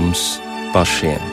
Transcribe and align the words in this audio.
mums 0.00 0.40
pašiem. 0.72 1.29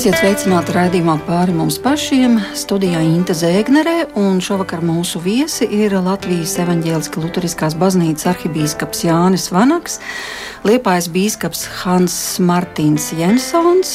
Esiet 0.00 0.16
sveicināti 0.16 0.72
raidījumā 0.72 1.18
pāri 1.26 1.52
mums 1.52 1.74
pašiem. 1.84 2.38
Studijā 2.56 3.02
Inte 3.04 3.34
Zēgnerē, 3.36 4.06
un 4.16 4.38
šovakar 4.40 4.80
mūsu 4.80 5.20
viesi 5.20 5.68
ir 5.76 5.92
Latvijas 6.00 6.54
evaņģēliskā 6.62 7.20
Lutheriskās 7.20 7.76
baznīcas 7.76 8.30
arhibīskaps 8.32 9.04
Jānis 9.04 9.50
Vanaks, 9.52 9.98
Liepājas 10.64 11.10
bīskaps 11.12 11.66
Hans 11.82 12.16
Martins 12.40 13.10
Jensons 13.12 13.92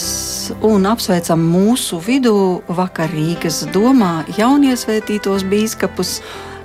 un 0.61 0.85
apsveicam 0.93 1.41
mūsu 1.41 1.97
vidū 2.05 2.37
vakar 2.69 3.09
Rīgas 3.09 3.63
domā 3.73 4.27
jauniesvētītos 4.37 5.49
bīskapus 5.49 6.19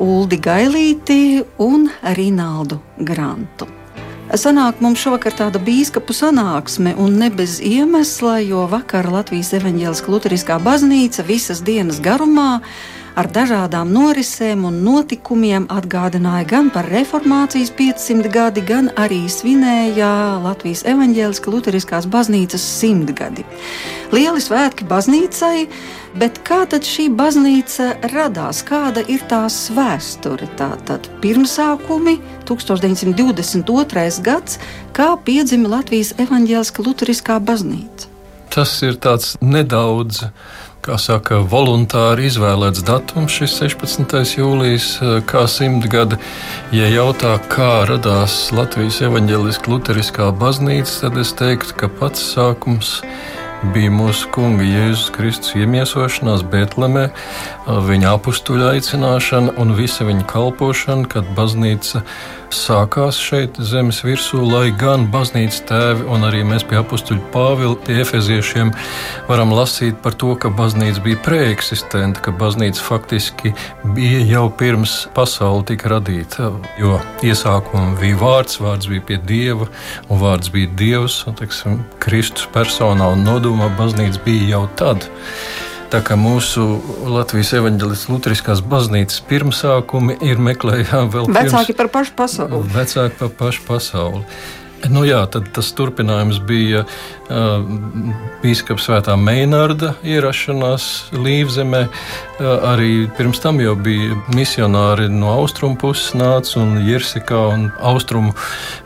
Uldi 0.05 0.37
Gailīti 0.37 1.23
un 1.65 1.89
Rinaldu 2.13 2.85
Grantu. 3.01 3.80
Sanāk 4.31 4.79
mums 4.79 5.01
šovakar 5.03 5.35
tāda 5.35 5.59
bīskapu 5.59 6.15
sanāksme, 6.15 6.93
un 7.03 7.17
ne 7.19 7.33
bez 7.35 7.57
iemesla, 7.67 8.37
jo 8.45 8.63
vakar 8.71 9.09
Latvijas 9.11 9.51
evaņģēliskā 9.59 10.13
Lutheriskā 10.13 10.59
baznīca 10.63 11.25
visas 11.27 11.65
dienas 11.67 11.99
garumā 11.99 12.61
ar 13.19 13.27
dažādām 13.27 13.91
norisēm 13.91 14.63
un 14.69 14.77
notikumiem 14.87 15.67
atgādināja 15.75 16.47
gan 16.53 16.71
par 16.71 16.87
reformācijas 16.95 17.75
500 17.75 18.31
gadi, 18.31 18.63
gan 18.63 18.93
arī 18.95 19.25
svinēja 19.27 20.13
Latvijas 20.45 20.85
evaņģēliskā 20.87 21.51
Lutheriskās 21.51 22.07
baznīcas 22.07 22.63
simtgadi. 22.79 23.43
Lieli 24.15 24.47
svētki 24.47 24.87
baznīcai! 24.87 25.67
Bet 26.19 26.41
kā 26.43 26.65
tad 26.67 26.83
šī 26.83 27.05
baznīca 27.15 27.93
radās? 28.11 28.65
Kāda 28.67 29.05
ir 29.07 29.23
tās 29.31 29.69
vēsture? 29.71 30.49
Tātad 30.59 31.07
pirmsākumi 31.23 32.17
1922. 32.49 34.25
gads, 34.27 34.59
kā 34.97 35.13
piedzima 35.23 35.71
Latvijas 35.77 36.17
evaņģēliskā 36.19 36.87
Lutheriskā 36.87 37.39
baznīca. 37.39 38.11
Tas 38.51 38.73
ir 38.83 38.99
tāds 38.99 39.37
nedaudz 39.39 40.25
kā 40.83 40.97
saka, 40.99 41.45
voluntāri 41.47 42.27
izvēlēts 42.27 42.83
datums, 42.89 43.37
šis 43.37 43.55
16. 43.61 44.41
jūlijas, 44.41 44.89
kā 45.31 45.45
simtgada. 45.47 46.19
Ja 46.75 46.89
jautā, 46.91 47.37
kā 47.53 47.85
radās 47.87 48.49
Latvijas 48.57 48.99
evaņģēliskā 49.07 49.71
luteriskā 49.71 50.33
baznīca, 50.41 51.05
tad 51.05 51.21
es 51.23 51.37
teiktu, 51.39 51.77
ka 51.85 51.93
pats 52.01 52.33
sākums 52.33 52.97
ir 53.05 53.40
bija 53.75 53.93
mūsu 53.93 54.31
kunga 54.35 54.65
Jēzus 54.65 55.11
Kristus 55.15 55.55
iemiesošanās 55.59 56.45
Bēltlemē, 56.51 57.09
viņa 57.87 58.15
apstuļa 58.17 58.75
aicināšana 58.77 59.57
un 59.61 59.75
visa 59.77 60.07
viņa 60.09 60.27
kalpošana, 60.31 61.09
kad 61.11 61.29
baznīca 61.37 62.05
sākās 62.51 63.19
šeit 63.21 63.59
zemes 63.63 64.01
virsū, 64.03 64.41
lai 64.43 64.71
gan 64.75 65.07
baznīcas 65.13 65.61
tēvi 65.69 66.07
un 66.11 66.27
arī 66.27 66.43
mēs 66.47 66.65
pie 66.67 66.81
apstuļa 66.81 67.29
Pāvila, 67.31 67.77
pie 67.87 68.01
efeziešiem 68.03 68.73
varam 69.29 69.55
lasīt 69.55 70.01
par 70.03 70.17
to, 70.19 70.33
ka 70.41 70.51
baznīca 70.59 71.03
bija 71.05 71.21
preeksistenta, 71.25 72.23
ka 72.25 72.35
baznīca 72.35 72.83
faktiski 72.83 73.55
bija 73.95 74.25
jau 74.33 74.47
pirms 74.51 74.97
pasaule 75.15 75.63
tika 75.69 75.93
radīta, 75.95 76.51
jo 76.81 76.99
iesākumā 77.27 77.95
bija 78.01 78.19
vārds, 78.21 78.59
vārds 78.63 78.91
bija 78.91 79.07
pie 79.13 79.21
Dieva 79.31 79.69
un 80.09 80.23
vārds 80.23 80.51
bija 80.51 80.73
Dievs, 80.81 81.21
un, 81.31 81.39
teiksim, 81.39 81.81
Kristus 82.03 82.49
personā 82.51 83.13
un 83.15 83.23
nodomā 83.51 83.71
baznīca 83.79 84.23
bija 84.25 84.55
jau 84.55 84.63
tad. 84.79 85.09
Tā 85.91 85.99
kā 86.07 86.15
mūsu 86.15 86.63
Latvijas 87.11 87.51
evanģēliskās 87.59 88.13
Lutriskās 88.13 88.63
baznīcas 88.63 89.25
pirmsākumi 89.27 90.21
ir 90.23 90.39
meklējami 90.39 91.11
vēl 91.11 91.27
vecāki 91.35 91.75
pirms, 91.75 91.79
par 91.81 91.89
pašu 91.97 92.17
pasauli. 92.21 92.65
Vecāki 92.77 93.19
par 93.19 93.37
pašu 93.41 93.65
pasauli. 93.67 94.25
Nu 94.89 95.03
jā, 95.05 95.19
tad 95.29 95.51
tas 95.53 95.67
turpinājums 95.77 96.39
bija 96.49 96.85
uh, 96.87 97.65
Bīskaps 98.41 98.87
Svētā 98.87 99.17
Meinārda 99.21 99.91
ierašanās 100.07 100.87
Līvzemē. 101.13 101.83
Uh, 101.91 102.53
arī 102.71 102.93
pirms 103.19 103.43
tam 103.43 103.59
jau 103.61 103.75
bija 103.77 104.15
misionāri 104.33 105.11
no 105.13 105.35
austrumu 105.35 105.77
puses 105.83 106.15
nāca 106.17 106.63
un 106.63 106.79
Jirsikā 106.87 107.43
un 107.51 107.67
austrumu 107.91 108.33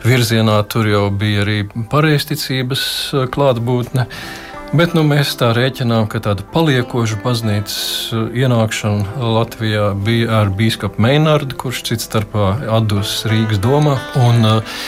virzienā 0.03 0.57
tur 0.73 0.89
jau 0.89 1.05
bija 1.13 1.45
arī 1.45 1.61
pareizticības 1.93 2.89
klātbūtne. 3.37 4.09
Uh, 4.09 4.41
Bet 4.75 4.91
nu, 4.91 5.05
mēs 5.07 5.29
tā 5.39 5.53
rēķinām, 5.55 6.09
ka 6.11 6.19
tāda 6.19 6.43
paliekoša 6.51 7.21
baznīcas 7.23 7.75
uh, 8.11 8.25
ienākšana 8.35 9.29
Latvijā 9.37 9.85
bija 10.03 10.41
ar 10.41 10.49
biskupu 10.57 10.99
Meinārdu, 11.05 11.55
kurš 11.61 11.79
cits 11.87 12.09
starpā 12.09 12.49
atdus 12.75 13.21
Rīgas 13.31 13.61
domā. 13.63 13.93
Un, 14.19 14.43
uh, 14.43 14.81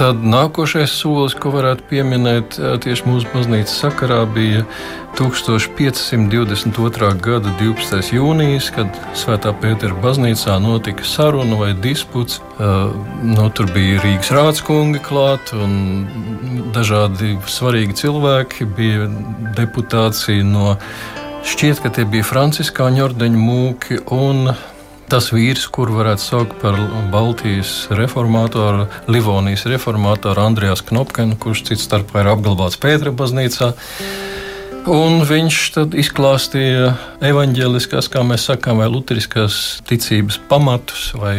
Tad 0.00 0.22
nākošais 0.24 0.94
solis, 0.96 1.34
ko 1.36 1.50
varētu 1.52 1.84
pieminēt 1.90 2.54
tieši 2.80 3.04
mūsu 3.04 3.28
baznīcas 3.34 3.74
sakarā, 3.82 4.22
bija 4.32 4.62
1522. 5.18 7.10
gada 7.20 7.52
12. 7.58 8.08
jūnijas, 8.16 8.70
kad 8.72 8.96
Svētā 9.12 9.52
Pētera 9.60 9.92
baznīcā 10.00 10.56
notika 10.64 11.04
saruna 11.04 11.58
vai 11.60 11.74
disputs. 11.76 12.40
No, 12.56 13.50
tur 13.52 13.68
bija 13.74 14.00
Rīgas 14.00 14.32
rādskungi 14.32 15.04
klāt 15.04 15.52
un 15.52 15.76
dažādi 16.72 17.36
svarīgi 17.44 18.00
cilvēki. 18.00 18.70
Bija 18.80 19.04
deputācija 19.60 20.48
no 20.48 20.78
šķiet, 21.44 21.84
ka 21.84 21.92
tie 21.92 22.08
bija 22.08 22.24
Franciskāņu 22.24 23.04
ordeņu 23.10 23.48
mūki 23.52 24.00
un 24.16 24.54
tas 25.10 25.30
vīrs, 25.34 25.64
kuru 25.74 25.96
varētu 25.98 26.22
saukt 26.22 26.58
par 26.62 26.76
Baltijas 27.10 27.88
reformātoru, 27.98 28.86
Livonijas 29.10 29.66
reformātoru 29.70 30.44
Andrijas 30.44 30.84
Knopkenu, 30.86 31.38
kurš 31.40 31.64
cits 31.70 31.86
starpā 31.88 32.22
ir 32.22 32.30
apglabāts 32.30 32.78
Pētera 32.80 33.12
baznīcā. 33.16 33.72
Un 34.90 35.20
viņš 35.28 35.58
tad 35.74 35.96
izklāstīja 35.98 36.94
evanģēliskās, 37.26 38.08
kā 38.12 38.22
mēs 38.24 38.46
sakām, 38.48 38.80
vai 38.80 38.88
luteriskās 38.88 39.82
ticības 39.88 40.38
pamatus, 40.48 41.10
vai 41.18 41.34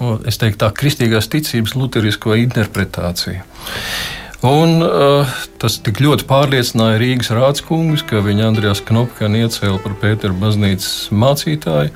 nu, 0.00 0.18
teiktu, 0.26 0.58
tā 0.60 0.68
kristīgās 0.76 1.30
ticības 1.32 1.76
luterisko 1.78 2.36
interpretāciju. 2.42 3.40
Un, 4.44 4.82
uh, 4.84 5.36
tas 5.56 5.78
tik 5.80 6.02
ļoti 6.04 6.26
pārliecināja 6.28 6.98
Rīgas 7.00 7.30
rādskungus, 7.32 8.02
ka 8.04 8.20
viņa 8.20 8.50
Andrijas 8.50 8.82
Knopkanu 8.84 9.40
iecēla 9.46 9.80
par 9.80 9.94
Pētera 10.02 10.36
baznīcas 10.36 11.08
mācītāju. 11.08 11.94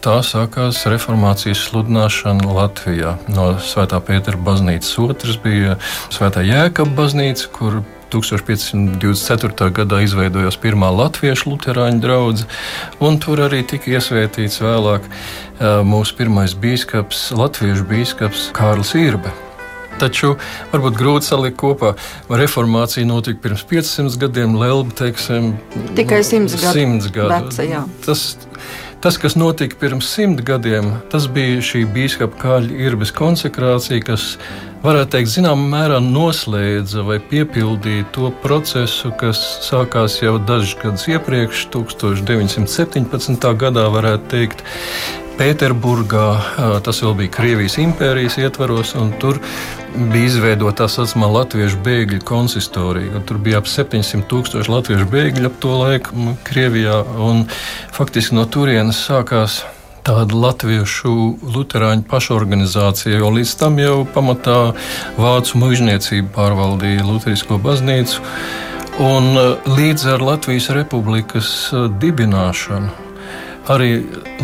Tā 0.00 0.16
sākās 0.24 0.84
reformācijas 0.88 1.64
sludināšana 1.66 2.54
Latvijā. 2.54 3.16
No 3.32 3.56
Svētā 3.58 3.98
Pētera 4.04 4.38
baznīcas 4.38 4.92
otrs 5.02 5.40
bija 5.42 5.80
Svētā 6.14 6.44
Jēkabas 6.46 6.94
baznīca, 6.96 7.50
kur 7.58 7.82
1524. 8.14 9.70
gadā 9.74 10.00
izveidojās 10.06 10.58
pirmā 10.62 10.90
latviešu 10.94 11.52
luterāņu 11.52 12.02
drauga, 12.02 12.48
un 13.02 13.20
tur 13.22 13.44
arī 13.46 13.62
tika 13.66 13.96
iesvētīts 13.98 14.62
vēlāk 14.62 15.06
mūsu 15.86 16.18
pirmais 16.18 16.56
biskups, 16.58 17.30
latviešu 17.36 17.86
biskups 17.90 18.50
Kārlis 18.56 18.96
Irbe. 18.98 19.49
Taču 20.00 20.34
varbūt 20.72 20.96
grūti 20.96 21.28
salikt 21.28 21.58
kopā. 21.60 21.94
Reformācija 22.32 23.04
notika 23.08 23.42
pirms 23.44 23.64
500 23.68 24.20
gadiem, 24.20 24.56
Lelba 24.60 24.96
teiksim, 25.02 25.52
tikai 25.98 26.22
100 26.24 26.56
gadu. 26.56 26.86
100 27.04 27.12
gadu. 27.16 27.34
Veca, 27.34 27.82
tas, 28.06 28.30
Tas, 29.00 29.16
kas 29.16 29.32
notika 29.32 29.78
pirms 29.80 30.10
simt 30.12 30.42
gadiem, 30.44 30.90
tas 31.08 31.24
bija 31.32 31.62
šī 31.64 31.86
biskupa 31.88 32.36
kāļa 32.36 32.82
irbes 32.84 33.14
konsekrācija, 33.16 34.02
kas 34.04 34.34
varētu 34.84 35.12
teikt, 35.14 35.30
zināmā 35.34 35.66
mērā 35.74 35.98
noslēdza 36.04 37.04
vai 37.04 37.18
piepildīja 37.30 38.08
to 38.14 38.30
procesu, 38.42 39.12
kas 39.20 39.40
sākās 39.66 40.20
jau 40.22 40.38
dažus 40.38 40.76
gadus 40.80 41.08
iepriekš, 41.10 41.66
1917. 41.74 43.50
gadā, 43.60 43.88
varētu 43.92 44.30
teikt. 44.32 44.64
Pēterburgā, 45.40 46.24
tas 46.84 46.98
vēl 47.00 47.14
bija 47.16 47.32
Krievijas 47.32 47.78
impērijas 47.80 48.34
ietvaros, 48.42 48.90
un 49.00 49.14
tur 49.22 49.38
bija 49.96 50.26
izveidota 50.28 50.82
tā 50.82 50.88
saucamā 50.92 51.30
latviešu 51.38 51.80
bēgļu 51.86 52.20
konsistorija. 52.28 53.22
Tur 53.24 53.40
bija 53.40 53.62
ap 53.62 53.70
700 53.70 54.28
tūkstoši 54.28 54.74
latviešu 54.74 55.08
bēgļu 55.08 55.48
ap 55.48 55.56
to 55.64 55.80
laiku 55.80 56.36
Krievijā, 56.44 57.00
un 57.24 57.46
faktiski 57.96 58.36
no 58.36 58.44
turienes 58.52 59.00
sākās 59.08 59.62
tāda 60.06 60.40
latviešu 60.44 61.12
luterāņu 61.54 62.06
pašorganizācija, 62.10 63.20
jo 63.20 63.30
līdz 63.36 63.54
tam 63.60 63.78
jau 63.82 63.98
pamatā 64.14 64.58
vācu 65.20 65.60
mužniecība 65.60 66.32
pārvaldīja 66.38 67.06
Lutherisko 67.06 67.60
baznīcu. 67.62 68.24
Un 69.00 69.30
līdz 69.78 70.08
ar 70.16 70.26
Latvijas 70.32 70.68
Republikas 70.76 71.52
dibināšanu 72.02 73.09
arī 73.70 73.90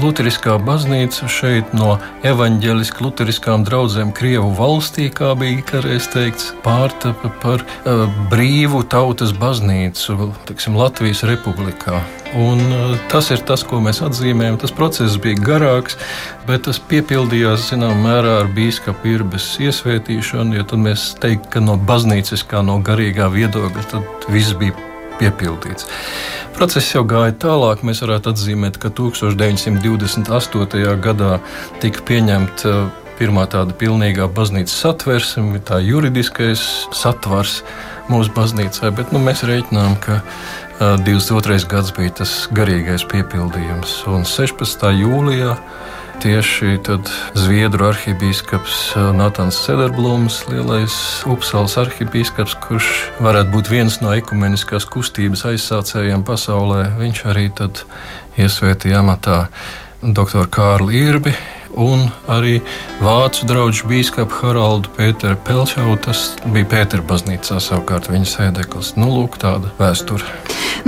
Lutheriskā 0.01 0.57
baznīca 0.63 1.29
šeit 1.31 1.73
no 1.77 1.97
evaņģēliskām 2.27 3.07
luteriskām 3.07 3.65
draudzēm 3.67 4.13
Krievu 4.17 4.51
valstī, 4.59 5.09
kā 5.15 5.33
bija 5.39 5.63
kādreiz 5.67 6.09
teikts, 6.13 6.51
pārtapa 6.65 7.31
par 7.43 7.65
uh, 7.65 8.07
brīvu 8.33 8.83
tautas 8.93 9.35
baznīcu 9.37 10.31
tiksim, 10.49 10.77
Latvijas 10.79 11.25
republikā. 11.29 12.01
Un, 12.37 12.61
uh, 12.61 12.97
tas 13.13 13.31
ir 13.35 13.43
tas, 13.49 13.65
ko 13.67 13.81
mēs 13.83 14.03
atzīmējam. 14.05 14.59
Tas 14.63 14.75
process 14.75 15.19
bija 15.23 15.41
garāks, 15.43 15.99
bet 16.49 16.67
tas 16.69 16.81
piepildījās 16.91 17.71
zināmā 17.71 17.97
mērā 18.09 18.35
ar 18.43 18.51
biskupa 18.57 19.11
irbes 19.11 19.55
iesvētīšanu. 19.63 20.59
Ja 20.61 20.67
tad 20.69 20.83
mēs 20.83 21.15
teiktu, 21.23 21.55
ka 21.57 21.65
no 21.65 21.79
baznīcas, 21.79 22.45
kā 22.47 22.63
no 22.67 22.79
garīgā 22.85 23.31
viedokļa, 23.33 23.89
tad 23.95 24.31
viss 24.33 24.57
bija 24.59 24.77
piepildīts. 25.21 25.89
Process 26.57 26.95
jau 26.95 27.05
gāja 27.09 27.35
tālāk. 27.37 27.83
Mēs 27.87 28.03
varētu 28.05 28.27
atzīmēt, 28.33 28.75
ka 28.81 28.89
1928. 28.97 30.97
gadā 31.05 31.33
tika 31.83 32.01
pieņemta 32.09 32.73
uh, 32.73 32.77
pirmā 33.17 33.45
tāda 33.53 33.73
pilnīgā 33.77 34.25
baznīcas 34.37 34.77
satversme, 34.85 35.61
tā 35.65 35.77
juridiskais 35.85 36.61
satvars 36.97 37.55
mūsu 38.13 38.31
baznīcai, 38.37 38.89
bet 38.97 39.07
nu, 39.13 39.19
mēs 39.25 39.45
rēķinām, 39.49 39.93
ka 40.05 40.15
uh, 40.21 40.27
22. 40.79 41.65
gads 41.73 41.91
bija 41.97 42.11
tas 42.23 42.33
garīgais 42.53 43.05
piepildījums. 43.09 43.91
Un 44.13 44.29
16. 44.29 44.85
jūlijā 45.01 45.57
Tieši 46.23 46.79
tad 46.81 47.11
Zviedru 47.37 47.91
arhibīskaps 47.91 48.77
eh, 48.97 49.09
Natāns 49.17 49.59
Cederblūms, 49.67 50.39
lielais 50.49 50.95
Upsals 51.29 51.77
arhibīskaps, 51.81 52.55
kurš 52.65 52.89
varētu 53.21 53.53
būt 53.53 53.69
viens 53.73 53.99
no 54.01 54.15
ekumeniskās 54.17 54.89
kustības 54.89 55.45
aizsācējiem 55.53 56.25
pasaulē, 56.27 56.87
viņš 57.01 57.21
arī 57.33 57.51
tad 57.59 57.85
iesvētīja 58.41 59.03
amatā 59.05 59.43
doktoru 60.01 60.49
Kārlu 60.57 60.97
Irbi, 60.97 61.35
un 61.77 62.07
arī 62.33 62.63
vācu 63.05 63.47
draugu 63.49 63.91
biskupu 63.91 64.41
Haraldu 64.41 64.93
Pēteru 64.97 65.37
Pelšau. 65.45 65.99
Tas 66.01 66.31
bija 66.49 66.69
Pētera 66.73 67.05
baznīcā, 67.05 67.61
savukārt 67.61 68.09
viņa 68.13 68.31
sēdeklis. 68.33 68.95
Nu, 68.97 69.11
lūk, 69.13 69.37
tāda 69.43 69.73
vēsture. 69.81 70.25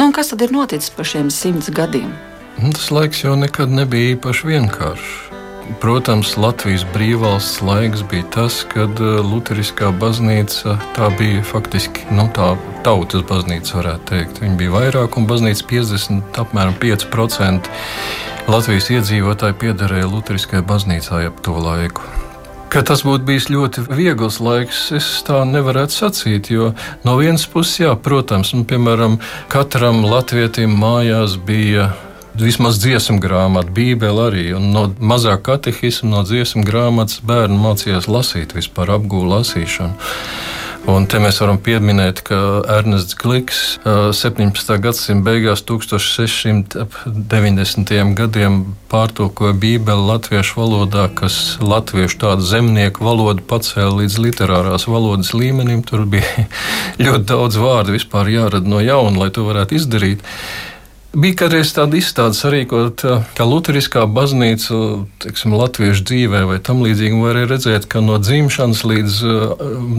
Nu, 0.01 0.09
kas 0.17 0.33
tad 0.33 0.47
ir 0.47 0.57
noticis 0.57 0.95
par 0.95 1.09
šiem 1.09 1.31
simts 1.35 1.69
gadiem? 1.75 2.11
Nu, 2.59 2.73
tas 2.75 2.91
laiks 2.91 3.21
jau 3.23 3.37
nekad 3.39 3.71
nebija 3.71 4.17
īpaši 4.17 4.49
vienkāršs. 4.49 5.11
Protams, 5.79 6.33
Latvijas 6.41 6.83
brīvvalsts 6.91 7.61
laiks 7.63 8.01
bija 8.11 8.25
tas, 8.35 8.57
kad 8.67 8.99
uh, 8.99 9.21
Lutheriskā 9.23 9.93
baznīca 10.01 10.75
bija 11.19 11.45
faktiski 11.47 12.09
nu, 12.11 12.25
tā 12.35 12.49
tautas 12.83 13.23
baznīca, 13.29 13.77
varētu 13.79 14.09
teikt. 14.11 14.41
Viņa 14.43 14.59
bija 14.59 14.73
vairāk, 14.75 15.19
un 15.21 15.29
baznīca 15.31 15.69
50, 15.71 16.41
apmēram 16.43 16.75
5% 16.83 17.71
Latvijas 18.51 18.91
iedzīvotāji 18.97 19.59
piederēja 19.61 20.11
Lutheriskajai 20.11 20.65
baznīcai 20.67 21.23
ap 21.29 21.39
to 21.47 21.55
laiku. 21.63 22.03
Ka 22.75 22.83
tas 22.83 23.05
būtu 23.07 23.29
bijis 23.29 23.47
ļoti 23.53 23.87
viegls 23.87 24.41
laiks, 24.43 24.83
es 24.99 25.07
tā 25.25 25.45
nevaru 25.47 25.87
sacīt. 25.93 26.51
Jo 26.51 26.73
no 27.07 27.15
vienas 27.23 27.47
puses, 27.47 27.85
jā, 27.85 27.95
protams, 27.95 28.51
un, 28.57 28.67
piemēram, 28.67 29.21
katram 29.53 30.03
latvietim 30.09 30.75
mājās 30.75 31.39
bija 31.39 31.93
vismaz 32.43 32.81
dziesmu 32.83 33.21
grāmatu, 33.23 33.73
Bībeli 33.75 34.23
arī. 34.25 34.47
No 34.61 34.89
mazā 35.01 35.37
katehisma, 35.43 36.11
no 36.17 36.23
dziesmu 36.27 36.65
grāmatas 36.67 37.23
bērni 37.27 37.59
mācījās 37.63 38.11
lasīt, 38.11 38.55
vispār 38.59 38.97
apgūst 38.99 39.33
lasīšanu. 39.33 39.95
Un 40.89 41.05
te 41.05 41.19
mēs 41.21 41.37
varam 41.43 41.59
pieminēt, 41.61 42.23
ka 42.25 42.37
Ernests 42.79 43.13
Gliks 43.19 43.77
17. 43.85 44.79
gadsimta 44.81 45.25
beigās, 45.27 45.61
1690. 45.69 48.15
gadiem 48.17 48.73
pārtulkoja 48.89 49.53
Bībeli 49.53 50.09
latviešu 50.09 50.57
valodā, 50.57 51.13
kas 51.13 51.61
latviešu 51.61 52.17
tādu 52.23 52.41
zemnieku 52.49 53.05
valodu 53.05 53.45
pacēla 53.51 54.01
līdz 54.01 54.17
literārās 54.31 54.89
valodas 54.89 55.37
līmenim. 55.37 55.85
Tur 55.85 56.09
bija 56.09 56.49
ļoti 57.05 57.25
daudz 57.35 57.61
vārdu 57.61 57.93
vispār 57.99 58.33
jārada 58.33 58.65
no 58.65 58.81
jauna, 58.81 59.27
lai 59.27 59.31
to 59.35 59.45
varētu 59.51 59.77
izdarīt. 59.83 60.25
Bija 61.17 61.39
kādreiz 61.41 61.71
tāda 61.73 61.97
izstāde 61.97 62.37
sarīkot, 62.37 63.01
ka 63.33 63.45
Lutheriskā 63.49 64.03
baznīca 64.13 64.77
teiksim, 65.25 65.55
latviešu 65.57 66.05
dzīvē 66.05 66.43
vai 66.51 66.59
tam 66.61 66.83
līdzīgi 66.85 67.21
varēja 67.23 67.49
redzēt, 67.49 67.87
ka 67.89 68.03
no 68.05 68.19
dzimšanas 68.21 68.83
līdz 68.85 69.21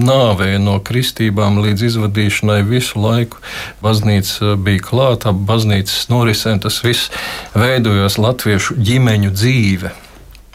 nāvei, 0.05 0.59
no 0.61 0.75
kristībām 0.85 1.57
līdz 1.63 1.87
izvadīšanai 1.87 2.59
visu 2.67 3.01
laiku 3.01 3.41
baznīca 3.81 4.53
bija 4.61 4.83
klāta, 4.85 5.33
ap 5.33 5.41
baznīcas 5.49 6.11
norisēm 6.13 6.61
tas 6.61 6.77
viss 6.85 7.09
veidojās 7.57 8.19
latviešu 8.21 8.77
ģimeņu 8.77 9.33
dzīve. 9.33 9.91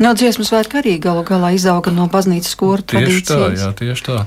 No 0.07 0.15
dziesmas 0.15 0.53
svētku 0.53 0.79
arī 0.79 1.01
galu 1.03 1.27
galā 1.27 1.51
izauga 1.59 1.91
no 1.95 2.07
baznīcas 2.11 2.55
tradīcijas. 2.55 3.27
Tieši 3.27 3.27
tā, 3.27 3.51
jā, 3.59 3.75
tieši 3.83 4.07
tā. 4.07 4.23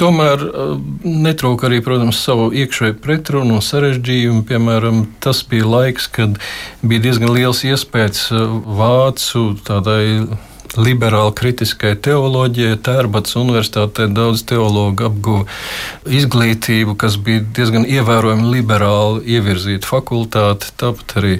Tomēr 0.00 0.42
eh, 0.44 0.74
netrūka 1.04 1.68
arī, 1.68 1.80
protams, 1.84 2.20
savu 2.24 2.48
iekšēju 2.56 3.00
pretrunu 3.04 3.58
un 3.58 3.64
sarežģījumu. 3.64 4.44
Piemēram, 4.48 5.02
tas 5.20 5.42
bija 5.48 5.68
laiks, 5.68 6.08
kad 6.12 6.38
bija 6.80 7.04
diezgan 7.08 7.34
liels 7.36 7.64
iespējas 7.68 8.30
eh, 8.32 8.46
vācu 8.80 9.50
tādai 9.66 10.06
liberāli 10.78 11.34
kritiskai 11.36 11.96
teoloģijai. 12.04 12.78
Tērbats 12.86 13.36
universitātē 13.40 14.06
daudz 14.14 14.44
teologu 14.48 15.08
apguva 15.08 15.44
izglītību, 16.06 16.96
kas 17.00 17.18
bija 17.20 17.44
diezgan 17.58 17.84
ievērojami 17.88 18.54
liberāli 18.54 19.36
ievirzīta 19.36 19.90
fakultāte. 19.90 20.72
Tāpat 20.80 21.16
arī 21.20 21.36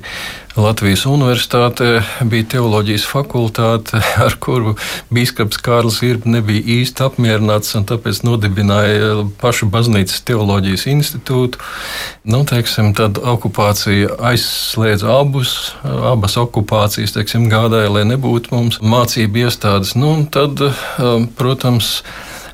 Latvijas 0.58 1.05
Universitātē 1.06 2.00
bija 2.26 2.47
teoloģijas 2.56 3.05
fakultāte, 3.06 4.00
ar 4.25 4.35
kuru 4.43 4.75
biskups 5.14 5.61
Kārlis 5.62 6.00
Irba 6.02 6.32
nebija 6.35 6.64
īsti 6.81 7.05
apmierināts, 7.06 7.76
un 7.79 7.87
tāpēc 7.87 8.25
nodibināja 8.26 9.29
pašu 9.38 9.69
baznīcas 9.70 10.25
teoloģijas 10.26 10.88
institūtu. 10.91 11.62
Nu, 12.35 12.43
teiksim, 12.49 12.91
tad 12.99 13.20
okupācija 13.23 14.17
aizslēdza 14.32 15.14
abus, 15.20 15.55
abas 15.85 16.35
okupācijas, 16.41 17.14
teiksim, 17.14 17.46
gādāja, 17.53 17.93
lai 17.94 18.05
nebūtu 18.11 18.55
mums 18.56 18.81
mācību 18.82 19.46
iestādes. 19.46 19.94
Nu, 19.94 20.17
tad, 20.35 20.58
um, 20.99 21.31
protams, 21.38 22.00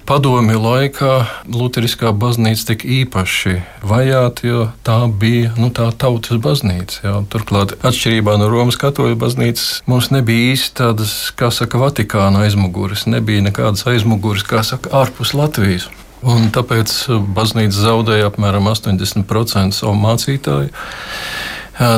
Padomju 0.06 0.60
laikā 0.62 1.12
Lutheriskā 1.50 2.12
baznīca 2.14 2.68
tika 2.68 2.86
īpaši 3.00 3.56
vajāta, 3.90 4.44
jo 4.46 4.66
tā 4.86 5.00
bija 5.10 5.50
nu, 5.58 5.72
tā 5.74 5.88
tautas 5.98 6.38
baznīca. 6.44 7.00
Jā. 7.02 7.14
Turklāt, 7.32 7.74
atšķirībā 7.82 8.36
no 8.38 8.46
Romas 8.52 8.78
katoļu 8.78 9.18
baznīcas, 9.18 9.80
mums 9.90 10.12
nebija 10.14 10.52
īsti 10.52 10.76
tādas, 10.78 11.14
kā 11.34 11.48
saka, 11.50 11.80
Vatikāna 11.82 12.44
aizmugures, 12.46 13.02
nebija 13.10 13.42
nekādas 13.48 13.82
aizmugures, 13.90 14.46
kā 14.46 14.62
saka, 14.68 14.92
ārpus 14.94 15.34
Latvijas. 15.34 15.88
Un 16.22 16.52
tāpēc 16.54 16.94
baznīca 17.34 17.74
zaudēja 17.74 18.30
apmēram 18.30 18.70
80% 18.70 19.74
savu 19.74 19.98
mācītāju. 20.04 20.70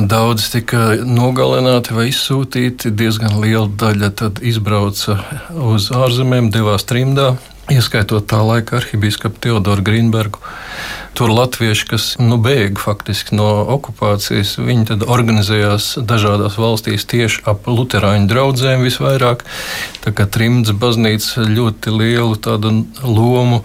Daudz 0.08 0.48
tika 0.56 0.96
nogalināti 1.04 1.92
vai 1.94 2.08
izsūtīti. 2.08 2.96
Diezgan 2.96 3.36
liela 3.44 3.68
daļa 3.68 4.32
izbrauca 4.48 5.20
uz 5.68 5.92
ārzemēm, 5.92 6.48
devās 6.56 6.88
trimdā 6.88 7.34
ieskaitot 7.72 8.26
tā 8.28 8.40
laika 8.44 8.78
arhibīskapu 8.80 9.40
Teodoru 9.44 9.84
Grīnbergu. 9.84 10.40
Tur 11.18 11.32
latvieši, 11.34 11.86
kas 11.90 12.04
nu, 12.22 12.36
bēga 12.38 12.78
faktiski 12.78 13.34
no 13.34 13.48
okupācijas, 13.74 14.54
viņi 14.62 14.84
tad 14.92 15.04
organizējās 15.10 15.96
dažādās 16.06 16.58
valstīs 16.60 17.06
tieši 17.10 17.42
ap 17.50 17.66
luterāņu 17.66 18.28
draugiem 18.30 18.84
visvairāk. 18.86 19.42
Tā 20.04 20.12
kā 20.14 20.28
trimds 20.30 20.70
baznīca 20.70 21.46
ļoti 21.48 21.94
lielu 21.94 22.36
lomu 23.02 23.62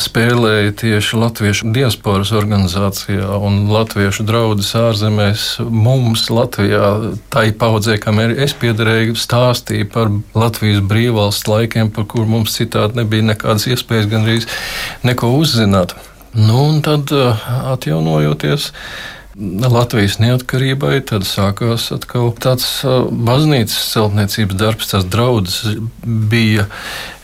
spēlēja 0.00 0.72
tieši 0.80 1.20
latviešu 1.20 1.72
diasporas 1.74 2.32
organizācijā 2.34 3.36
un 3.36 3.68
latviešu 3.72 4.24
draugus 4.26 4.72
ārzemēs. 4.78 5.44
Mums 5.68 6.30
Latvijā, 6.32 6.88
tai 7.28 7.50
paudzē, 7.52 7.98
kam 8.02 8.22
es 8.24 8.56
piederēju, 8.56 9.18
stāstīja 9.18 9.90
par 9.92 10.10
Latvijas 10.34 10.80
brīvvalsts 10.88 11.48
laikiem, 11.50 11.92
par 11.94 12.08
kur 12.10 12.26
mums 12.28 12.56
citādi 12.56 13.02
nebija 13.02 13.28
nekādas 13.34 13.68
iespējas 13.70 14.10
gandrīz 14.10 14.48
neko 15.04 15.34
uzzināt. 15.36 15.94
Nu, 16.34 16.64
un 16.68 16.80
tad, 16.82 17.12
eh, 17.12 17.46
atjaunojoties 17.70 18.72
Latvijas 19.70 20.20
neatkarībai, 20.22 21.00
tad 21.06 21.24
sākās 21.26 21.88
atkal 21.94 22.32
tāds 22.38 22.66
eh, 22.86 23.06
baznīcas 23.10 23.90
celtniecības 23.94 24.58
darbs. 24.58 24.90
Tās 24.90 25.06
draudzes 25.10 25.78
bija 26.02 26.66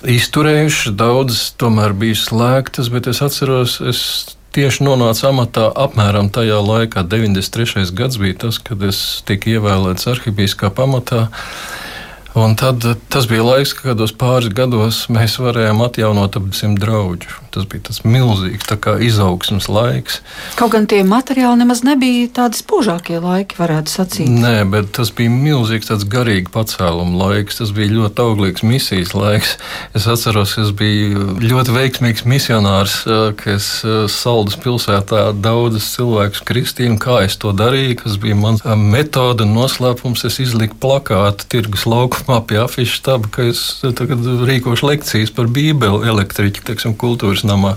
izturējušas, 0.07 0.95
daudzas 0.99 1.45
tomēr 1.59 1.95
bija 1.95 2.19
slēgtas, 2.19 2.91
bet 2.91 3.11
es 3.11 3.23
atceros, 3.23 3.81
es 3.83 4.03
tieši 4.55 4.87
nonācu 4.87 5.27
amatā 5.31 5.69
apmēram 5.75 6.31
tajā 6.35 6.59
laikā, 6.63 7.07
93. 7.07 7.91
gads 7.95 8.19
bija 8.19 8.41
tas, 8.47 8.59
kad 8.63 8.83
es 8.87 9.23
tiku 9.27 9.57
ievēlēts 9.57 10.11
arhibīskā 10.11 10.71
pamatā. 10.75 11.29
Un 12.39 12.55
tad 12.55 12.85
tas 13.11 13.27
bija 13.27 13.43
laiks, 13.43 13.73
kad 13.75 13.91
kādos 13.91 14.13
pāris 14.15 14.53
gados 14.55 15.05
mēs 15.11 15.35
varējām 15.43 15.83
atjaunot 15.83 16.37
ap 16.39 16.53
simt 16.55 16.79
draugu. 16.83 17.27
Tas 17.55 17.67
bija 17.71 17.89
tas 17.89 18.03
milzīgs 18.05 18.69
izaugsmas 19.07 19.69
laiks. 19.71 20.21
Kaut 20.59 20.75
gan 20.75 20.87
tie 20.91 21.03
materiāli 21.07 21.63
nemaz 21.63 21.83
nebija 21.87 22.29
tādi 22.41 22.61
spožākie 22.61 23.19
laiki, 23.23 23.59
varētu 23.59 23.93
sacīt. 23.93 24.31
Nē, 24.31 24.65
bet 24.71 24.93
tas 24.97 25.11
bija 25.15 25.33
milzīgs 25.33 25.91
tāds 25.91 26.07
garīgi 26.11 26.53
pacēluma 26.55 27.19
laiks. 27.25 27.61
Tas 27.61 27.73
bija 27.77 27.95
ļoti 27.97 28.25
auglīgs 28.27 28.67
misijas 28.67 29.15
laiks. 29.17 29.57
Es 29.97 30.07
atceros, 30.11 30.55
ka 30.55 30.67
es 30.67 30.75
biju 30.77 31.39
ļoti 31.41 31.75
veiksmīgs 31.75 32.27
misionārs, 32.29 33.01
kas 33.41 33.71
Saldus 34.13 34.59
pilsētā 34.61 35.31
daudzas 35.41 35.89
cilvēkus 35.97 36.45
kristīja. 36.47 36.99
Kā 37.01 37.21
es 37.25 37.39
to 37.41 37.55
darīju, 37.57 38.01
kas 38.05 38.21
bija 38.21 38.37
mans 38.39 38.65
metode 38.77 39.47
un 39.47 39.57
noslēpums, 39.57 40.27
es 40.29 40.41
izliku 40.43 40.79
plakātu 40.83 41.47
tirgus 41.51 41.87
lauku 41.89 42.11
laukumā 42.11 42.41
pie 42.47 42.59
afišu 42.65 42.99
staba, 43.01 43.29
ka 43.31 43.47
es 43.51 43.81
tagad 43.97 44.25
rīkošu 44.25 44.87
lekcijas 44.89 45.33
par 45.35 45.49
Bībeli 45.51 46.09
elektriķu, 46.11 46.65
teiksim, 46.67 46.95
kultūras 46.99 47.40
namā. 47.49 47.77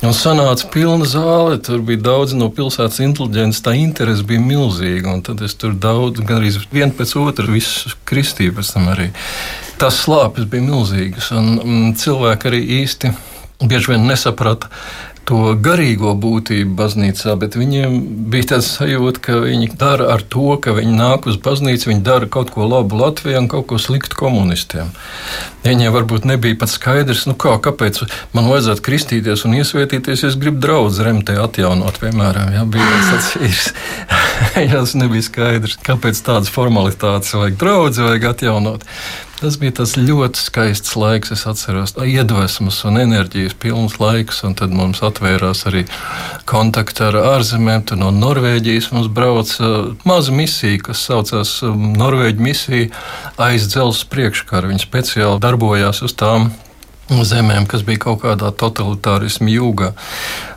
Un 0.00 0.14
sanāca 0.16 0.64
pilna 0.72 1.04
zāle, 1.04 1.58
tur 1.60 1.82
bija 1.84 2.00
daudz 2.06 2.32
no 2.32 2.46
pilsētas 2.56 3.02
inteliģences, 3.04 3.60
tā 3.66 3.74
interese 3.76 4.24
bija 4.24 4.40
milzīga. 4.40 5.18
Tad 5.26 5.42
es 5.44 5.52
tur 5.60 5.74
daudz, 5.76 6.22
gan 6.24 6.40
arī 6.40 6.54
vienu 6.72 6.94
pēc 6.96 7.12
otru, 7.20 7.52
visu 7.52 7.92
kristību 8.08 8.56
pēc 8.60 8.70
tam 8.72 8.88
arī. 8.94 9.10
Tas 9.80 10.00
slāpes 10.06 10.48
bija 10.48 10.64
milzīgas, 10.70 11.28
un, 11.36 11.58
un 11.60 11.92
cilvēki 12.00 12.48
arī 12.48 12.62
īsti 12.80 13.12
bieži 13.60 13.92
vien 13.92 14.06
nesaprata, 14.08 14.70
to 15.28 15.54
garīgo 15.62 16.12
būtību 16.18 16.74
baznīcā, 16.78 17.36
bet 17.40 17.56
viņiem 17.58 17.96
bija 18.32 18.54
tāds 18.54 18.70
sajūta, 18.78 19.22
ka 19.26 19.36
viņi 19.44 19.70
dara 19.78 20.08
ar 20.14 20.24
to, 20.24 20.56
ka 20.62 20.74
viņi 20.76 20.96
nāk 20.96 21.28
uz 21.30 21.38
baznīcu, 21.40 21.90
viņi 21.92 22.04
dara 22.06 22.28
kaut 22.30 22.52
ko 22.54 22.66
labu 22.68 22.98
Latvijai 23.00 23.42
un 23.42 23.48
kaut 23.52 23.68
ko 23.70 23.78
sliktu 23.78 24.18
komunistiem. 24.18 24.90
Viņiem 25.64 25.92
varbūt 25.94 26.26
nebija 26.28 26.56
pat 26.60 26.72
skaidrs, 26.72 27.26
nu 27.28 27.36
kā, 27.38 27.54
kāpēc 27.62 28.02
man 28.36 28.48
vajadzētu 28.50 28.84
kristīties 28.86 29.44
un 29.46 29.58
iesvētīties, 29.60 30.24
ja 30.24 30.32
es 30.32 30.38
gribu 30.40 30.62
draugu 30.64 31.04
remtē 31.04 31.36
atjaunot, 31.42 32.00
piemēram, 32.02 32.54
ja 32.56 32.66
bija 32.68 33.00
tāds 33.10 33.34
īrs. 33.48 33.72
Tas 34.80 34.94
nebija 34.96 35.26
skaidrs, 35.26 35.76
kāpēc 35.84 36.20
tādas 36.24 36.50
formalitātes 36.52 37.34
vajag 37.36 37.58
draugu, 37.60 38.06
vajag 38.08 38.30
atjaunot. 38.32 38.86
Tas 39.40 39.54
bija 39.56 39.72
tas 39.78 39.94
ļoti 39.96 40.36
skaists 40.36 40.98
laiks, 41.00 41.30
es 41.32 41.46
atceros, 41.48 41.94
iedvesmas 42.04 42.82
un 42.84 43.00
enerģijas 43.00 43.54
pilns 43.56 43.94
laiks. 43.96 44.42
Tad 44.58 44.74
mums 44.76 45.00
atvērās 45.06 45.64
arī 45.70 45.86
kontakti 46.50 47.06
ar 47.06 47.16
ārzemēm. 47.22 47.86
Tur 47.88 48.02
no 48.02 48.10
Norvēģijas 48.12 48.90
mums 48.92 49.08
brauca 49.08 49.70
maza 50.04 50.34
misija, 50.36 50.82
kas 50.90 51.06
saucās 51.08 51.54
Norvēģija 51.64 52.48
misija 52.50 52.90
aiz 53.40 53.70
dzelzceļa 53.72 54.12
priekškara. 54.12 54.74
Viņi 54.74 54.84
speciāli 54.84 55.40
darbojās 55.40 56.04
uz 56.04 56.12
tām 56.20 56.50
zemēm, 57.26 57.66
kas 57.70 57.82
bija 57.86 58.04
kaut 58.06 58.22
kādā 58.24 58.50
totalitārismu 58.54 59.50
jūgā. 59.50 59.90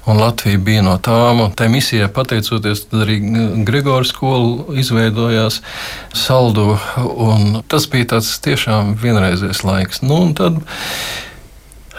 Un 0.10 0.20
Latvija 0.20 0.60
bija 0.60 0.84
no 0.86 0.96
tām. 1.02 1.42
Tā 1.58 1.70
misijā, 1.72 2.10
pateicoties 2.12 2.86
arī 2.94 3.20
Gregora 3.66 4.06
skola, 4.08 4.76
izveidojās 4.80 5.62
saldu. 6.14 6.78
Tas 7.72 7.88
bija 7.92 8.14
tāds 8.16 8.34
tiešām 8.44 8.96
vienreizējs 9.02 9.64
laiks. 9.68 10.04
Nu, 10.06 10.22
tad, 10.38 10.60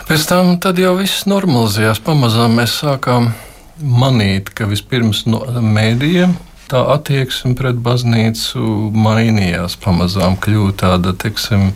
pēc 0.08 0.28
tam 0.30 0.56
jau 0.61 0.96
viss 1.00 1.28
normalizējās. 1.30 2.02
Pamazām 2.04 2.61
mēs 2.61 2.80
sākām 2.84 3.32
manīt, 3.80 4.52
ka 4.54 4.68
vispirms 4.70 5.25
no 5.26 5.42
mēdījiem 5.49 6.37
tā 6.70 6.80
attieksme 6.94 7.54
pret 7.58 7.78
baznīcu 7.84 8.61
mainījās. 8.94 9.76
Pamazām 9.82 10.38
kļūst 10.40 10.80
tāda, 10.82 11.12
teiksim, 11.16 11.70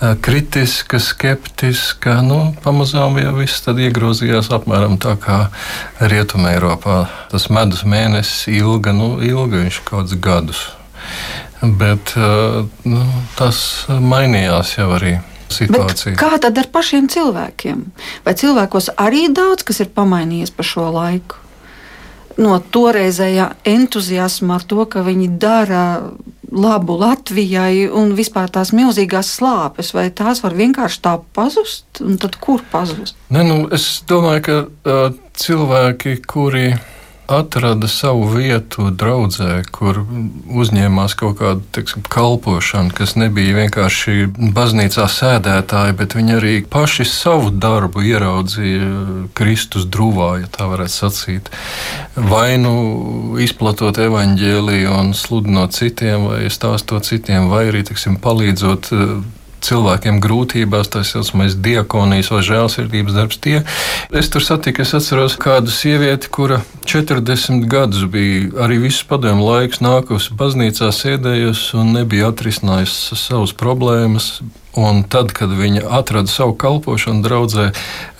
kritiska, 0.00 0.98
skeptiska. 1.00 2.20
Nu, 2.24 2.40
pamazām 2.64 3.18
jau 3.20 3.34
viss 3.38 3.66
iegrozījās 3.68 4.50
apmēram 4.54 4.98
tā 5.00 5.16
kā 5.20 5.40
Rietumē 6.00 6.56
Eiropā. 6.56 7.02
Tas 7.32 7.48
medus 7.52 7.84
mēnesis 7.84 8.48
ilga, 8.52 8.94
nu, 8.96 9.18
ilga 9.24 9.64
viņš 9.64 9.80
kaut 9.84 10.08
kādus 10.10 10.20
gadus. 10.20 10.62
Bet 11.60 12.14
nu, 12.16 13.02
tas 13.36 13.60
mainījās 13.88 14.78
jau 14.78 14.94
arī. 14.96 15.18
Situācija. 15.50 16.14
Bet 16.14 16.20
kā 16.20 16.36
tad 16.38 16.58
ar 16.62 16.68
pašiem 16.70 17.08
cilvēkiem? 17.10 17.80
Vai 18.22 18.34
cilvēkos 18.38 18.92
arī 19.02 19.24
daudz 19.34 19.66
kas 19.66 19.82
ir 19.82 19.90
pamainījies 19.90 20.54
pa 20.54 20.62
šo 20.62 20.86
laiku? 20.94 21.40
no 22.40 22.58
toreizējā 22.72 23.50
entuziasma 23.68 24.58
ar 24.58 24.66
to, 24.68 24.84
ka 24.88 25.04
viņi 25.06 25.28
dara 25.40 25.84
labu 26.50 26.96
Latvijai 27.00 27.86
un 27.94 28.14
vispār 28.18 28.50
tās 28.52 28.72
milzīgās 28.76 29.30
slāpes, 29.38 29.92
vai 29.94 30.08
tās 30.10 30.42
var 30.44 30.56
vienkārši 30.58 31.02
tā 31.04 31.16
pazust, 31.36 32.02
un 32.04 32.18
tad 32.20 32.38
kur 32.42 32.64
pazust? 32.72 33.16
Ne, 33.30 33.44
nu, 33.46 33.60
es 33.74 34.02
domāju, 34.08 34.42
ka 34.46 34.56
uh, 34.64 35.18
cilvēki, 35.40 36.18
kuri 36.28 36.72
atrada 37.30 37.88
savu 37.88 38.26
vietu 38.34 38.90
draudzē, 38.90 39.62
kur 39.70 40.02
uzņēmās 40.50 41.14
kaut 41.18 41.38
kādu 41.38 41.64
tiksim, 41.74 42.02
kalpošanu, 42.10 42.92
kas 42.96 43.14
nebija 43.20 43.54
vienkārši 43.60 44.26
baznīcā 44.56 45.06
sēdētāji, 45.10 45.96
bet 46.00 46.16
viņi 46.18 46.36
arī 46.36 46.54
paši 46.70 47.06
savu 47.08 47.52
darbu 47.54 48.02
ieraudzīja 48.10 48.90
Kristus 49.38 49.86
drūvā, 49.86 50.30
ja 50.42 50.50
tā 50.50 50.66
varētu 50.70 50.96
sacīt. 50.96 51.50
Vai 52.16 52.58
nu 52.60 52.74
izplatot 53.40 54.00
evaņģēliju 54.02 54.94
un 54.98 55.12
sludinot 55.16 55.76
citiem, 55.76 56.26
vai 56.32 56.50
stāstot 56.50 57.06
citiem, 57.06 57.50
vai 57.52 57.68
arī 57.70 57.84
tiksim, 57.86 58.18
palīdzot 58.22 58.90
cilvēkiem 59.64 60.20
grūtībās, 60.22 60.90
tas 60.92 61.12
saucamais 61.14 61.56
diakonijas 61.60 62.30
vai 62.32 62.42
žēlsirdības 62.46 63.16
darbs. 63.16 63.40
Tie. 63.42 63.62
Es 64.16 64.30
tur 64.32 64.44
satiku, 64.44 64.84
es 64.84 64.94
atceros 64.96 65.36
kādu 65.40 65.72
sievieti, 65.74 66.30
kura 66.32 66.60
40 66.88 67.66
gadus 67.70 68.06
bija 68.10 68.50
arī 68.66 68.80
visu 68.86 69.06
padomu 69.10 69.48
laiks 69.48 69.82
nākusi 69.84 70.36
baznīcā, 70.38 70.90
sēdējusi 70.94 71.76
un 71.80 71.92
nebija 71.98 72.30
atrisinājusi 72.32 73.18
savas 73.18 73.54
problēmas. 73.56 74.38
Un 74.78 75.02
tad, 75.10 75.32
kad 75.34 75.50
viņa 75.50 75.88
atrada 75.98 76.30
savu 76.30 76.54
kalpošanu 76.54 77.24
draudzē, 77.26 77.72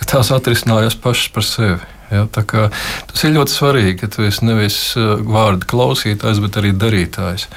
tās 0.03 0.33
atrisinājās 0.35 0.97
pašas 0.99 1.31
par 1.31 1.47
sevi. 1.47 1.79
Ja, 2.11 2.25
tas 2.27 3.21
ir 3.23 3.37
ļoti 3.37 3.53
svarīgi, 3.53 3.93
ka 4.01 4.09
tu 4.11 4.25
esi 4.27 4.43
nevis 4.43 4.77
uh, 4.99 5.13
vārdu 5.23 5.69
klausītājs, 5.71 6.41
bet 6.43 6.59
arī 6.59 6.73
darītājs. 6.75 7.47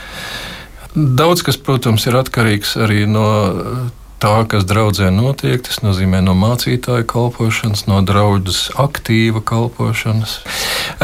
Daudz 0.94 1.42
kas, 1.42 1.56
protams, 1.58 2.04
ir 2.06 2.14
atkarīgs 2.14 2.76
arī 2.78 3.02
no 3.10 3.26
tā, 4.22 4.34
kas 4.48 4.64
draudzē 4.68 5.10
notiek. 5.10 5.58
Tas 5.66 5.82
nozīmē 5.82 6.20
no 6.22 6.36
mācītāja 6.38 7.06
kalpošanas, 7.10 7.86
no 7.90 7.98
draudzes 8.06 8.68
aktīva 8.78 9.42
kalpošanas. 9.44 10.38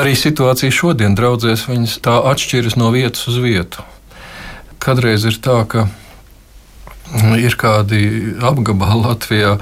Arī 0.00 0.14
situācija 0.14 0.72
šodien 0.72 1.16
draudzēs 1.18 1.66
tā 2.04 2.20
atšķiras 2.32 2.78
no 2.80 2.92
vietas 2.94 3.26
uz 3.30 3.40
vietu. 3.42 3.82
Kadreiz 4.80 5.26
ir 5.28 5.36
tā, 5.42 5.58
ka 5.68 5.88
Ir 7.10 7.56
kādi 7.58 8.00
apgabali 8.46 9.00
Latvijā, 9.02 9.56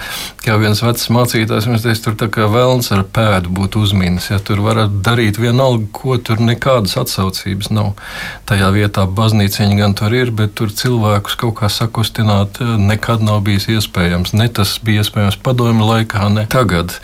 kā 0.45 0.59
viens 0.61 0.83
vecs 0.85 1.09
mācītājs, 1.15 1.69
viņš 1.71 1.87
teica, 1.87 2.03
tur 2.05 2.17
tā 2.21 2.29
kā 2.35 2.49
vēlns 2.53 2.91
ar 2.93 3.07
pēdu 3.09 3.53
būtu 3.57 3.81
uzmīnis. 3.87 4.29
Ja 4.29 4.41
tur 4.45 4.61
varat 4.67 4.99
darīt 5.05 5.41
vienalga, 5.41 5.89
ko 5.97 6.19
tur 6.21 6.43
nekādas 6.45 6.99
atsaucības 7.01 7.73
nav. 7.73 7.95
Tajā 8.49 8.69
vietā 8.77 9.07
baznīciņa 9.09 9.81
gan 9.81 9.97
tur 9.97 10.17
ir, 10.19 10.33
bet 10.35 10.55
tur 10.61 10.73
cilvēkus 10.73 11.39
kaut 11.41 11.57
kā 11.63 11.73
sakustināt 11.73 12.61
eh, 12.61 12.77
nekad 12.93 13.25
nav 13.25 13.41
bijis 13.49 13.71
iespējams. 13.79 14.37
Ne 14.37 14.51
tas 14.53 14.77
bija 14.85 15.07
iespējams 15.07 15.41
padomju 15.41 15.89
laikā, 15.89 16.29
ne 16.35 16.45
tagad. 16.53 16.99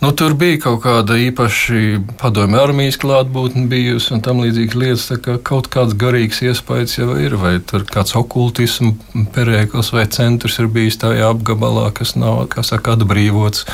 Nu, 0.00 0.12
tur 0.16 0.32
bija 0.32 0.56
kaut 0.64 0.78
kāda 0.80 1.18
īpaša 1.20 1.98
padomju 2.22 2.56
armijas 2.56 2.96
klātbūtne 3.02 3.66
bijusi 3.68 4.14
un 4.16 4.22
tam 4.24 4.38
līdzīgas 4.40 4.78
lietas. 4.80 5.02
Kā 5.20 5.34
kaut 5.44 5.68
kāds 5.68 5.92
garīgs 6.00 6.40
iespējas 6.40 6.94
jau 6.96 7.18
ir, 7.20 7.36
vai 7.36 7.58
tur 7.60 7.84
kāds 7.84 8.16
okultismu 8.16 8.94
perēklis 9.34 9.92
vai 9.92 10.06
centrs 10.08 10.56
ir 10.62 10.70
bijis 10.72 10.96
tajā 11.04 11.28
apgabalā, 11.34 11.90
kas 11.92 12.14
nav, 12.16 12.46
kā 12.48 12.64
saka, 12.64 12.96
atbrīvots. 12.96 13.66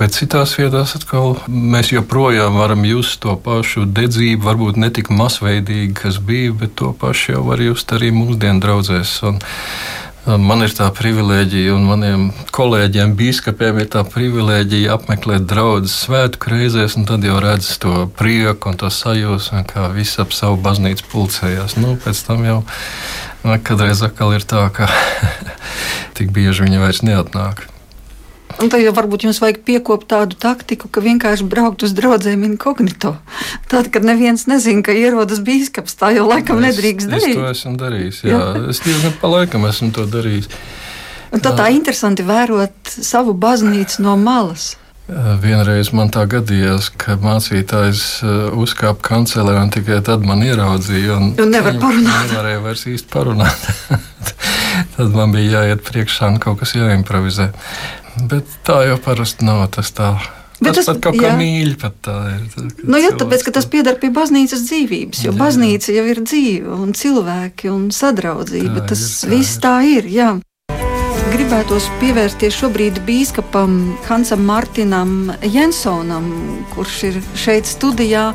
Bet 0.00 0.18
citās 0.18 0.56
vietās 0.58 0.96
atkal 0.98 1.38
mēs 1.46 1.94
joprojām 1.94 2.58
varam 2.58 2.82
just 2.88 3.20
to 3.22 3.38
pašu 3.46 3.86
dedzību, 3.86 4.42
varbūt 4.48 4.82
ne 4.82 4.90
tik 4.90 5.14
masveidīgi, 5.14 5.94
kas 6.02 6.18
bija, 6.18 6.58
bet 6.58 6.74
to 6.82 6.90
pašu 6.90 7.36
jau 7.36 7.46
var 7.52 7.62
just 7.62 7.94
arī 7.94 8.10
mūsdienu 8.10 8.66
draudzēs. 8.66 9.20
Un, 9.30 9.38
Man 10.22 10.62
ir 10.62 10.70
tā 10.70 10.86
privilēģija, 10.94 11.72
un 11.74 11.86
maniem 11.88 12.26
kolēģiem, 12.54 13.16
biskupiem, 13.18 13.80
ir 13.82 13.88
tā 13.90 14.04
privilēģija 14.06 14.92
apmeklēt 14.94 15.48
draugus 15.50 15.96
svētku 16.04 16.52
reizēs, 16.52 16.94
un 16.94 17.08
tad 17.08 17.26
jau 17.26 17.40
redz 17.42 17.72
to 17.82 18.04
prieku 18.20 18.70
un 18.70 18.78
to 18.78 18.86
sajūsmu, 18.86 19.64
kā 19.66 19.88
viss 19.96 20.22
ap 20.22 20.30
savu 20.36 20.60
baznīcu 20.62 21.08
pulcējās. 21.10 21.74
Nu, 21.82 21.96
pēc 22.04 22.22
tam 22.28 22.46
jau 22.46 22.60
kādreiz 23.66 24.04
atkal 24.06 24.36
ir 24.38 24.46
tā, 24.46 24.62
ka 24.70 24.86
tik 26.16 26.30
bieži 26.30 26.68
viņi 26.68 26.84
vairs 26.84 27.02
neatnāk. 27.02 27.66
Un 28.60 28.70
tad 28.72 28.82
jau 28.82 28.92
varbūt 28.96 29.26
jums 29.26 29.40
vajag 29.42 29.62
piekopt 29.66 30.08
tādu 30.12 30.36
taktiku, 30.38 30.90
ka 30.92 31.02
vienkārši 31.04 31.46
braukt 31.48 31.84
uz 31.86 31.94
draugiem 31.96 32.44
inkognito. 32.50 33.14
Tad, 33.70 33.88
kad 33.94 34.04
neviens 34.06 34.44
nezina, 34.50 34.84
ka 34.84 34.94
ierodas 34.96 35.40
bīskaps, 35.44 35.96
tā 35.98 36.12
jau 36.16 36.28
laikam 36.28 36.60
es, 36.60 36.68
nedrīkst 36.68 37.10
darīt. 37.12 37.32
Es 37.32 37.40
to 37.40 37.48
esmu 37.54 37.74
darījis, 37.80 38.20
jā. 38.28 38.36
jā. 38.36 38.68
Es 38.74 38.82
diezgan 38.84 39.16
pa 39.22 39.32
laikam 39.32 39.66
esmu 39.70 39.92
to 39.96 40.06
darījis. 40.10 40.50
Un 41.32 41.40
tad 41.40 41.56
tā 41.56 41.70
interesanti 41.72 42.24
vērot 42.28 42.92
savu 42.92 43.32
baznīcu 43.32 44.04
no 44.04 44.18
malas. 44.20 44.74
Vienreiz 45.42 45.90
man 45.96 46.12
tā 46.14 46.22
gadījās, 46.30 46.92
ka 46.94 47.16
mācītājs 47.20 48.22
uzkāpa 48.56 49.02
kancelē 49.08 49.56
un 49.58 49.72
tikai 49.74 49.98
tad 50.06 50.22
man 50.24 50.44
ieraudzīja. 50.46 51.16
Un, 51.18 51.32
un 51.42 51.50
nevar 51.52 51.74
parunāt. 51.82 52.30
Nevarēja 52.30 52.60
vairs 52.62 52.84
īsti 52.92 53.10
parunāt. 53.12 53.66
tad 54.96 55.16
man 55.16 55.34
bija 55.34 55.58
jāiet 55.64 55.82
priekšā 55.88 56.30
un 56.32 56.38
kaut 56.42 56.62
kas 56.62 56.76
jāimprovizē. 56.78 57.50
Bet 58.20 58.48
tā 58.66 58.82
jau 58.90 59.00
parasti 59.02 59.46
nav 59.48 59.64
tas 59.72 59.92
tā. 59.96 60.14
Bet 60.62 60.76
tas, 60.76 60.84
tas 60.84 60.92
pat 60.92 61.00
kaut 61.08 61.18
kā 61.18 61.32
mīļi 61.38 61.74
pat 61.80 61.96
tā 62.06 62.16
ir. 62.36 62.44
Tā, 62.52 62.64
nu, 62.86 63.00
jā, 63.00 63.10
tāpēc, 63.18 63.42
ka 63.48 63.54
tas 63.56 63.66
piedar 63.70 63.98
pie 63.98 64.12
baznīcas 64.14 64.62
dzīvības, 64.68 65.24
jo 65.26 65.32
jā, 65.32 65.38
baznīca 65.40 65.90
jā. 65.90 65.96
jau 65.98 66.12
ir 66.12 66.22
dzīve 66.22 66.76
un 66.76 66.94
cilvēki 66.94 67.72
un 67.72 67.88
sadraudzība. 67.94 68.84
Tā 68.84 68.92
tas 68.92 69.02
ir, 69.02 69.16
tā 69.24 69.32
viss 69.32 69.56
ir. 69.56 69.62
tā 69.64 69.74
ir, 69.88 70.10
jā. 70.12 70.30
Gribētos 71.32 71.88
pievērsties 71.98 72.54
šobrīd 72.60 73.00
bīskapam 73.08 73.78
Hansam 74.06 74.44
Martinam 74.46 75.32
Jensonam, 75.42 76.28
kurš 76.74 76.98
ir 77.08 77.20
šeit 77.40 77.66
studijā 77.66 78.28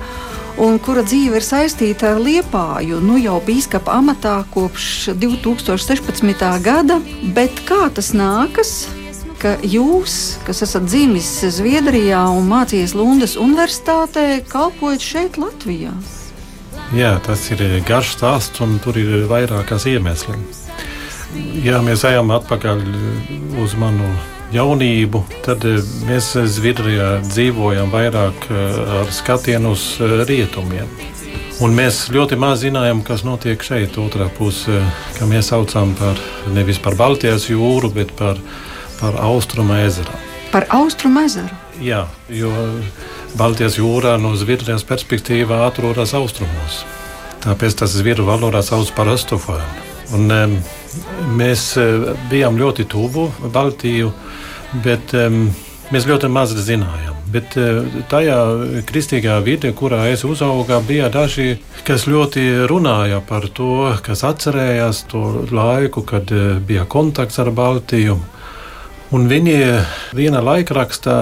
un 0.58 0.80
kura 0.82 1.04
dzīve 1.06 1.38
ir 1.38 1.46
saistīta 1.46 2.16
ar 2.16 2.22
liepāju, 2.24 3.00
nu 3.06 3.20
jau 3.22 3.38
bīskapa 3.46 4.00
amatā 4.02 4.40
kopš 4.54 5.12
2016. 5.14 6.48
gada. 6.66 7.00
Bet 7.38 7.62
kā 7.70 7.86
tas 7.94 8.16
nākas? 8.18 8.88
Ka 9.42 9.56
jūs, 9.64 10.38
kas 10.48 10.64
esat 10.66 10.88
dzimis 10.90 11.30
Zviedrijā 11.56 12.24
un 12.34 12.48
mācījies 12.50 12.96
Lundas 12.98 13.36
Universitātē, 13.40 14.44
kalpojat 14.50 15.04
šeit, 15.04 15.42
Latvijā? 15.42 15.94
Jā, 16.96 17.18
tas 17.26 17.44
ir 17.52 17.62
garš 17.88 18.16
stāsts, 18.16 18.62
un 18.64 18.78
tur 18.84 18.98
ir 19.00 19.28
vairākas 19.28 19.88
iemesli. 19.92 20.38
Ja 21.66 21.82
mēs 21.84 22.06
ejam 22.08 22.32
atpakaļ 22.32 22.84
uz 23.60 23.76
manu 23.78 24.08
jaunību, 24.56 25.24
tad 25.46 25.66
mēs 26.08 26.32
Zviedrijā 26.56 27.18
dzīvojam 27.28 27.92
vairāk 27.92 28.48
eh, 28.48 28.80
ar 29.02 29.12
skatienu 29.12 29.76
uz 29.76 29.90
eh, 30.00 30.22
rietumiem. 30.30 30.88
Un 31.58 31.74
mēs 31.74 32.06
ļoti 32.14 32.38
maz 32.38 32.62
zinājām, 32.62 33.02
kas 33.04 33.24
notiek 33.26 33.64
šeit, 33.66 33.98
otrā 33.98 34.28
pusē, 34.38 34.78
kā 35.18 35.26
mēs 35.26 35.50
saucam 35.50 35.96
par 35.98 36.20
nevis 36.54 36.78
par 36.80 36.96
Baltijas 37.00 37.50
jūru, 37.50 37.90
bet 37.96 38.14
par 38.20 38.38
par 39.00 39.18
austrumu 39.22 39.78
ezeru. 39.86 40.14
Par 40.52 40.68
austrumu 40.74 41.26
ezeru? 41.28 41.54
Jā, 41.84 42.06
jo 42.34 42.52
Baltijas 43.38 43.78
jūrā 43.78 44.16
no 44.22 44.34
Zviedrijas 44.40 44.86
perspektīvā 44.88 45.66
atrodas 45.68 46.16
austrumos. 46.18 46.82
Tāpēc 47.44 47.76
tas 47.84 47.94
zviedru 47.94 48.26
valodā 48.28 48.64
sauc 48.66 48.90
par 48.98 49.12
astofānu. 49.14 49.86
Un, 50.18 50.32
mēs 51.38 51.70
uh, 51.78 52.14
bijām 52.32 52.58
ļoti 52.58 52.88
tuvu 52.90 53.28
Baltiju, 53.54 54.14
bet 54.84 55.14
mēs 55.94 56.08
ļoti 56.08 56.30
maz 56.32 56.56
zinājām. 56.56 57.20
Bet 57.32 57.58
uh, 57.60 57.84
tajā 58.10 58.38
kristīgā 58.88 59.38
vidē, 59.44 59.74
kurā 59.76 60.06
es 60.14 60.24
uzaugu, 60.28 60.80
bija 60.88 61.12
daži, 61.12 61.58
kas 61.88 62.08
ļoti 62.08 62.48
runāja 62.72 63.20
par 63.28 63.50
to, 63.52 63.92
kas 64.04 64.24
atcerējās 64.28 65.04
to 65.12 65.24
laiku, 65.52 66.06
kad 66.08 66.32
uh, 66.32 66.56
bija 66.64 66.88
kontakts 66.88 67.40
ar 67.44 67.52
Baltiju. 67.52 68.18
Un 69.16 69.30
viņi 69.32 69.58
viena 70.18 70.42
laikrakstā 70.44 71.18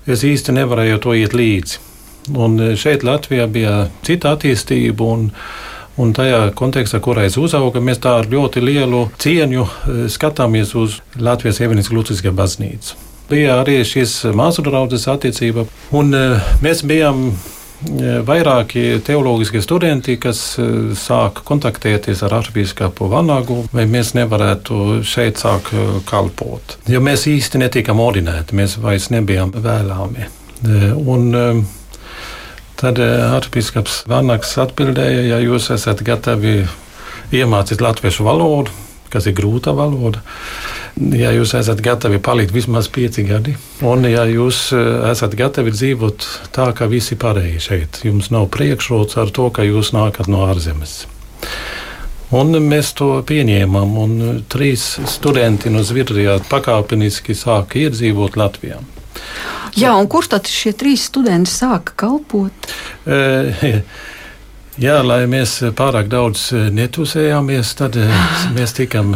es 0.06 0.24
īsti 0.28 0.52
nevarēju 0.58 1.00
to 1.00 1.16
iet 1.16 1.32
līdzi. 1.32 1.80
Un 2.38 2.60
šeit 2.78 3.02
Latvijā 3.02 3.48
bija 3.50 3.76
cita 4.06 4.36
attīstība. 4.36 5.08
Un, 6.00 6.14
tajā 6.16 6.46
kontekstā, 6.56 7.02
kurā 7.04 7.26
es 7.28 7.36
uzaugu, 7.36 7.82
mēs 7.84 8.00
tā 8.00 8.16
ar 8.22 8.28
ļoti 8.32 8.62
lielu 8.64 9.04
cieņu 9.20 9.64
eh, 9.64 10.04
skatāmies 10.12 10.72
uz 10.78 11.00
Latvijas 11.20 11.60
Evaņģēliskā 11.60 11.96
Luciskā 11.96 12.32
baznīcu. 12.36 12.96
Bija 13.28 13.58
arī 13.60 13.80
šīs 13.86 14.22
māsu 14.36 14.64
draudzes 14.64 15.04
attiecība, 15.12 15.66
un 15.92 16.16
eh, 16.16 16.54
mēs 16.64 16.80
bijām 16.88 17.26
eh, 17.28 18.22
vairāki 18.24 19.02
teoloģiskie 19.04 19.60
studenti, 19.64 20.16
kas 20.22 20.40
sāk 20.96 21.42
kontaktēties 21.48 22.24
ar 22.24 22.38
arhibīskapu 22.40 23.10
Vanagu, 23.12 23.60
vai 23.76 23.84
mēs 23.84 24.14
nevarētu 24.16 25.02
šeit 25.04 25.44
sākt 25.44 25.76
kalpot. 26.08 26.78
Jo 26.88 27.04
mēs 27.04 27.28
īsti 27.28 27.60
netikām 27.66 28.00
ordinēti, 28.00 28.56
mēs 28.56 28.78
vairs 28.80 29.10
nebijām 29.12 29.52
vēlāmi. 29.60 30.32
Un, 30.62 31.32
Tad 32.82 32.98
eh, 32.98 33.20
arhipīskaps 33.36 34.00
Vanags 34.10 34.56
atbildēja, 34.58 35.20
ja 35.28 35.36
jūs 35.38 35.68
esat 35.70 36.00
gatavi 36.02 36.64
iemācīt 37.30 37.82
latviešu 37.84 38.24
valodu, 38.26 38.72
kas 39.12 39.28
ir 39.30 39.36
grūta 39.38 39.70
valoda, 39.76 40.18
ja 41.14 41.30
jūs 41.30 41.52
esat 41.54 41.78
gatavi 41.84 42.18
palikt 42.18 42.50
vismaz 42.56 42.88
pieci 42.90 43.22
gadi, 43.28 43.54
un 43.86 44.02
ja 44.10 44.24
jūs 44.26 44.64
eh, 44.74 44.88
esat 45.12 45.36
gatavi 45.38 45.74
dzīvot 45.76 46.26
tā, 46.56 46.72
kā 46.74 46.88
visi 46.90 47.14
pārējie 47.14 47.60
šeit, 47.62 48.00
jums 48.08 48.32
nav 48.34 48.48
priekšrots 48.56 49.20
ar 49.22 49.30
to, 49.30 49.46
ka 49.54 49.62
jūs 49.68 49.92
nākat 49.94 50.32
no 50.32 50.42
ārzemes. 50.48 51.04
Un 52.34 52.56
mēs 52.66 52.94
to 52.98 53.12
pieņēmām, 53.28 53.94
trīs 54.50 54.88
studenti 55.12 55.70
no 55.70 55.84
Zviedrijas 55.86 56.48
pakāpeniski 56.50 57.36
sāka 57.36 57.78
iedzīvot 57.84 58.40
Latvijā. 58.40 58.80
Jā, 59.78 59.94
un 59.96 60.08
kurš 60.10 60.34
tad 60.34 60.48
šie 60.52 60.74
trīs 60.76 61.06
studenti 61.08 61.50
sāka 61.50 61.94
kalpot? 62.04 62.68
E, 63.08 63.80
jā, 64.86 64.98
lai 65.06 65.22
mēs 65.30 65.58
pārāk 65.78 66.10
daudz 66.12 66.50
netusējāmies, 66.76 67.72
tad 67.78 67.96
e, 68.00 68.08
mēs 68.56 68.76
tikām 68.76 69.14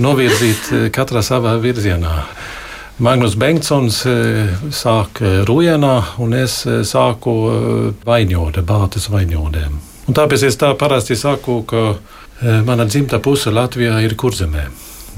novirzīti 0.00 0.88
katrā 0.94 1.24
savā 1.26 1.58
virzienā. 1.62 2.14
Magnus 2.98 3.36
Bengtsons 3.38 4.00
sāka 4.74 5.44
Rujanā, 5.46 5.94
un 6.18 6.32
es 6.34 6.64
sāku 6.66 7.34
Vaņodē, 8.02 8.64
Bātas. 8.66 9.06
Un 9.12 10.16
tāpēc 10.18 10.42
es 10.48 10.58
tā 10.58 10.72
parasti 10.74 11.14
saku, 11.14 11.60
ka 11.62 11.84
mana 12.66 12.88
dzimta 12.90 13.22
puse 13.22 13.54
Latvijā 13.54 14.00
ir 14.02 14.16
kurzemē. 14.18 14.66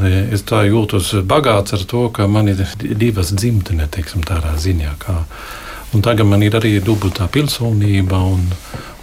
Es 0.06 0.44
tā 0.48 0.62
jūtos 0.68 1.12
bagāts 1.28 1.74
ar 1.76 1.82
to, 1.88 2.06
ka 2.14 2.28
man 2.30 2.48
ir 2.52 2.62
divas 2.80 3.34
dzimtenes, 3.34 3.90
teiksim, 3.92 4.24
tādā 4.26 4.54
ziņā. 4.60 4.94
Kā. 5.02 5.20
Un 5.94 6.04
tagad 6.06 6.28
man 6.30 6.42
ir 6.46 6.54
arī 6.56 6.76
dubultā 6.84 7.26
pilsonība. 7.32 8.20
Un, 8.34 8.46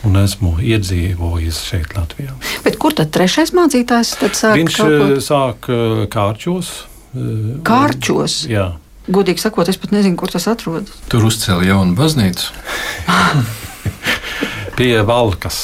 un 0.08 0.18
esmu 0.22 0.58
iedzīvojis 0.64 1.62
šeit, 1.68 1.94
Latvijā. 1.98 2.36
Bet 2.66 2.78
kur 2.82 2.96
tad 2.98 3.12
trešais 3.16 3.54
mācītājs 3.58 4.14
tad 4.22 4.38
sāk? 4.38 4.58
Viņš? 4.60 4.80
Eh, 4.86 5.14
sāk 5.24 5.70
eh, 5.74 6.04
kārčos. 6.14 6.74
Eh, 7.12 7.58
kārčos? 7.68 8.44
Jā. 8.52 8.70
Godīgi 9.08 9.40
sakot, 9.40 9.70
es 9.72 9.80
pat 9.80 9.94
nezinu, 9.96 10.18
kur 10.20 10.32
tas 10.32 10.50
atrodas. 10.52 10.92
Tur 11.12 11.28
uzcēla 11.30 11.70
jaunu 11.70 11.96
baznīcu. 11.96 12.52
Pie 14.78 14.92
Valkas, 15.08 15.62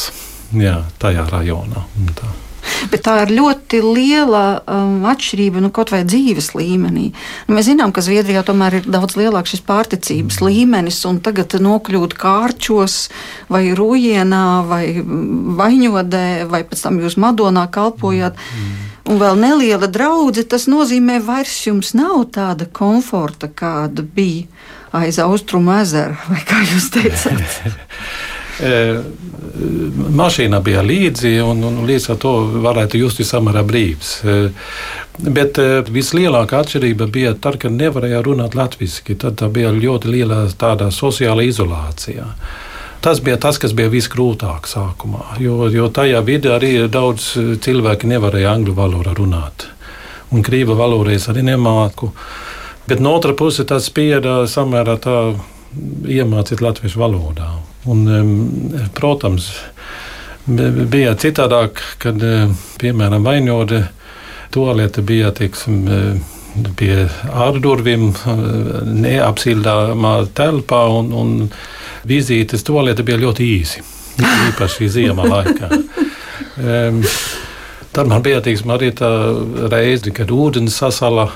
jā, 0.55 0.79
tajā 1.03 1.27
rajonā. 1.29 1.83
Tā. 2.17 2.31
Bet 2.91 3.05
tā 3.07 3.15
ir 3.23 3.33
ļoti 3.37 3.81
liela 3.83 4.43
um, 4.67 5.03
atšķirība 5.09 5.63
nu, 5.63 5.71
kaut 5.73 5.93
vai 5.93 6.03
dzīves 6.07 6.51
līmenī. 6.57 7.09
Nu, 7.47 7.57
mēs 7.57 7.69
zinām, 7.71 7.93
ka 7.95 8.03
Zviedrijā 8.05 8.43
tomēr 8.47 8.79
ir 8.79 8.89
daudz 8.89 9.17
lielāks 9.19 9.55
šis 9.55 9.63
pārticības 9.67 10.39
līmenis, 10.43 11.01
un 11.09 11.21
tagad 11.23 11.55
nokļūt 11.63 12.15
kārčos, 12.19 13.07
vai 13.51 13.65
rūjienā, 13.77 14.45
vai 14.69 14.85
vaņodē, 15.03 16.27
vai 16.51 16.63
pēc 16.67 16.87
tam 16.87 16.99
jūs 17.03 17.19
Madonā 17.21 17.67
kalpojāt. 17.73 18.37
Mm. 18.37 18.89
Un 19.03 19.19
vēl 19.19 19.35
neliela 19.35 19.89
draudzene, 19.91 20.47
tas 20.47 20.69
nozīmē, 20.71 21.19
ka 21.19 21.27
vairs 21.27 21.57
jums 21.67 21.91
nav 21.97 22.29
tāda 22.35 22.69
komforta, 22.71 23.49
kāda 23.51 24.03
bija 24.03 24.47
aiz 24.95 25.17
austrumu 25.19 25.73
ezera, 25.81 26.15
vai 26.29 26.39
kā 26.47 26.61
jūs 26.69 26.87
teicāt. 26.93 27.67
E, 28.61 28.99
mašīna 30.13 30.59
bija 30.61 30.83
līdzi, 30.85 31.37
un, 31.41 31.63
un 31.65 31.79
līdz 31.87 32.09
ar 32.13 32.19
to 32.21 32.33
varētu 32.61 32.99
justies 33.01 33.31
samērā 33.33 33.63
brīvs. 33.65 34.11
E, 34.21 34.35
bet 35.25 35.57
e, 35.61 35.81
vislielākā 35.89 36.61
atšķirība 36.61 37.07
bija 37.13 37.33
tad, 37.33 37.57
kad 37.63 37.73
nevarēja 37.73 38.21
runāt 38.25 38.57
latviešu. 38.57 39.17
Tad 39.23 39.41
bija 39.55 39.73
ļoti 39.73 40.13
liela 40.13 40.43
tāda 40.59 40.91
sociāla 40.93 41.45
izolācija. 41.47 42.29
Tas 43.03 43.19
bija 43.19 43.35
tas, 43.41 43.57
kas 43.59 43.73
bija 43.75 43.91
visgrūtāk 43.91 44.69
sākumā, 44.69 45.33
jo, 45.43 45.65
jo 45.67 45.89
tajā 45.91 46.21
vidē 46.23 46.53
arī 46.55 46.71
daudz 46.87 47.33
cilvēki 47.65 48.07
nevarēja 48.07 48.53
angļu 48.53 48.77
valodā 48.77 49.17
runāt. 49.17 49.67
Un 50.31 50.45
krīva 50.45 50.77
valodā 50.77 51.17
es 51.17 51.27
arī 51.29 51.43
nemāku. 51.49 52.13
Bet 52.87 53.03
no 53.03 53.17
otras 53.17 53.35
puses 53.39 53.67
tas 53.67 53.89
spieda 53.89 54.43
samērā 54.47 54.95
tā 55.03 55.17
iemācīt 56.07 56.63
latviešu 56.63 57.01
valodā. 57.01 57.51
Un, 57.89 58.05
protams, 58.95 59.49
bija 60.45 61.15
citādāk, 61.19 61.81
kad, 61.99 62.21
piemēram, 62.79 63.25
vainode 63.25 63.83
toalete 64.53 65.03
bija 65.03 65.33
teiksim, 65.35 65.81
pie 66.77 67.07
ārdurvīm, 67.33 68.11
neapsildāmā 69.03 70.13
telpā, 70.37 70.83
un, 70.99 71.11
un 71.17 71.33
vizītes 72.07 72.63
toalete 72.67 73.05
bija 73.07 73.21
ļoti 73.23 73.49
īsi, 73.57 73.83
īpaši 74.49 74.91
ziemā 74.99 75.29
laikā. 75.35 75.71
Um, 76.53 76.99
Tad 77.93 78.07
man 78.09 78.23
bija 78.25 78.39
teiksim, 78.41 78.71
arī 78.73 78.87
tā 78.97 79.07
reize, 79.69 80.09
kad 80.17 80.31
ūdens 80.33 80.79
sasala. 80.81 81.27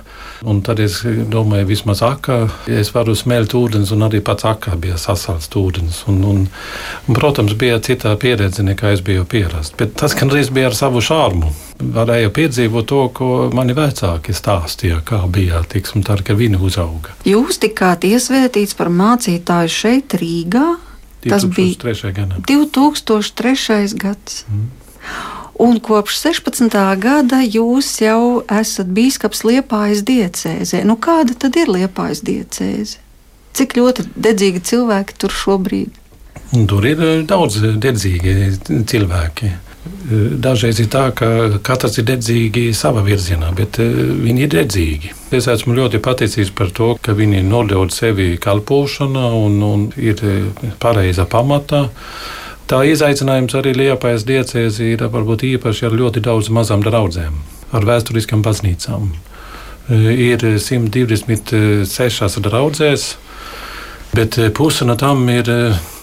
Tad 0.65 0.79
es 0.81 0.99
domāju, 1.05 1.67
vismaz 1.69 2.01
akā, 2.05 2.37
es 2.69 2.89
varu 2.93 3.13
smelt 3.17 3.53
ūdens, 3.57 3.91
un 3.93 4.05
arī 4.05 4.23
pats 4.25 4.45
akā 4.49 4.73
bija 4.81 4.97
sasalts 5.01 5.51
ūdens. 5.57 5.99
Un, 6.09 6.17
un, 6.25 6.39
un, 6.47 7.17
protams, 7.17 7.53
bija 7.57 7.77
cita 7.85 8.15
pieredze 8.17 8.65
nekā 8.65 8.95
es 8.95 9.03
biju 9.05 9.25
pierasts. 9.29 9.75
Bet 9.77 9.93
tas, 10.01 10.17
reiz 10.33 10.49
bija 10.53 10.71
ar 10.71 10.77
savu 10.77 11.01
šārmu, 11.01 11.53
varēja 11.93 12.33
piedzīvot 12.33 12.89
to, 12.89 13.03
ko 13.13 13.29
mani 13.53 13.77
vecāki 13.77 14.33
stāstīja, 14.33 15.03
kā 15.05 15.21
bija, 15.29 15.61
tiksim, 15.69 16.05
tā, 16.05 16.17
ka 16.25 16.37
viņi 16.37 16.57
uzauga. 16.57 17.13
Jūs 17.29 17.61
tikāt 17.61 18.05
iesvētīts 18.09 18.77
par 18.77 18.89
mācītāju 18.93 19.73
šeit 19.77 20.17
Rīgā. 20.17 20.67
Tas 21.27 21.45
bija 21.45 21.77
2003. 21.85 22.41
2003. 22.49 23.97
gads. 24.01 24.43
Mm. 24.49 24.69
Un 25.57 25.79
kopš 25.81 26.19
16. 26.21 26.75
gada 27.01 27.39
jūs 27.41 27.95
jau 28.03 28.43
esat 28.53 28.89
biskups 28.93 29.41
Liepājas 29.41 30.03
diecēzē. 30.05 30.83
Nu, 30.85 30.99
kāda 31.01 31.33
tad 31.33 31.57
ir 31.57 31.71
Liepājas 31.73 32.21
diecēze? 32.27 33.01
Cik 33.57 33.73
ļoti 33.79 34.05
dedzīgi 34.13 34.61
cilvēki 34.61 35.17
tur 35.17 35.33
šobrīd? 35.33 35.95
Tur 36.69 36.85
ir 36.85 37.01
eh, 37.01 37.23
daudz 37.25 37.57
dedzīgi 37.81 38.35
cilvēki. 38.85 39.49
Eh, 39.49 40.29
dažreiz 40.45 40.77
ir 40.83 40.91
tā, 40.93 41.07
ka 41.17 41.29
katrs 41.65 41.97
ir 41.97 42.05
dedzīgi 42.11 42.69
savā 42.77 43.01
virzienā, 43.07 43.49
bet 43.57 43.81
eh, 43.81 43.97
viņi 44.27 44.45
ir 44.45 44.53
dedzīgi. 44.53 45.13
Es 45.33 45.49
esmu 45.49 45.73
ļoti 45.79 46.03
pateicīgs 46.05 46.53
par 46.53 46.69
to, 46.69 46.93
ka 47.01 47.17
viņi 47.17 47.41
nodod 47.49 47.95
sevi 47.95 48.35
kalpošanā 48.37 49.31
un, 49.41 49.57
un 49.65 49.87
ir 49.97 50.21
pareizā 50.77 51.25
pamatā. 51.25 51.87
Tā 52.67 52.81
izaicinājums 52.83 53.53
arī 53.55 53.71
Liepājas 53.77 54.25
diecēzī 54.27 54.89
ir 54.97 55.05
varbūt 55.07 55.45
īpaši 55.47 55.85
ar 55.87 55.93
ļoti 55.95 56.19
daudz 56.25 56.49
mazām 56.51 56.81
draudzēm, 56.83 57.37
ar 57.71 57.85
vēsturiskām 57.87 58.41
baznīcām. 58.43 59.05
E, 59.87 59.99
ir 60.33 60.43
126 60.59 62.41
draudzēs, 62.43 63.05
bet 64.11 64.35
puse 64.57 64.83
no 64.83 64.97
tām 64.99 65.23
ir 65.31 65.47
e, 65.47 65.55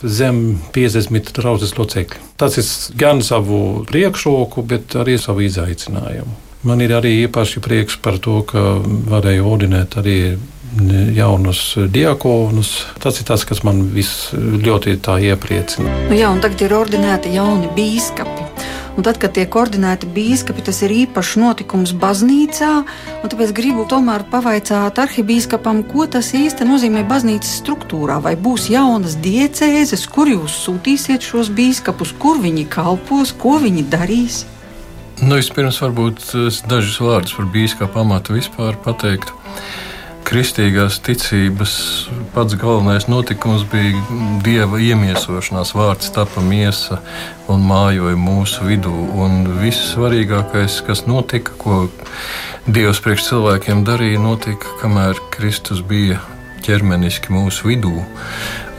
zem 0.09 0.40
50 0.72 1.35
draudzes 1.37 1.77
locekļu. 1.77 2.22
Tas 2.40 2.57
ir 2.57 2.64
gan 2.96 3.20
savu 3.20 3.85
priekšroku, 3.90 4.64
bet 4.64 4.96
arī 5.05 5.18
savu 5.20 5.44
izaicinājumu. 5.44 6.33
Man 6.64 6.81
ir 6.81 6.96
arī 6.96 7.12
īpaši 7.27 7.61
prieks 7.61 8.00
par 8.00 8.16
to, 8.24 8.40
ka 8.48 8.81
varēju 9.12 9.44
ordinēt 9.53 10.00
arī 10.00 10.18
jaunus 11.14 11.76
diakonus. 11.88 12.87
Tas 13.02 13.20
ir 13.20 13.28
tas, 13.28 13.44
kas 13.44 13.62
man 13.66 13.87
ļoti 13.94 14.98
iepriecina. 15.28 15.92
Nu 16.10 16.18
jā, 16.18 16.30
un 16.32 16.42
tagad 16.42 16.64
ir 16.66 16.74
ordinēti 16.76 17.34
jauni 17.37 17.70
biskupi. 17.76 18.50
Un 18.94 19.02
tad, 19.02 19.18
kad 19.18 19.32
tiek 19.34 19.50
ordinēti 19.58 20.06
biskupi, 20.14 20.62
tas 20.62 20.78
ir 20.87 20.92
īpašs 20.94 21.34
notikums 21.42 21.90
baznīcā. 21.98 22.70
Tāpēc 23.26 23.50
gribu 23.56 23.88
tomēr 23.90 24.22
pavaicāt 24.30 25.00
arhibīskapam, 25.02 25.82
ko 25.90 26.06
tas 26.06 26.30
īsti 26.38 26.66
nozīmē 26.68 27.02
baznīcas 27.10 27.56
struktūrā. 27.58 28.20
Vai 28.22 28.37
būs 28.38 28.68
jaunas 28.70 29.16
diecēzes, 29.24 30.06
kur 30.06 30.30
jūs 30.30 30.54
sūtīsiet 30.66 31.26
šos 31.26 31.50
biskupus, 31.54 32.14
kur 32.22 32.38
viņi 32.42 32.68
kalpos, 32.70 33.34
ko 33.34 33.58
viņi 33.62 33.82
darīs? 33.90 34.44
Nu, 35.22 35.40
vispirms, 35.40 35.80
varbūt 35.82 36.22
dažus 36.70 37.00
vārdus 37.02 37.34
par 37.34 37.50
biskupa 37.50 38.02
amatu 38.02 38.38
vispār 38.38 38.78
pateiktu 38.82 39.34
kristīgās 40.24 40.98
ticības 41.04 41.74
pats 42.34 42.56
galvenais 42.58 43.06
notikums 43.10 43.64
bija 43.70 44.00
dieva 44.44 44.80
iemiesošanās. 44.80 45.74
Vārds 45.76 46.10
tapa 46.14 46.42
miesa 46.44 47.00
un 47.52 47.64
mājoja 47.68 48.16
mūsu 48.18 48.66
vidū. 48.68 48.94
Un 49.20 49.44
viss 49.60 49.92
svarīgākais, 49.92 50.80
kas 50.87 51.04
notika, 51.10 51.56
ko 51.60 51.84
Dievs 52.64 52.96
priekš 53.04 53.26
cilvēkiem 53.26 53.82
darīja, 53.84 54.22
notika, 54.24 54.70
kamēr 54.80 55.18
Kristus 55.34 55.82
bija 55.84 56.16
ķermeniski 56.64 57.28
mūsu 57.34 57.68
vidū. 57.68 57.92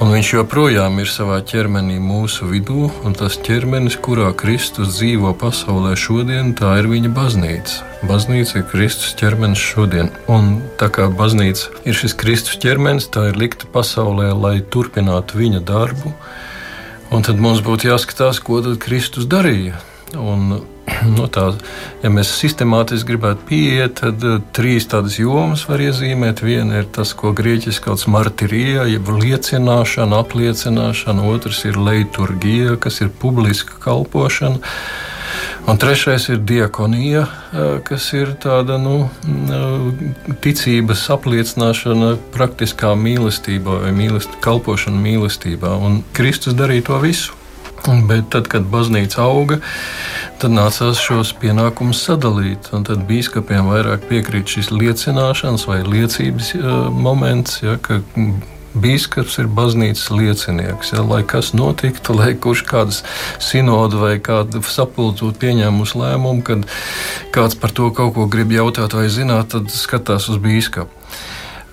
Un 0.04 0.10
viņš 0.12 0.30
joprojām 0.34 0.98
ir 1.00 1.08
savā 1.08 1.38
ķermenī 1.48 2.02
mūsu 2.04 2.50
vidū, 2.50 2.90
un 3.08 3.14
tas 3.16 3.38
ķermenis, 3.40 3.96
kurā 4.04 4.34
Kristus 4.36 4.98
dzīvo 4.98 5.32
pasaulē 5.40 5.94
šodien, 5.96 6.52
tā 6.60 6.74
ir 6.82 6.90
viņa 6.92 7.12
baznīca. 7.16 7.86
Baznīca 8.10 8.60
ir 8.60 8.66
Kristus 8.74 9.16
ķermenis 9.16 9.64
šodien, 9.64 10.12
un 10.28 10.58
tā 10.82 10.92
kā 10.92 11.08
baznīca 11.08 11.88
ir 11.88 11.96
šis 11.96 12.18
Kristus 12.20 12.60
ķermenis, 12.60 13.08
tā 13.08 13.30
ir 13.32 13.40
likta 13.40 13.72
pasaulē, 13.72 14.34
lai 14.36 14.58
turpinātu 14.60 15.40
viņa 15.40 15.64
darbu. 15.64 16.12
Un 17.16 17.24
tad 17.24 17.40
mums 17.40 17.64
būtu 17.64 17.88
jāskatās, 17.88 18.44
ko 18.44 18.60
tad 18.66 18.82
Kristus 18.84 19.30
darīja. 19.32 19.80
Un 20.20 20.60
nu, 21.16 21.26
tā, 21.32 21.48
ja 22.04 22.12
mēs 22.14 22.32
sistemātiski 22.40 23.14
gribētu 23.14 23.48
pieiet, 23.50 23.98
tad 24.02 24.24
uh, 24.26 24.38
trīs 24.56 24.88
tādas 24.92 25.18
jomas 25.20 25.66
var 25.70 25.82
iezīmēt. 25.82 26.44
Viena 26.46 26.82
ir 26.82 26.90
tas, 26.94 27.16
ko 27.18 27.34
grieķiski 27.36 27.90
sauc 27.90 28.06
par 28.06 28.14
martirija, 28.20 28.86
jeb 28.90 29.10
liecināšana, 29.10 30.22
apliecināšana, 30.26 31.26
otrs 31.32 31.66
ir 31.70 31.80
leiturgija, 31.82 32.78
kas 32.82 33.02
ir 33.02 33.14
publiska 33.22 33.80
kalpošana. 33.84 34.62
Un 35.66 35.80
trešais 35.82 36.28
ir 36.30 36.44
diakonija, 36.46 37.24
uh, 37.26 37.64
kas 37.86 38.12
ir 38.14 38.36
tāda 38.42 38.78
nu, 38.82 39.08
uh, 39.08 40.36
ticības 40.46 41.08
apliecināšana 41.16 42.12
praktiskā 42.36 42.94
mīlestībā 43.00 43.82
vai 43.88 43.96
mīlest, 43.96 44.38
kalpošana 44.46 45.02
mīlestībā. 45.02 45.74
Un 45.82 46.04
Kristus 46.14 46.54
darīja 46.58 46.92
to 46.92 47.02
visu. 47.02 47.34
Bet 47.86 48.32
tad, 48.34 48.48
kad 48.50 48.66
baznīca 48.72 49.22
auga, 49.22 49.60
tad 50.42 50.54
nācās 50.56 51.00
šos 51.02 51.32
pienākumus 51.42 52.02
sadalīt. 52.08 52.72
Tad 52.72 53.06
biskupiem 53.10 53.70
vairāk 53.72 54.08
piekrīt 54.10 54.58
šis 54.58 54.72
liecināšanas 54.74 55.68
vai 55.70 55.80
liecības 55.86 56.52
uh, 56.60 56.76
moments, 56.92 57.62
ja, 57.64 57.78
ka 57.82 58.02
Bīskaps 58.76 59.38
ir 59.40 59.48
baznīcas 59.56 60.10
liecinieks. 60.12 60.92
Ja, 60.92 61.04
lai 61.08 61.22
kas 61.24 61.54
notiktu, 61.56 62.12
lai 62.18 62.34
kurš 62.36 62.66
kādas 62.68 62.98
sinodu 63.40 64.02
vai 64.02 64.18
kādu 64.20 64.60
sapulcē 64.68 65.32
pieņēmusi 65.40 66.02
lēmumu, 66.02 66.44
kad 66.44 66.68
kāds 67.36 67.56
par 67.56 67.72
to 67.72 67.88
kaut 67.96 68.18
ko 68.18 68.28
grib 68.28 68.52
jautāt 68.52 68.98
vai 68.98 69.08
zināt, 69.08 69.54
tad 69.56 69.72
skatās 69.72 70.28
uz 70.28 70.42
bīskapu. 70.44 70.92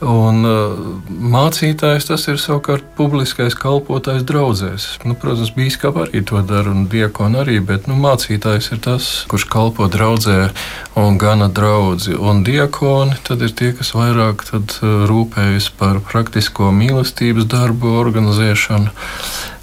Un 0.03 0.43
uh, 0.43 0.79
mācītājs 1.09 2.09
tas 2.09 2.25
ir 2.27 2.41
savukārt 2.43 2.89
publiskais 2.99 3.55
kalpotājs 3.55 4.25
draudzēs. 4.27 4.87
Nu, 5.07 5.15
protams, 5.15 5.53
bīskapa 5.55 6.09
arī 6.09 6.25
to 6.27 6.43
dara 6.47 6.73
un 6.75 6.89
diakona 6.91 7.45
arī, 7.45 7.61
bet 7.63 7.87
nu, 7.87 7.95
mācītājs 8.03 8.73
ir 8.75 8.83
tas, 8.83 9.11
kurš 9.31 9.47
kalpo 9.53 9.87
draudzē 9.93 10.51
un 10.99 11.21
gana 11.23 11.47
draudzi. 11.47 12.17
Un 12.19 12.43
diakoni 12.47 13.21
tad 13.23 13.47
ir 13.47 13.55
tie, 13.55 13.71
kas 13.79 13.95
vairāk 13.95 14.43
tad, 14.51 14.75
uh, 14.83 15.07
rūpējas 15.11 15.71
par 15.79 16.03
praktisko 16.03 16.75
mīlestības 16.75 17.47
darbu 17.55 17.95
organizēšanu 18.03 18.91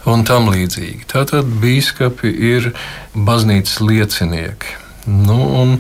un 0.07 0.27
tam 0.27 0.47
līdzīgi. 0.53 1.03
Tātad 1.11 1.51
bīskapi 1.59 2.31
ir 2.55 2.71
baznīcas 3.13 3.81
liecinieki. 3.83 4.79
Nu, 5.09 5.37
un, 5.61 5.75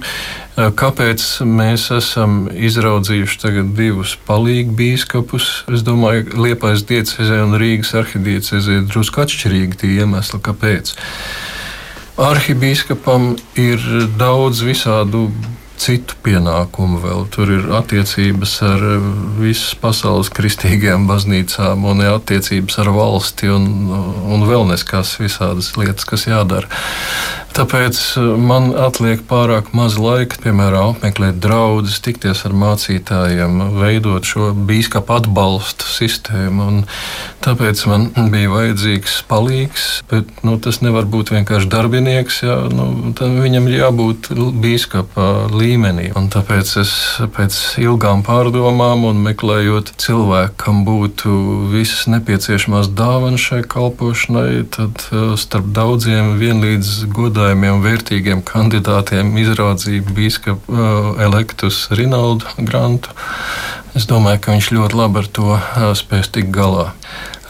kāpēc 0.57 1.23
mēs 1.45 1.89
esam 1.93 2.47
izraudzījuši 2.49 3.63
divus 3.77 4.15
palīgu 4.27 4.73
biskupus? 4.79 5.49
Es 5.71 5.85
domāju, 5.85 6.25
ka 6.31 6.41
Liepais 6.47 6.85
diecezē 6.89 7.43
un 7.45 7.57
Rīgas 7.61 7.93
arhidiecezē 8.01 8.79
ir 8.79 8.89
drusku 8.89 9.23
atšķirīgi 9.25 9.81
tie 9.83 9.93
iemesli, 10.01 10.41
kāpēc. 10.49 10.95
Arhibīskapam 12.19 13.35
ir 13.59 13.85
daudz 14.19 14.65
visādu 14.67 15.29
citu 15.79 16.17
pienākumu 16.25 16.99
vēl. 17.03 17.25
Tur 17.31 17.51
ir 17.55 17.69
attiecības 17.79 18.55
ar 18.67 18.83
visas 19.39 19.75
pasaules 19.79 20.31
kristīgajām 20.35 21.07
baznīcām, 21.09 21.85
un 21.87 22.03
attiecības 22.03 22.79
ar 22.83 22.91
valsti, 22.95 23.51
un, 23.55 23.69
un 24.27 24.47
vēl 24.49 24.67
neskas 24.73 25.15
visādas 25.21 25.71
lietas, 25.79 26.07
kas 26.09 26.27
jādara. 26.27 26.67
Tāpēc 27.55 27.97
uh, 28.19 28.35
man 28.37 28.69
atliek 28.77 29.23
pārāk 29.27 29.71
maz 29.73 29.97
laika, 29.99 30.37
piemēram, 30.43 30.93
apmeklēt 30.93 31.39
draugus, 31.41 31.97
tikties 32.05 32.43
ar 32.45 32.53
mācītājiem, 32.53 33.55
veidot 33.79 34.27
šo 34.27 34.51
biskupu 34.53 35.15
atbalstu 35.17 35.87
sistēmu. 35.89 36.67
Un 36.69 36.83
tāpēc 37.43 37.81
man 37.89 38.07
bija 38.33 38.51
vajadzīgs 38.53 39.19
palīgs, 39.29 39.87
bet 40.11 40.29
nu, 40.45 40.57
tas 40.61 40.81
nevar 40.85 41.09
būt 41.09 41.33
vienkārši 41.33 41.71
darbinieks. 41.73 42.41
Jā, 42.45 42.59
nu, 42.69 43.15
viņam 43.17 43.69
jābūt 43.73 44.29
biskupa 44.61 45.49
līmenī. 45.49 46.11
Un 46.19 46.29
tāpēc 46.33 46.75
es 46.83 46.93
pēc 47.35 47.57
ilgām 47.81 48.21
pārdomām 48.27 49.07
un 49.09 49.23
meklējot 49.25 49.95
cilvēku, 50.01 50.57
kam 50.67 50.83
būtu 50.87 51.33
visas 51.73 52.05
nepieciešamās 52.13 52.93
dāvanas 52.93 53.49
šai 53.49 53.63
kalpošanai, 53.65 54.63
tad 54.77 55.01
uh, 55.09 55.33
starp 55.39 55.73
daudziem 55.73 56.35
vienlīdz 56.39 56.95
godīgi 57.09 57.38
godājumiem 57.39 57.77
un 57.77 57.83
vērtīgiem 57.85 58.39
kandidātiem 58.43 59.31
izraudzīja 59.39 60.03
biskupu 60.11 60.73
uh, 60.75 61.11
Elektus 61.23 61.85
Rinaldu 61.95 62.49
Grantu. 62.67 63.13
Es 63.95 64.07
domāju, 64.09 64.41
ka 64.43 64.55
viņš 64.57 64.71
ļoti 64.75 64.97
labi 64.99 65.21
ar 65.21 65.29
to 65.37 65.53
uh, 65.55 65.91
spēs 65.95 66.31
tikt 66.35 66.51
galā. 66.51 66.89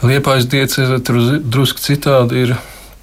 Liepais 0.05 0.45
diecēze 0.47 1.01
drusku 1.41 1.81
citādi 1.81 2.45
ir 2.45 2.53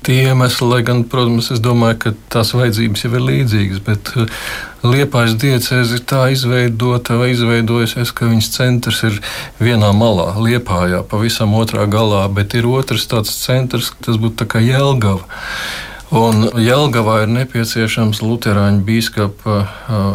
tie 0.07 0.29
iemesli, 0.29 0.69
lai 0.71 0.79
gan, 0.87 1.03
protams, 1.11 1.51
es 1.51 1.61
domāju, 1.61 1.99
ka 2.05 2.13
tās 2.33 2.55
vajadzības 2.55 3.03
jau 3.03 3.11
ir 3.17 3.27
līdzīgas, 3.33 3.83
bet 3.89 4.13
uh, 4.15 4.47
Liepais 4.87 5.35
diecēze 5.43 5.99
ir 5.99 6.05
tā 6.07 6.29
izveidota 6.31 7.19
vai 7.19 7.33
izveidojusies, 7.33 8.15
ka 8.15 8.31
viņas 8.31 8.53
centrs 8.55 9.03
ir 9.11 9.19
vienā 9.59 9.91
malā, 9.97 10.29
Liepājā, 10.39 11.03
pavisam 11.11 11.59
otrā 11.59 11.89
galā, 11.91 12.23
bet 12.31 12.55
ir 12.55 12.71
otrs 12.71 13.09
tāds 13.11 13.35
centrs, 13.43 13.91
tas 14.07 14.23
būtu 14.23 14.45
tā 14.45 14.49
kā 14.55 14.63
Jelgava. 14.63 15.27
Un 16.15 16.45
Jelgavā 16.63 17.25
ir 17.25 17.31
nepieciešams 17.35 18.21
Lutāņu 18.23 18.85
biskupa 18.87 19.57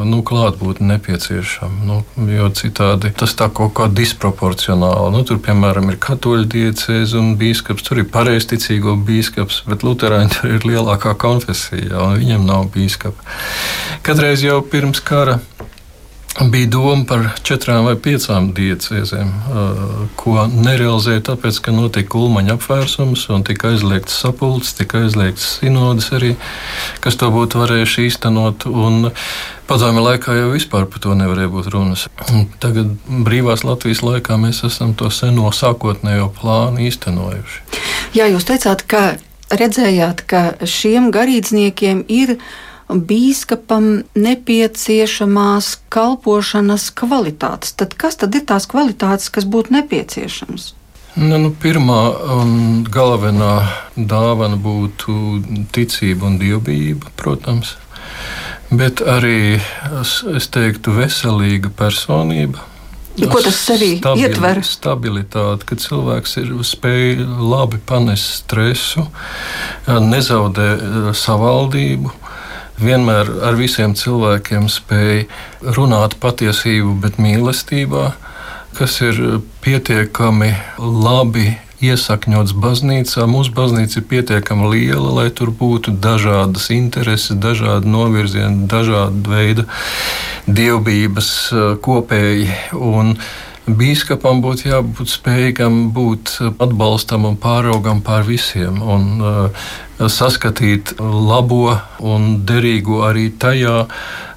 nu, 0.08 0.22
klātbūtne 0.24 0.94
nepieciešama. 0.94 1.84
Nu, 1.84 1.98
jo 2.32 2.48
citādi 2.56 3.12
tas 3.12 3.36
tā 3.36 3.50
kaut 3.52 3.74
kā 3.76 3.90
disproporcionāli. 3.92 5.12
Nu, 5.12 5.26
tur, 5.28 5.42
piemēram, 5.44 5.92
ir 5.92 6.00
katoļu 6.00 6.48
diecēze 6.54 7.20
un 7.20 7.34
biskups, 7.40 7.84
tur 7.84 8.00
ir 8.00 8.08
pareizticīgo 8.14 8.96
biskups, 9.04 9.66
bet 9.68 9.84
Lutāņi 9.84 10.32
tur 10.38 10.56
ir 10.56 10.70
lielākā 10.72 11.12
konfesija, 11.20 12.00
un 12.00 12.22
viņam 12.24 12.48
nav 12.48 12.72
biskupa. 12.72 13.28
Kadreiz 14.08 14.48
jau 14.48 14.62
pirms 14.64 15.04
kara 15.04 15.42
bija 16.40 16.68
doma 16.68 17.06
par 17.08 17.26
četrām 17.44 17.86
vai 17.86 17.96
piecām 18.00 18.52
diecēzēm, 18.56 19.32
ko 20.20 20.46
nerealizēja 20.48 21.26
tāpēc, 21.32 21.60
ka 21.66 21.74
notika 21.76 22.18
ulmaņa 22.18 22.56
apvērsums 22.56 23.26
un 23.36 23.44
tika 23.48 23.74
aizliegts 23.74 24.16
sapulcs, 24.24 24.74
tika 24.78 25.04
aizliegts 25.04 25.58
sinodas 25.60 26.12
arī, 26.16 26.36
kas 27.04 27.20
to 27.20 27.30
būtu 27.34 27.62
varējuši 27.62 28.08
īstenot. 28.08 28.68
Padomju 29.72 30.04
laikā 30.04 30.36
jau 30.36 30.50
vispār 30.52 30.88
par 30.92 31.04
to 31.04 31.14
nevarēja 31.16 31.52
būt 31.52 31.70
runas. 31.72 32.08
Tagad, 32.64 32.96
brīvās 33.08 33.66
Latvijas 33.68 34.02
laikā, 34.04 34.40
mēs 34.40 34.64
esam 34.68 34.96
to 35.00 35.12
seno 35.14 35.52
sākotnējo 35.56 36.32
plānu 36.40 36.88
īstenojuši. 36.88 37.62
Jā, 38.18 38.28
jūs 38.32 38.48
teicāt, 38.48 38.84
ka 38.88 39.04
redzējāt, 39.52 40.26
ka 40.28 40.44
šiem 40.68 41.12
garīdzniekiem 41.16 42.06
ir 42.08 42.36
ielikumi 42.36 42.70
bīskapam 42.94 44.04
nepieciešamās 44.16 45.74
kalpošanas 45.94 46.90
kvalitātes. 46.98 47.76
Tad 47.80 47.96
kas 48.00 48.20
tad 48.22 48.36
ir 48.36 48.46
tās 48.48 48.68
kvalitātes, 48.70 49.32
kas 49.34 49.48
būtu 49.48 49.76
nepieciešamas? 49.78 50.74
Nu, 51.20 51.36
nu, 51.36 51.52
pirmā 51.52 52.02
un 52.40 52.52
galvenā 52.88 53.56
dāvana 53.96 54.56
būtu 54.56 55.68
ticība 55.76 56.30
un 56.30 56.38
dievbijība, 56.40 57.12
protams. 57.20 57.76
Bet 58.72 59.04
arī 59.04 59.60
es, 60.00 60.48
teiktu, 60.48 60.94
veselīga 60.96 61.74
personība. 61.76 62.64
Ko 63.20 63.42
tas 63.44 63.58
sevī 63.60 63.98
Stabili, 64.00 64.24
ietver? 64.24 64.62
Stabilitāte, 64.64 65.68
ka 65.68 65.76
cilvēks 65.76 66.38
ir 66.40 66.54
spējis 66.64 67.28
labi 67.44 67.82
panest 67.84 68.46
stresu, 68.46 69.04
nezaudē 69.84 71.12
savaldību, 71.18 72.14
vienmēr 72.80 73.30
ar 73.48 73.58
visiem 73.60 73.96
cilvēkiem 73.98 74.70
spēj 74.72 75.26
runāt 75.78 76.18
patiesību, 76.22 76.96
bet 77.04 77.20
mīlestībā, 77.22 78.12
kas 78.78 79.02
ir 79.04 79.42
pietiekami 79.66 80.54
labi 80.80 81.58
iesakņots 81.82 82.54
baznīcā. 82.62 83.26
Mūsu 83.30 83.54
baznīca 83.58 84.00
ir 84.00 84.08
pietiekami 84.10 84.72
liela, 84.76 85.12
lai 85.18 85.30
tur 85.34 85.52
būtu 85.52 85.96
dažādas 85.98 86.70
intereses, 86.74 87.38
dažādi 87.42 87.90
novirzieni, 87.90 88.68
dažāda 88.70 89.36
veida 89.36 89.66
dievbijības 90.48 91.32
kopēji. 91.82 92.52
Un 92.78 93.16
Bīskapam 93.62 94.40
būtu 94.42 94.72
jābūt 94.72 95.12
spējīgam 95.14 95.92
būt 95.94 96.34
atbalstam 96.66 97.28
un 97.30 97.36
pāraugam 97.40 98.02
pār 98.02 98.26
visiem. 98.26 98.82
Un, 98.82 99.06
uh, 99.22 99.68
saskatīt 100.10 100.96
labo 101.00 101.76
un 102.00 102.42
derīgo 102.48 103.02
arī 103.06 103.30
tajā, 103.30 103.86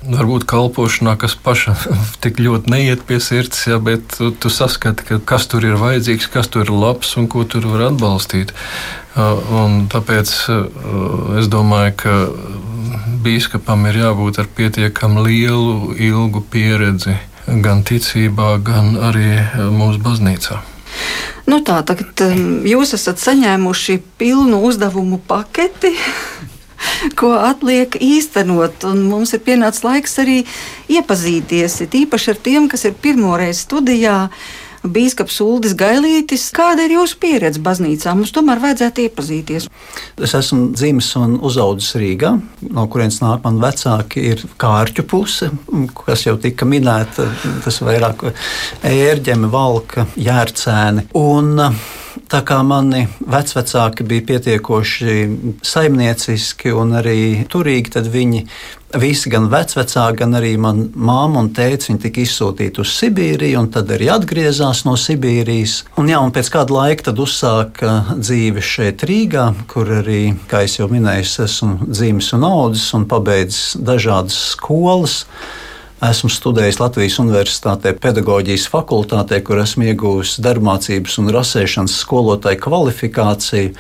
varbūt 0.04 0.44
kalpošanā, 0.48 1.16
kas 1.20 1.36
pašam 1.40 1.78
tik 2.24 2.40
ļoti 2.42 2.72
neiet 2.72 3.04
pie 3.08 3.20
sirds, 3.22 3.66
ja, 3.70 3.78
bet 3.80 4.16
tu, 4.18 4.30
tu 4.32 4.52
saskati, 4.52 5.06
ka, 5.08 5.20
kas 5.24 5.48
tur 5.50 5.64
ir 5.64 5.78
vajadzīgs, 5.80 6.28
kas 6.32 6.50
tur 6.52 6.66
ir 6.66 6.74
labs 6.74 7.14
un 7.20 7.28
ko 7.30 7.46
tur 7.48 7.68
var 7.72 7.88
atbalstīt. 7.90 8.52
Uh, 9.14 9.38
un 9.62 9.84
tāpēc 9.92 10.34
uh, 10.50 11.38
es 11.38 11.48
domāju, 11.48 11.94
ka 12.02 12.14
bīskapam 13.24 13.86
ir 13.88 14.02
jābūt 14.02 14.42
ar 14.42 14.50
pietiekami 14.58 15.24
lielu, 15.28 15.94
ilgu 15.94 16.44
pieredzi 16.50 17.16
gan 17.46 17.84
ticībā, 17.86 18.56
gan 18.66 18.96
arī 19.12 19.28
uh, 19.38 19.68
mūsu 19.72 20.02
baznīcā. 20.04 20.73
Nu 21.50 21.60
tā, 21.64 21.80
tagad 21.86 22.24
um, 22.24 22.64
jūs 22.68 22.94
esat 22.96 23.20
saņēmuši 23.22 24.00
pilnu 24.20 24.62
uzdevumu 24.64 25.20
paketi. 25.28 25.94
Ko 27.18 27.32
atliek 27.38 27.96
īstenot, 28.00 28.84
mums 28.98 29.32
ir 29.36 29.40
pienācis 29.44 29.84
laiks 29.86 30.18
arī 30.20 30.42
iepazīties, 30.92 31.80
it 31.86 31.96
īpaši 31.96 32.34
ar 32.34 32.42
tiem, 32.44 32.68
kas 32.68 32.84
ir 32.88 32.96
pirmoreiz 33.00 33.62
studijā. 33.64 34.18
Uh, 34.28 34.63
Bīskaps 34.84 35.38
Uldis 35.40 35.72
Gailītis, 35.80 36.50
kāda 36.54 36.84
ir 36.84 36.98
jūsu 36.98 37.16
pieredze 37.22 37.62
baznīcā? 37.64 38.12
Mums 38.18 38.34
tomēr 38.36 38.60
vajadzētu 38.60 39.06
iepazīties. 39.06 39.68
Es 40.20 40.34
esmu 40.36 40.74
dzimis 40.76 41.08
un 41.20 41.38
uzaugusi 41.40 42.02
Rīgā, 42.02 42.34
no 42.68 42.84
kurienes 42.92 43.22
nāk 43.22 43.46
mani 43.46 43.62
vecāki, 43.64 44.26
ir 44.34 44.44
kārķu 44.60 45.06
puse, 45.08 45.50
kas 46.04 46.26
jau 46.26 46.36
tika 46.40 46.68
minēta. 46.68 47.30
Tas 47.64 47.80
vairāk 47.84 48.26
ērģeme, 48.84 49.52
valka, 49.52 50.08
jērcēni. 50.20 51.08
Un, 51.16 51.60
Tā 52.30 52.40
kā 52.46 52.60
mani 52.64 53.02
vecvecāki 53.30 54.04
bija 54.06 54.22
pietiekoši 54.28 55.14
saimnieciski 55.66 56.70
un 56.72 56.94
arī 57.00 57.44
turīgi, 57.50 57.92
tad 57.96 58.08
viņi 58.10 58.44
visi, 59.00 59.30
gan 59.32 59.48
vecvecāki, 59.52 60.18
gan 60.20 60.38
arī 60.38 60.54
mana 60.60 60.86
māma 60.94 61.42
un 61.42 61.50
tēvs, 61.54 61.90
tika 62.02 62.22
izsūtīti 62.22 62.82
uz 62.82 62.92
Sibīriju, 62.98 63.64
un 63.64 63.70
tad 63.74 63.90
arī 63.94 64.10
atgriezās 64.14 64.84
no 64.88 64.96
Sibīrijas. 65.00 65.80
Un, 66.00 66.08
jā, 66.12 66.20
un 66.22 66.32
pēc 66.34 66.50
kāda 66.54 66.76
laika 66.76 67.14
uzsāka 67.14 67.96
dzīve 68.14 68.62
šeit 68.64 69.04
Rīgā, 69.08 69.50
kur 69.70 69.90
arī, 70.00 70.22
kā 70.50 70.64
jau 70.68 70.88
minēju, 70.92 71.28
esmu 71.44 71.90
dzimis 71.90 72.32
un 72.36 72.48
audzis 72.48 72.88
un 72.96 73.06
pabeidzis 73.10 73.76
dažādas 73.80 74.40
skolas 74.54 75.22
Esmu 76.04 76.28
studējis 76.28 76.80
Latvijas 76.82 77.14
Universitātē 77.22 77.94
pedagoģijas 77.96 78.66
fakultātē, 78.68 79.38
kur 79.46 79.62
esmu 79.62 79.86
ieguvis 79.88 80.34
darbmācības 80.42 81.16
un 81.22 81.30
rasēšanas 81.32 81.94
skolotāju 82.02 82.60
kvalifikāciju. 82.66 83.70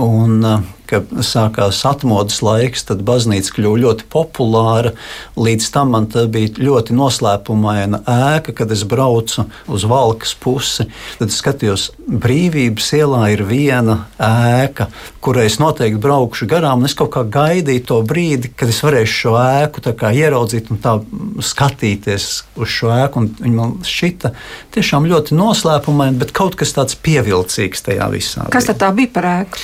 Un, 0.00 0.44
kad 0.88 1.10
sākās 1.24 1.80
atmodas 1.88 2.40
laiks, 2.44 2.84
tad 2.88 3.02
baznīca 3.06 3.54
kļuva 3.56 3.80
ļoti 3.84 4.06
populāra. 4.12 4.94
Līdz 5.40 5.68
tam 5.74 5.94
man 5.94 6.08
bija 6.32 6.52
ļoti 6.60 6.96
noslēpumaina 6.96 8.02
ēka, 8.10 8.54
kad 8.60 8.72
es 8.74 8.84
braucu 8.88 9.46
uz 9.70 9.86
valkas 9.88 10.34
pusi. 10.40 10.86
Tad 11.18 11.32
es 11.32 11.40
skatījos, 11.40 11.88
brīvības 12.04 12.90
ielā 12.98 13.30
ir 13.34 13.44
viena 13.48 14.04
ēka, 14.18 14.88
kurai 15.24 15.46
es 15.48 15.58
noteikti 15.62 16.02
braukšu 16.02 16.48
garām. 16.50 16.84
Es 16.88 16.96
kaut 16.98 17.14
kā 17.16 17.24
gaidīju 17.24 17.86
to 17.88 18.00
brīdi, 18.06 18.52
kad 18.56 18.72
es 18.72 18.82
varēšu 18.84 19.20
šo 19.24 19.34
ēku 19.40 19.84
ieraudzīt 20.14 20.70
un 20.74 21.42
skatīties 21.42 22.28
uz 22.60 22.70
šo 22.70 22.92
ēku. 22.94 23.26
Viņa 23.40 23.56
man 23.56 23.76
šķita 23.88 24.34
tiešām 24.76 25.08
ļoti 25.10 25.36
noslēpumaina, 25.38 26.18
bet 26.20 26.34
kaut 26.36 26.58
kas 26.60 26.74
tāds 26.76 26.96
pievilcīgs 26.98 27.84
tajā 27.88 28.08
visā. 28.12 28.48
Kas 28.52 28.70
tad 28.70 28.82
tā 28.82 28.92
bija 28.96 29.14
par 29.14 29.30
ēku? 29.34 29.62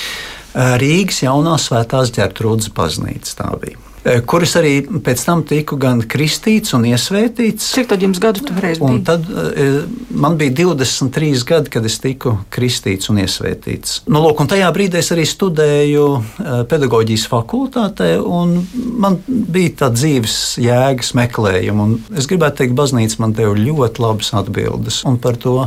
Rīgas 0.53 1.21
jaunā 1.23 1.55
svētās 1.61 2.11
ģērtrūdas 2.17 2.73
baznīca 2.75 3.37
tā 3.39 3.49
bija. 3.61 3.90
Eh, 4.01 4.17
kuras 4.25 4.55
arī 4.57 4.79
pēc 4.81 5.21
tam 5.27 5.43
tiku 5.45 5.77
gan 5.77 5.99
kristīts 6.01 6.73
un 6.73 6.87
iesvētīts. 6.89 7.67
Cik 7.75 7.91
tad 7.91 8.01
jums 8.01 8.17
gadu 8.21 8.41
tu 8.47 8.55
varēsi 8.57 8.81
būt? 8.81 9.03
Tad 9.05 9.27
eh, 9.29 9.83
man 10.09 10.39
bija 10.39 10.55
23 10.57 11.43
gadi, 11.45 11.69
kad 11.75 11.85
es 11.85 11.99
tiku 12.01 12.33
kristīts 12.53 13.11
un 13.13 13.21
iesvētīts. 13.21 13.99
Nu, 14.09 14.23
lūk, 14.25 14.41
un 14.41 14.49
tajā 14.49 14.71
brīdī 14.73 14.97
es 15.03 15.11
arī 15.13 15.27
studēju 15.29 16.07
eh, 16.17 16.51
pedagoģijas 16.71 17.27
fakultātē, 17.29 18.09
un 18.25 18.57
man 18.73 19.21
bija 19.27 19.75
tā 19.83 19.93
dzīves 19.93 20.39
jēgas 20.65 21.13
meklējuma. 21.21 21.91
Es 22.17 22.25
gribētu 22.31 22.63
teikt, 22.63 22.77
baznīca 22.81 23.21
man 23.21 23.37
deva 23.37 23.53
ļoti 23.53 24.01
labas 24.01 24.33
atbildes, 24.41 25.03
un 25.05 25.21
par 25.21 25.37
to 25.37 25.59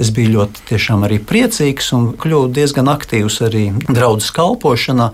es 0.00 0.08
biju 0.08 0.38
ļoti 0.38 0.80
arī 1.04 1.20
priecīgs 1.20 1.92
un 1.92 2.14
kļuvu 2.16 2.54
diezgan 2.56 2.88
aktīvs 2.88 3.42
arī 3.44 3.66
draudzes 3.92 4.32
kalpošanā. 4.32 5.12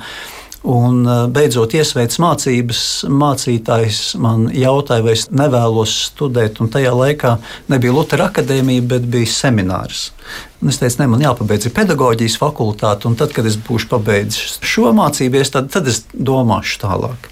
Un 0.60 1.06
eh, 1.08 1.22
beidzot, 1.32 1.72
iesveicis 1.72 2.20
mācības, 2.20 2.82
mācītājs 3.08 4.00
man 4.20 4.50
jautāja, 4.52 5.04
vai 5.06 5.14
es 5.16 5.26
nevēlos 5.32 5.94
studēt. 6.10 6.60
Un 6.60 6.68
tajā 6.72 6.92
laikā 6.92 7.36
nebija 7.72 7.94
Lutera 7.96 8.28
akadēmija, 8.28 8.84
bet 8.92 9.08
bija 9.08 9.30
seminārs. 9.32 10.10
Un 10.60 10.68
es 10.68 10.80
teicu, 10.82 11.00
ne, 11.00 11.08
man 11.14 11.24
jāpabeidz 11.24 11.70
pedagoģijas 11.72 12.36
fakultāte, 12.42 13.08
un 13.08 13.16
tad, 13.16 13.32
kad 13.32 13.48
es 13.48 13.56
būšu 13.56 13.88
pabeidzis 13.94 14.58
šo 14.60 14.92
mācību, 14.96 15.40
tad, 15.48 15.72
tad 15.72 15.88
es 15.88 16.04
domāšu 16.12 16.82
tālāk. 16.84 17.30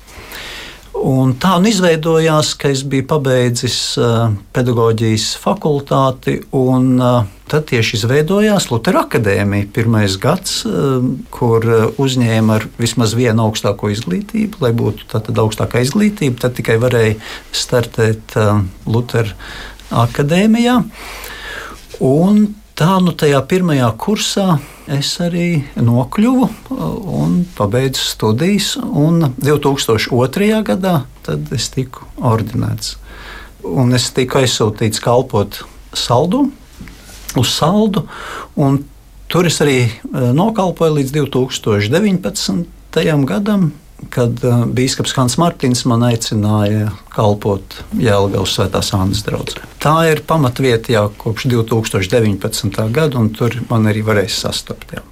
Un 0.98 1.34
tā 1.38 1.52
un 1.60 1.66
izveidojās, 1.68 2.54
ka 2.58 2.70
es 2.74 2.80
biju 2.88 3.04
pabeidzis 3.10 3.78
uh, 4.00 4.32
pedagoģijas 4.54 5.28
fakultāti, 5.38 6.38
un 6.56 6.96
uh, 6.98 7.28
tad 7.50 7.68
tieši 7.70 8.00
izveidojās 8.00 8.66
Lutera 8.72 9.04
akadēmija. 9.06 9.68
Pirmais 9.74 10.16
gads, 10.18 10.64
uh, 10.66 10.98
kur 11.34 11.66
uzņēma 12.02 12.56
ar 12.58 12.66
vismaz 12.80 13.14
vienu 13.18 13.46
augstāko 13.46 13.92
izglītību, 13.94 14.58
lai 14.64 14.72
būtu 14.74 15.06
tāda 15.12 15.44
augstākā 15.44 15.84
izglītība, 15.86 16.42
tad 16.42 16.56
tikai 16.58 16.80
varēja 16.82 17.18
startēt 17.54 18.34
Lutera 18.88 19.36
akadēmijā. 20.02 20.80
Un 22.04 22.42
tā 22.78 22.98
nu 23.04 23.14
tajā 23.14 23.40
pirmajā 23.46 23.92
kursā 24.02 24.58
es 24.94 25.10
arī 25.22 25.62
nokļuvu 25.76 26.44
uh, 26.46 26.84
un 27.20 27.42
pabeidzu 27.56 28.02
studijas. 28.02 28.74
Un 28.78 29.34
2002. 29.36 30.62
gadā 30.66 30.94
es 31.54 31.68
tiku 31.74 32.06
ordinēts. 32.18 32.96
Un 33.68 33.92
es 33.96 34.08
tiku 34.16 34.40
aizsūtīts 34.42 35.02
kalpot 35.04 35.60
saldu, 35.96 36.46
uz 37.36 37.52
saldu. 37.52 38.06
Tur 39.28 39.48
es 39.50 39.60
arī 39.60 39.82
uh, 39.88 40.30
nokalpoju 40.36 41.00
līdz 41.00 41.12
2019. 41.18 42.64
gadam 43.28 43.70
kad 44.14 44.44
uh, 44.46 44.64
biskups 44.66 45.14
Hans 45.18 45.36
Martins 45.40 45.84
man 45.88 46.04
aicināja 46.06 46.92
kalpot 47.14 47.80
Jēlgavas 47.98 48.54
Svētās 48.56 48.92
Annas 48.96 49.24
draugā. 49.26 49.66
Tā 49.82 49.96
ir 50.12 50.22
pamatvieta 50.26 50.94
jau 50.94 51.06
kopš 51.18 51.48
2019. 51.50 52.82
gada, 52.94 53.18
un 53.18 53.32
tur 53.34 53.58
man 53.70 53.90
arī 53.90 54.04
varēja 54.06 54.34
sastapt. 54.38 54.94
Jā. 54.98 55.04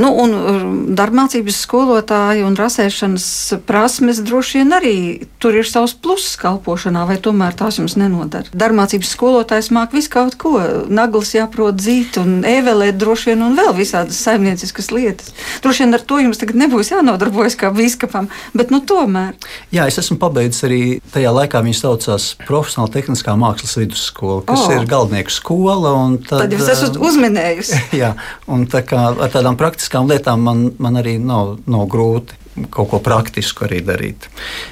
Nu, 0.00 0.12
un 0.22 0.32
uh, 0.32 0.62
darbmācības 0.96 1.58
skolotāji 1.66 2.44
un 2.46 2.56
rasēšanas 2.58 3.26
prasmes 3.68 4.22
droši 4.24 4.62
vien 4.62 4.74
arī 4.76 4.96
tur 5.42 5.56
ir 5.58 5.68
savs 5.68 5.94
pluss 5.98 6.36
kalpošanā, 6.40 7.04
vai 7.08 7.18
tomēr 7.22 7.56
tās 7.58 7.78
jums 7.80 7.96
nenodara. 8.00 8.50
Darbmācības 8.56 9.12
skolotājs 9.16 9.70
māk 9.74 9.94
visu 9.96 10.12
kaut 10.12 10.36
ko, 10.40 10.54
naglas 10.92 11.34
jāprot 11.36 11.76
dzīt 11.78 12.18
un 12.22 12.42
ēvelēt 12.48 12.98
droši 13.00 13.32
vien 13.32 13.44
un 13.48 13.56
vēl 13.58 13.72
visādas 13.76 14.20
saimnieciskas 14.22 14.92
lietas. 14.94 15.32
Droši 15.64 15.84
vien 15.84 15.98
ar 15.98 16.06
to 16.06 16.20
jums 16.22 16.40
tagad 16.40 16.58
nebūs 16.62 16.92
jānodarbojas 16.92 17.58
kā 17.60 17.72
biskupam, 17.74 18.30
bet 18.56 18.72
nu 18.74 18.82
tomēr. 18.86 19.36
Jā, 19.74 19.88
es 19.90 19.98
esmu 20.02 20.18
pabeidzis 20.22 20.66
arī 20.68 20.82
tajā 21.14 21.32
laikā, 21.34 21.62
viņas 21.64 21.84
saucās 21.86 22.28
Profesionāla 22.46 22.92
tehniskā 22.94 23.34
mākslas 23.38 23.76
vidusskola, 23.78 24.42
kas 24.48 24.66
oh. 24.66 24.74
ir 24.76 24.88
galdnieku 24.90 25.32
skola. 25.32 25.94
Tad, 26.26 26.46
tad 26.46 26.54
jūs 26.54 26.70
esat 26.72 26.98
uzminējusi. 27.00 27.80
Jā, 28.02 28.12
un 28.50 28.66
tā 28.70 28.82
kā 28.86 29.08
ar 29.12 29.32
tādām 29.32 29.58
praktiskām 29.60 29.81
praktiskām 29.82 30.06
lietām 30.06 30.42
man, 30.46 30.60
man 30.78 30.96
arī 31.00 31.18
nav, 31.18 31.58
nav 31.66 31.88
grūti 31.90 32.36
kaut 32.70 32.90
ko 32.90 33.00
praktisku 33.02 33.64
arī 33.64 33.80
darīt. 33.82 34.28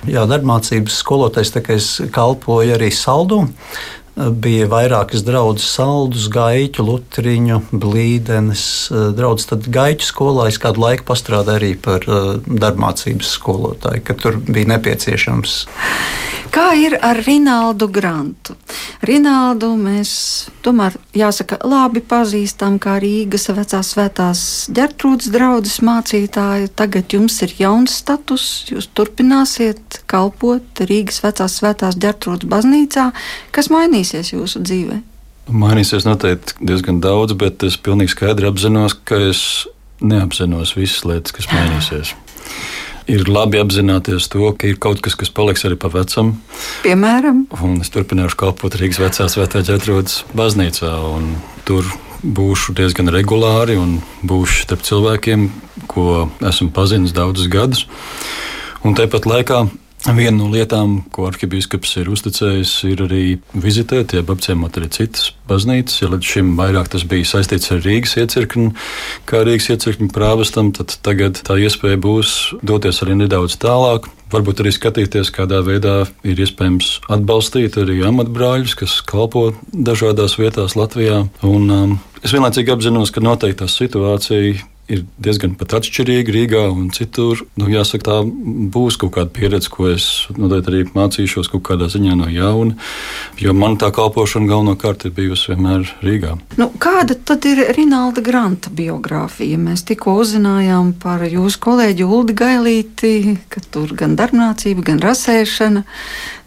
Jā, 0.07 0.23
darbmācības 0.29 0.99
skolotājs, 1.01 1.51
tā 1.51 1.63
kā 1.65 1.75
es 1.75 1.99
kalpoju 2.13 2.77
arī 2.77 2.91
saldu, 2.93 3.49
bija 4.43 4.69
vairākas 4.71 5.25
draudzes, 5.27 5.69
saldus, 5.77 6.29
gaiķu, 6.33 6.85
lutriņu, 6.87 7.61
blīdenes. 7.73 8.65
Draudzes 9.17 9.51
tad 9.53 9.69
gaiķu 9.73 10.07
skolā 10.07 10.49
es 10.51 10.61
kādu 10.63 10.85
laiku 10.85 11.07
pastrādāju 11.11 11.61
arī 11.61 11.73
par 11.81 12.07
uh, 12.09 12.33
darbmācības 12.47 13.37
skolotāju, 13.39 14.05
kad 14.07 14.23
tur 14.23 14.41
bija 14.47 14.75
nepieciešams. 14.77 15.61
Kā 16.51 16.73
ir 16.75 16.97
ar 16.99 17.21
Rinaldu 17.23 17.87
Grantu? 17.95 18.57
Rinaldu 19.07 19.69
mēs 19.79 20.11
tomēr, 20.65 20.97
jāsaka, 21.15 21.61
labi 21.63 22.03
pazīstam 22.03 22.81
kā 22.83 22.97
Rīgas 23.03 23.47
vecās 23.55 23.93
svētās 23.95 24.43
ģertrūdas 24.75 25.31
draudzes 25.31 25.79
mācītāju. 25.87 26.73
Tagad 26.75 27.15
jums 27.15 27.39
ir 27.47 27.55
jauns 27.61 27.95
status, 28.03 28.47
jūs 28.67 28.91
turpināsiet 28.99 30.01
kalpot 30.11 30.83
Rīgas 30.91 31.23
vecās 31.23 31.61
svētās 31.61 31.99
ģertrūdas 32.03 32.51
baznīcā. 32.51 33.07
Kas 33.55 33.71
mainīsies 34.11 34.35
jūsu 34.35 34.63
dzīvē? 34.65 35.01
Mainīsies 35.51 36.07
noteikti 36.07 36.55
diezgan 36.63 37.01
daudz, 37.01 37.35
bet 37.35 37.63
es 37.63 37.77
pilnīgi 37.77 38.15
skaidri 38.15 38.49
apzinos, 38.49 38.95
ka 38.95 39.17
es 39.31 39.67
neapzinos 40.01 40.77
visas 40.77 41.05
lietas, 41.05 41.33
kas 41.33 41.49
mainīsies 41.55 42.15
ir 43.11 43.27
labi 43.27 43.59
apzināties 43.59 44.29
to, 44.31 44.53
ka 44.55 44.69
ir 44.69 44.77
kaut 44.79 45.01
kas, 45.03 45.17
kas 45.19 45.31
paliks 45.35 45.65
arī 45.67 45.75
pa 45.81 45.89
vecam. 45.91 46.37
Piemēram, 46.85 47.47
un 47.59 47.81
es 47.83 47.91
turpināšu 47.91 48.39
kalpot 48.39 48.77
Rīgas 48.79 49.01
vecās 49.03 49.35
svētā 49.35 49.65
ģetrūdas 49.67 50.21
baznīcā. 50.37 50.93
Tur 51.67 51.89
būšu 52.23 52.77
diezgan 52.79 53.11
regulāri 53.11 53.81
un 53.81 53.99
būšu 54.23 54.63
starp 54.69 54.87
cilvēkiem, 54.87 55.49
ko 55.91 56.29
esmu 56.39 56.71
pazinis 56.77 57.17
daudzus 57.17 57.51
gadus. 57.51 57.89
Un 58.87 58.95
tāpat 58.95 59.27
laikā 59.27 59.65
Viena 60.01 60.33
no 60.39 60.47
lietām, 60.49 61.03
ko 61.13 61.27
arhibīskaps 61.29 61.99
ir 62.01 62.09
uzticējis, 62.09 62.71
ir 62.89 63.03
arī 63.05 63.25
vizitēt, 63.53 64.15
jeb 64.17 64.31
apciemot 64.33 64.79
arī 64.81 64.89
citas 64.95 65.27
baznīcas. 65.51 65.99
Ja 66.01 66.09
līdz 66.09 66.31
šim 66.31 66.55
vairāk 66.57 66.89
tas 66.95 67.05
bija 67.09 67.29
saistīts 67.29 67.69
ar 67.75 67.83
Rīgas 67.85 68.17
iecirkni, 68.23 68.71
kā 69.29 69.43
Rīgas 69.45 69.69
iecirkņa 69.75 70.09
prāvestam, 70.17 70.73
tad 70.73 70.97
tagad 71.05 71.43
tā 71.45 71.59
iespēja 71.61 72.01
būs 72.01 72.33
doties 72.65 73.03
arī 73.05 73.19
nedaudz 73.21 73.59
tālāk. 73.61 74.09
Varbūt 74.33 74.65
arī 74.65 74.73
skatīties, 74.73 75.35
kādā 75.37 75.61
veidā 75.67 76.07
ir 76.25 76.41
iespējams 76.47 76.95
atbalstīt 77.13 77.77
arī 77.83 78.01
amatbrāļus, 78.09 78.79
kas 78.81 78.99
kalpo 79.05 79.51
dažādās 79.69 80.39
vietās 80.41 80.79
Latvijā. 80.81 81.27
Un, 81.45 81.71
um, 81.77 81.97
es 82.25 82.33
vienlaicīgi 82.33 82.73
apzinos, 82.73 83.13
ka 83.13 83.21
noteikti 83.27 83.67
tā 83.67 83.69
situācija 83.69 84.63
ir 84.91 85.05
diezgan 85.23 85.55
atšķirīga 85.61 86.35
Rīgā 86.35 86.63
un 86.73 86.91
citur. 86.95 87.45
Nu, 87.61 87.69
jāsaka, 87.71 88.05
tā 88.09 88.17
būs 88.75 88.99
kaut 89.01 89.15
kāda 89.17 89.33
pieredze, 89.35 89.71
ko 89.73 89.89
es 89.93 90.07
noteikti 90.37 90.73
arī 90.73 90.83
mācīšos 90.95 91.51
kaut 91.53 91.65
kādā 91.69 91.91
ziņā 91.93 92.17
no 92.19 92.29
jauna. 92.31 92.77
Jo 93.41 93.55
man 93.57 93.79
tā 93.81 93.93
kalpošana 93.95 94.51
galvenokārt 94.51 95.07
ir 95.07 95.15
bijusi 95.17 95.53
vienmēr 95.53 95.87
Rīgā. 96.05 96.35
Nu, 96.61 96.71
kāda 96.83 97.17
tad 97.17 97.47
ir 97.49 97.63
Rinalda 97.77 98.25
Granta 98.25 98.73
biogrāfija? 98.75 99.61
Mēs 99.61 99.87
tikko 99.89 100.19
uzzinājām 100.25 100.93
par 101.03 101.25
jūsu 101.29 101.63
kolēģi 101.67 102.09
Uldi 102.09 102.37
Gailīti, 102.41 103.15
ka 103.53 103.63
tur 103.73 103.95
gan 103.99 104.19
darbnācība, 104.19 104.85
gan 104.93 105.01
rasēšana, 105.05 105.87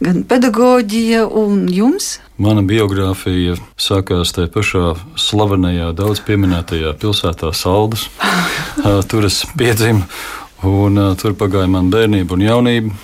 gan 0.04 0.24
pedagoģija 0.28 1.26
un 1.28 1.66
jums. 1.72 2.18
Mana 2.42 2.64
biogrāfija 2.66 3.60
sākās 3.78 4.32
tajā 4.34 4.50
pašā 4.56 4.96
slavenajā, 5.22 5.92
daudz 5.94 6.24
pieminētajā 6.26 6.96
pilsētā 6.98 7.52
Saldus. 7.54 8.08
tur 9.12 9.28
es 9.30 9.44
piedzimu, 9.54 10.02
un 10.66 10.98
tur 11.22 11.36
pagāja 11.38 11.70
mana 11.70 11.94
bērnība 11.94 12.34
un 12.34 12.48
jaunība. 12.48 12.96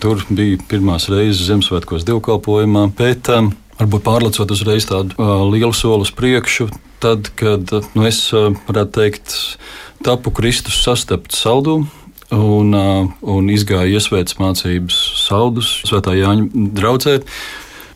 tur 0.00 0.24
bija 0.32 0.56
pirmās 0.70 1.10
reizes 1.12 1.44
Ziemassvētkos 1.50 2.08
divkalpojumā. 2.08 2.86
Bet, 2.96 3.28
um, 3.28 3.52
varbūt 3.76 4.06
pārlecot 4.06 4.56
uzreiz 4.56 4.88
tādu 4.88 5.12
uh, 5.18 5.44
lielu 5.52 5.76
soli 5.76 6.08
uz 6.08 6.14
priekšu, 6.16 6.70
tad, 7.04 7.28
kad 7.36 7.68
nu, 7.92 8.08
es 8.08 8.22
uh, 8.32 8.48
varētu 8.64 8.96
teikt, 8.96 9.36
tapu 10.06 10.32
Kristus 10.32 10.80
sastapt 10.80 11.36
saldūmu. 11.36 11.84
Un, 12.30 12.72
uh, 12.72 13.08
un 13.26 13.48
izgāja 13.50 13.98
iesvētas 13.98 14.38
mācības 14.38 14.96
saldus 15.26 15.80
Svētā 15.84 16.14
Jāņa 16.16 16.70
draudzē. 16.78 17.18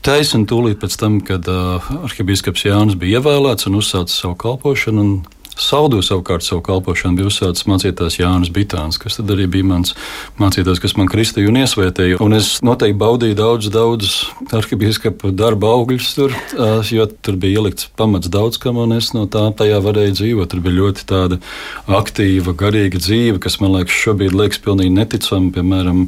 Taisnība 0.05 0.51
tūlīt 0.51 0.81
pēc 0.83 0.95
tam, 1.01 1.15
kad 1.25 1.47
uh, 1.49 1.87
arhibīskaps 2.05 2.67
Jānis 2.67 2.97
bija 3.01 3.23
ievēlēts 3.23 3.71
un 3.71 3.79
uzsācis 3.79 4.19
savu 4.21 4.37
kalpošanu. 4.43 5.23
Saldu 5.55 6.01
savukārt 6.03 6.43
savu 6.43 6.63
kalpošanu 6.67 7.21
bija 7.21 7.29
uzsācis 7.31 7.67
mācītājs 7.71 8.19
Jānis 8.19 8.51
Bitāns, 8.55 8.99
kas 8.99 9.21
arī 9.23 9.47
bija 9.51 9.67
mans 9.69 9.95
mācītājs, 10.41 10.81
kas 10.83 10.97
man 10.99 11.07
kristīja 11.11 11.51
un 11.51 11.61
iesvētīja. 11.63 12.19
Un 12.25 12.35
es 12.35 12.57
noteikti 12.67 12.99
baudīju 12.99 13.39
daudz, 13.39 13.69
daudz 13.75 14.11
arhibīskapa 14.55 15.31
darba 15.35 15.71
augļus 15.77 16.11
tur, 16.17 16.35
jo 16.91 17.07
tur 17.07 17.39
bija 17.41 17.61
ielikts 17.61 17.87
pamats 17.95 18.31
daudz 18.33 18.59
kam, 18.63 18.81
un 18.83 18.97
es 18.97 19.13
no 19.15 19.29
tā 19.31 19.45
tajā 19.55 19.79
varēju 19.85 20.17
dzīvot. 20.19 20.51
Tur 20.51 20.65
bija 20.65 20.79
ļoti 20.81 21.07
tāda 21.11 21.39
aktīva, 21.87 22.57
garīga 22.59 22.99
dzīve, 22.99 23.39
kas 23.43 23.61
man 23.63 23.77
liekas 23.77 23.95
šobrīd 24.03 24.35
liekas 24.35 24.63
pilnīgi 24.65 24.95
neticama. 24.97 25.53
Piemēram, 25.55 26.03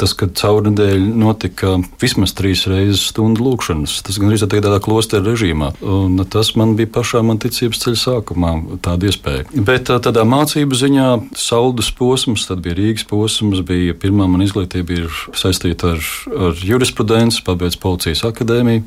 tas, 0.00 0.16
ka 0.18 0.26
caur 0.40 0.66
nedēļu 0.66 1.14
notika 1.18 1.76
vismaz 2.02 2.34
trīs 2.38 2.66
reizes 2.70 3.06
stundu 3.12 3.46
lūkšanas. 3.46 4.00
Tas 4.06 4.18
gan 4.18 4.34
arī 4.34 4.42
tādā 4.50 4.82
klostera 4.82 5.22
režīmā. 5.26 5.72
Un 5.86 6.18
tas 6.30 6.54
man 6.58 6.74
bija 6.78 6.90
pašā 6.98 7.22
man 7.26 7.38
ticības 7.42 7.84
ceļa 7.84 8.02
sākumā 8.02 8.52
tāda 8.88 9.08
iespēja. 9.08 9.46
Bet 9.68 9.88
tādā 9.88 10.24
mācību 10.28 10.76
ziņā 10.78 11.08
saldus 11.38 11.90
posms, 11.96 12.46
tad 12.48 12.62
bija 12.64 12.78
Rīgas 12.78 13.06
posms, 13.08 13.62
bija 13.66 13.96
pirmā 13.98 14.28
man 14.30 14.44
izglītība 14.44 14.96
ir 14.96 15.18
saistīta 15.36 15.94
ar, 15.94 16.08
ar 16.48 16.62
jurisprudenci, 16.64 17.44
pabeidz 17.46 17.78
policijas 17.80 18.24
akadēmiju. 18.28 18.84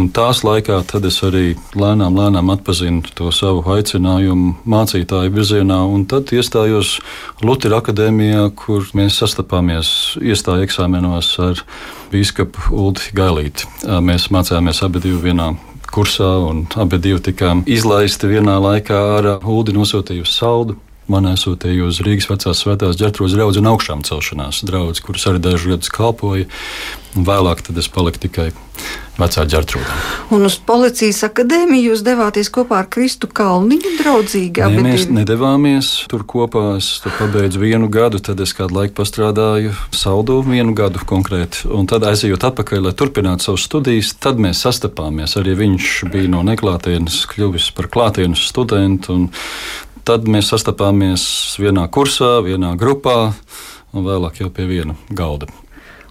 Un 0.00 0.08
tās 0.14 0.42
laikā 0.46 0.80
tad 0.90 1.06
es 1.06 1.20
arī 1.26 1.54
lēnām, 1.78 2.16
lēnām 2.18 2.50
atpazinu 2.54 3.04
to 3.14 3.30
savu 3.34 3.62
aicinājumu 3.76 4.56
mācītāju 4.66 5.34
virzienā, 5.34 5.80
un 5.86 6.06
tad 6.10 6.32
iestājos 6.34 6.96
Lutera 7.44 7.78
akadēmijā, 7.82 8.48
kur 8.58 8.88
mēs 8.98 9.20
sastapāmies 9.22 9.92
iestāju 10.22 10.66
eksāmenos 10.66 11.30
ar 11.42 11.62
bīskapu 12.14 12.74
Uldi 12.74 13.14
Gailīti. 13.16 13.70
Mēs 14.04 14.30
mācījāmies 14.34 14.82
abi 14.86 15.02
divi 15.06 15.22
vienā 15.30 15.52
kursā, 15.94 16.30
un 16.50 16.64
abi 16.80 16.98
tikām 17.28 17.62
izlaisti 17.70 18.30
vienā 18.32 18.58
laikā 18.62 18.98
ar 19.18 19.30
Ulu 19.40 19.76
nosūtījusi 19.78 20.34
saldu. 20.34 20.76
Man 21.10 21.28
aizsūtīja 21.28 21.84
uz 21.84 22.00
Rīgas 22.00 22.30
vecās 22.30 22.62
svētās 22.64 22.96
ģērbtuves 22.96 23.34
draugu 23.36 23.60
un 23.60 23.68
augšām 23.74 24.04
celšanās 24.08 24.62
draugu, 24.64 24.96
kuras 25.04 25.26
arī 25.28 25.42
dažus 25.44 25.74
gadus 25.74 25.92
kalpoja. 25.92 26.48
Vēlāk 27.14 27.62
es 27.78 27.86
paliku 27.92 28.18
tikai 28.26 28.48
vecā 29.14 29.44
ģērbtuvē. 29.46 29.96
Un 30.34 30.46
uz 30.48 30.56
policijas 30.66 31.20
akadēmiju 31.28 31.92
jūs 31.92 32.02
devāties 32.02 32.50
kopā 32.52 32.80
ar 32.82 32.88
Kristu 32.90 33.28
Kalniņu 33.30 33.92
draudzīgi? 34.00 34.64
Nē, 34.74 34.82
mēs 34.82 35.06
nedavāmies 35.14 35.92
tur 36.10 36.24
kopā. 36.26 36.64
Es 36.80 36.88
tur 37.04 37.14
pabeidzu 37.20 37.62
vienu 37.62 37.86
gadu, 37.92 38.18
tad 38.18 38.42
es 38.42 38.54
kādu 38.56 38.80
laiku 38.80 38.96
pastrādāju 38.98 39.76
saldu 39.94 40.40
vienu 40.48 40.74
gadu 40.74 41.02
konkrēti. 41.06 41.68
Un 41.70 41.86
tad 41.90 42.06
aizejot 42.10 42.48
atpakaļ, 42.50 42.88
lai 42.88 42.94
turpinātu 42.98 43.46
savas 43.46 43.68
studijas, 43.68 44.10
tad 44.18 44.42
mēs 44.42 44.64
sastapāmies. 44.66 45.38
Arī 45.38 45.54
viņš 45.62 45.94
bija 46.10 46.34
no 46.34 46.42
neklātienes 46.46 47.22
kļuvis 47.30 47.70
par 47.78 47.90
klātienes 47.94 48.42
studentu 48.50 49.22
tad 50.04 50.26
mēs 50.28 50.50
sastapāmies 50.52 51.24
vienā 51.62 51.86
kursā, 51.92 52.36
vienā 52.44 52.74
grupā 52.80 53.32
un 53.94 54.04
vēlāk 54.04 54.42
jau 54.42 54.50
pie 54.52 54.66
viena 54.68 54.98
galda. 55.08 55.48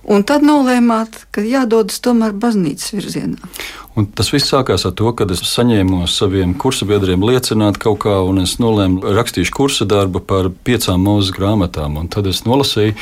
Un 0.03 0.25
tad 0.27 0.43
nolēmāt, 0.43 1.21
ka 1.31 1.43
jādodas 1.47 2.01
tomēr 2.03 2.33
baznīcas 2.35 2.91
virzienā. 2.91 3.53
Un 3.93 4.07
tas 4.09 4.31
viss 4.33 4.49
sākās 4.49 4.87
ar 4.87 4.93
to, 4.97 5.11
ka 5.13 5.27
es 5.29 5.43
saņēmu 5.45 6.07
saviem 6.09 6.55
kursabiedriem 6.57 7.21
liecināt 7.23 7.77
kaut 7.81 7.99
kā, 8.03 8.15
un 8.25 8.41
es 8.41 8.55
nolēmu 8.59 9.13
rakstīšu 9.15 9.53
kursa 9.53 9.85
darbu 9.85 10.23
par 10.25 10.49
piecām 10.65 11.05
mūzes 11.05 11.29
grāmatām. 11.35 11.99
Un 12.01 12.09
tad 12.11 12.27
es 12.31 12.41
nolasīju 12.47 12.95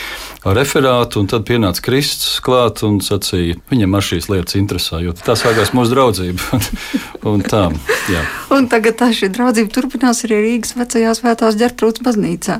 referātu, 0.57 1.23
un 1.23 1.31
tad 1.31 1.47
pienāca 1.47 1.85
Kristus 1.85 2.41
klāt 2.43 2.83
un 2.83 2.99
sacīja, 3.01 3.55
viņam 3.71 3.95
ar 3.95 4.05
šīs 4.09 4.27
lietas 4.33 4.59
interesē, 4.59 4.99
jo 5.05 5.15
tā 5.15 5.37
sākās 5.39 5.71
mūsu 5.77 5.95
draudzība. 5.95 6.59
un 7.31 7.47
tā, 7.47 7.69
jā. 8.11 8.25
un 8.51 8.67
tagad 8.71 8.99
tā 8.99 9.09
šī 9.15 9.31
draudzība 9.31 9.71
turpinās 9.79 10.25
arī 10.27 10.43
Rīgas 10.49 10.75
vecajā 10.75 11.15
svētās 11.21 11.57
ģertrūtas 11.61 12.03
baznīcā. 12.03 12.59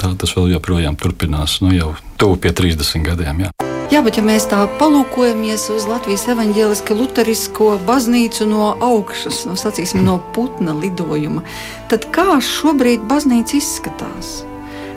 Tā 0.00 0.14
tas 0.20 0.36
vēl 0.36 0.52
joprojām 0.52 1.00
turpinās, 1.00 1.58
nu 1.64 1.72
jau 1.72 1.94
tuvu 2.20 2.38
pie 2.44 2.54
30 2.60 3.08
gadiem. 3.08 3.46
Jā. 3.48 3.69
Jā, 3.90 4.04
bet 4.06 4.20
ja 4.20 4.22
mēs 4.22 4.44
tā 4.46 4.60
palūkojamies 4.78 5.64
uz 5.74 5.82
Latvijas 5.90 6.22
evaņģēlisko 6.30 6.94
luterisko 6.94 7.72
baznīcu 7.88 8.46
no 8.46 8.68
augšas, 8.86 9.40
no, 9.48 9.56
sacīsim, 9.58 10.04
no 10.06 10.20
putna 10.30 10.76
lidojuma, 10.78 11.42
tad 11.90 12.06
kā 12.14 12.36
šobrīd 12.38 13.02
baznīca 13.10 13.58
izskatās? 13.58 14.30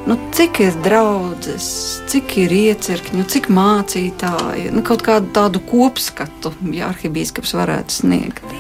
Nu, 0.06 0.20
cik 0.38 0.62
ir 0.68 0.78
draudzes, 0.86 1.66
cik 2.12 2.38
ir 2.46 2.54
iecirkņi, 2.54 3.26
cik 3.34 3.50
mācītāji, 3.50 4.70
nu, 4.78 4.86
kaut 4.86 5.02
kādu 5.10 5.34
tādu 5.34 5.66
kopskatu, 5.74 6.54
ja 6.70 6.94
arhibīskaps 6.94 7.58
varētu 7.58 7.98
sniegt. 7.98 8.58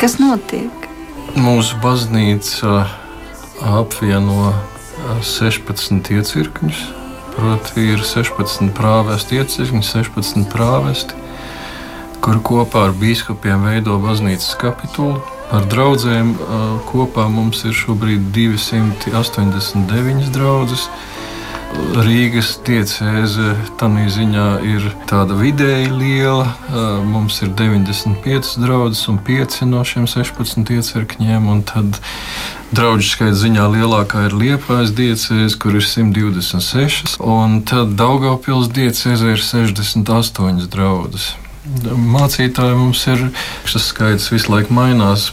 Kas 0.00 0.16
notiek? 0.16 0.88
Mūsu 1.36 1.76
baznīca 1.84 2.86
apvieno 3.76 4.54
16 5.20 6.16
iecirkņus 6.16 6.86
Proti, 7.36 7.82
ir 7.92 8.00
16 8.00 8.70
prāvesti 8.72 9.36
iecirkņi, 9.36 9.82
16 9.84 10.46
prāvesti, 10.48 11.12
kuri 12.24 12.40
kopā 12.40 12.86
ar 12.88 12.94
biskupiem 12.96 13.60
veido 13.68 13.98
baznīcas 14.00 14.56
kapitulu. 14.56 15.20
Ar 15.52 15.62
draugiem 15.70 16.32
kopā 16.88 17.28
mums 17.30 17.60
ir 17.68 17.74
šobrīd 17.76 18.32
289 18.34 20.32
draugas. 20.32 20.88
Rīgas 21.96 22.56
diecēze 22.66 23.54
tādā 23.80 24.04
ziņā 24.12 24.46
ir 24.68 24.84
tāda 25.08 25.36
vidēji 25.38 25.88
liela. 25.94 26.50
Mums 27.08 27.40
ir 27.44 27.54
95 27.56 28.58
draugs 28.60 29.06
un 29.08 29.16
5 29.24 29.62
no 29.70 29.80
šiem 29.86 30.04
16 30.10 30.74
iecirkņiem. 30.76 31.48
Tad 31.70 32.00
Draugu 32.74 33.06
skaita 33.06 33.38
ziņā 33.38 33.64
lielākā 33.76 34.24
ir 34.26 34.34
Liepājas 34.34 34.90
diecēze, 34.98 35.54
kur 35.62 35.78
ir 35.78 35.86
126, 35.86 37.14
un 37.22 37.60
tad 37.62 37.94
Daugaupils 37.94 38.72
diecēze 38.74 39.36
ir 39.36 39.42
68 39.42 40.66
draugas. 40.72 41.30
Mācītāji 41.66 42.76
mums 42.78 43.00
ir 43.10 43.22
šis 43.66 43.88
skaits 43.90 44.28
visu 44.30 44.52
laiku 44.52 44.74
mainās, 44.76 45.28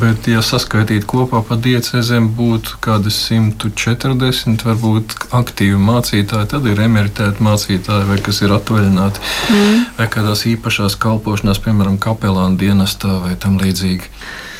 bet, 0.00 0.28
ja 0.28 0.42
saskaitītu 0.44 1.08
kopā 1.08 1.40
pa 1.48 1.56
diecēzēm, 1.64 2.28
būtu 2.36 2.76
kādi 2.84 3.12
140 3.14 4.66
varbūt 4.68 5.16
aktīvi 5.38 5.78
mācītāji. 5.88 6.50
Tad 6.52 6.68
ir 6.68 6.82
emeritēti 6.84 7.44
mācītāji, 7.44 8.10
vai 8.10 8.18
kas 8.24 8.42
ir 8.44 8.52
atvaļināti, 8.58 9.24
mm. 9.54 9.86
vai 10.00 10.10
kādās 10.12 10.44
īpašās 10.52 10.98
kalpošanās, 11.00 11.62
piemēram, 11.64 11.96
kapelāna 12.02 12.60
dienestā 12.60 13.16
vai 13.24 13.34
tam 13.40 13.56
līdzīgi. 13.62 14.12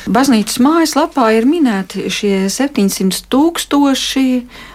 Baznīcas 0.09 0.57
mājaslapā 0.57 1.27
ir 1.37 1.45
minēti 1.45 2.07
šie 2.09 2.47
700 2.49 3.27
tūkstoši 3.29 4.23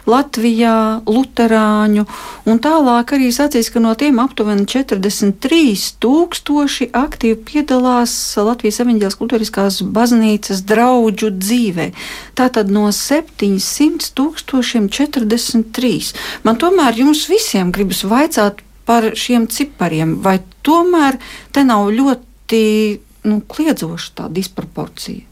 Latvijā 0.07 0.75
luterāņu, 1.09 2.05
un 2.47 2.61
tālāk 2.63 3.15
arī 3.17 3.33
sacīs, 3.35 3.73
ka 3.75 3.81
no 3.83 3.97
tiem 3.99 4.21
aptuveni 4.23 4.63
43 4.71 5.89
tūkstoši 6.05 6.87
aktīvi 6.95 7.41
piedalās 7.49 8.15
Latvijas 8.39 8.79
evaņģēlas 8.85 9.19
kultūriskās 9.19 9.79
baznīcas 9.97 10.61
draudžu 10.69 11.33
dzīvē. 11.35 11.89
Tātad 12.39 12.71
no 12.71 12.93
700 12.95 14.13
tūkstošiem 14.15 14.87
43. 14.87 16.13
Man 16.47 16.61
tomēr 16.63 17.01
jums 17.03 17.25
visiem 17.33 17.75
gribas 17.75 18.05
vaicāt 18.07 18.63
par 18.87 19.11
šiem 19.19 19.49
cipariem, 19.51 20.21
vai 20.23 20.37
tomēr 20.63 21.19
te 21.51 21.67
nav 21.67 21.91
ļoti 21.91 22.63
nu, 23.25 23.41
kliedzoša 23.49 24.19
tā 24.21 24.29
disproporcija. 24.33 25.31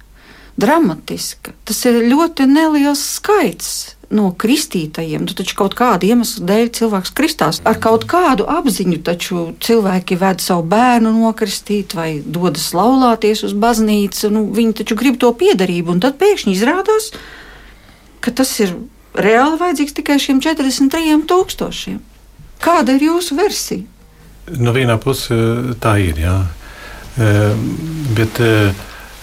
Dramatiska. 0.61 1.55
Tas 1.65 1.79
ir 1.89 2.03
ļoti 2.11 2.45
neliels 2.51 3.01
skaits 3.17 3.73
no 4.13 4.29
kristītajiem. 4.37 5.25
Tu 5.29 5.37
taču 5.39 5.57
kaut 5.57 5.75
kāda 5.79 6.07
iemesla 6.11 6.45
dēļ 6.51 6.71
cilvēks 6.77 7.15
kristās. 7.17 7.61
Ar 7.65 7.81
kaut 7.81 8.05
kādu 8.11 8.45
apziņu 8.51 9.01
taču 9.07 9.47
cilvēki 9.65 10.19
ved 10.21 10.45
savu 10.45 10.67
bērnu 10.69 11.15
nokristīt 11.17 11.97
vai 11.97 12.11
dodas 12.21 12.71
laulāties 12.77 13.45
uz 13.49 13.57
baznīcu. 13.57 14.33
Nu, 14.35 14.45
viņi 14.53 14.83
taču 14.83 14.99
grib 15.01 15.17
to 15.23 15.33
piedarību, 15.33 15.97
un 15.97 16.05
tad 16.05 16.21
pēkšņi 16.21 16.53
izrādās, 16.53 17.11
ka 18.21 18.35
tas 18.37 18.53
ir 18.61 18.77
reāli 19.17 19.61
vajadzīgs 19.61 19.97
tikai 19.97 20.21
šiem 20.21 20.45
43 20.45 21.25
tūkstošiem. 21.29 22.01
Kāda 22.63 22.97
ir 22.97 23.09
jūsu 23.09 23.37
versija? 23.41 23.89
No 24.53 24.69
nu, 24.69 24.77
vienā 24.77 24.99
pusē 25.01 25.39
tā 25.81 25.97
ir. 26.03 26.21
Jā. 26.21 26.37
Bet, 27.13 28.39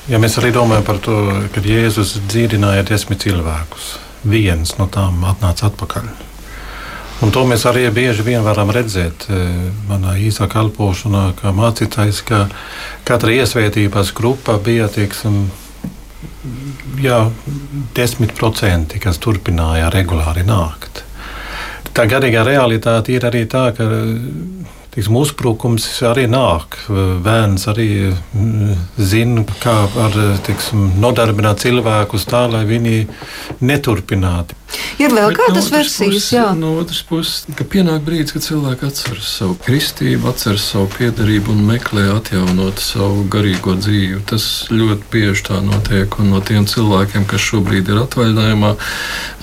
ja 0.10 0.20
mēs 0.22 0.38
arī 0.38 0.54
domājam 0.54 0.86
par 0.86 1.02
to, 1.02 1.18
ka 1.56 1.64
Jēzus 1.66 2.20
dzīvināja 2.30 2.86
desmit 2.86 3.26
cilvēkus, 3.26 3.96
viens 4.30 4.76
no 4.78 4.86
tām 4.92 5.24
atnāca 5.26 5.72
atpakaļ. 5.72 6.10
Un 7.20 7.34
to 7.36 7.42
mēs 7.44 7.66
arī 7.68 7.84
bieži 7.92 8.24
vien 8.24 8.46
varam 8.46 8.70
redzēt 8.72 9.26
e, 9.28 9.40
manā 9.90 10.14
īsā 10.24 10.46
kalpošanā, 10.48 11.34
kā 11.42 11.52
mācītājs, 11.52 12.22
ka 12.24 12.46
katra 13.08 13.34
iesvētības 13.42 14.14
grupa 14.16 14.56
bija 14.64 14.88
tieksim, 14.94 15.50
jā, 17.04 17.20
10%, 18.00 18.96
kas 19.04 19.20
turpināja 19.20 19.92
regulāri 19.92 20.46
nākt. 20.48 21.04
Tā 21.92 22.08
garīgā 22.08 22.46
realitāte 22.48 23.12
ir 23.12 23.28
arī 23.28 23.44
tā, 23.52 23.66
ka 23.76 23.90
tiksim, 25.00 25.16
uzbrukums 25.16 25.86
arī 26.04 26.26
nāk. 26.28 26.76
Bērns 27.24 27.68
arī 27.72 27.90
mm, 28.12 28.74
zina, 29.00 29.46
kā 29.64 29.76
var 29.94 30.16
tiksim, 30.44 30.90
nodarbināt 31.00 31.64
cilvēkus 31.64 32.28
tā, 32.28 32.46
lai 32.52 32.66
viņi 32.68 33.06
neturpinātu. 33.64 34.59
Ir 35.00 35.14
vēl 35.16 35.32
Bet 35.32 35.38
kādas 35.40 35.70
no 35.70 35.78
versijas, 35.78 36.14
puses, 36.14 36.30
jā. 36.34 36.46
No 36.58 36.74
otras 36.82 37.00
puses, 37.08 37.46
ka 37.58 37.66
pienāk 37.68 38.04
brīdis, 38.06 38.34
kad 38.36 38.46
cilvēki 38.46 38.88
atceras 38.90 39.30
savu 39.40 39.56
kristību, 39.66 40.28
atceras 40.30 40.66
savu 40.74 40.90
piedarību 40.98 41.54
un 41.56 41.62
meklē 41.70 42.06
atjaunot 42.18 42.84
savu 42.84 43.24
garīgo 43.32 43.78
dzīvi. 43.80 44.22
Tas 44.30 44.48
ļoti 44.74 45.10
bieži 45.14 45.46
tā 45.50 45.62
notiek, 45.66 46.20
un 46.20 46.34
no 46.36 46.42
tiem 46.46 46.68
cilvēkiem, 46.70 47.28
kas 47.30 47.48
šobrīd 47.48 47.94
ir 47.94 48.02
atvaļinājumā, 48.04 48.74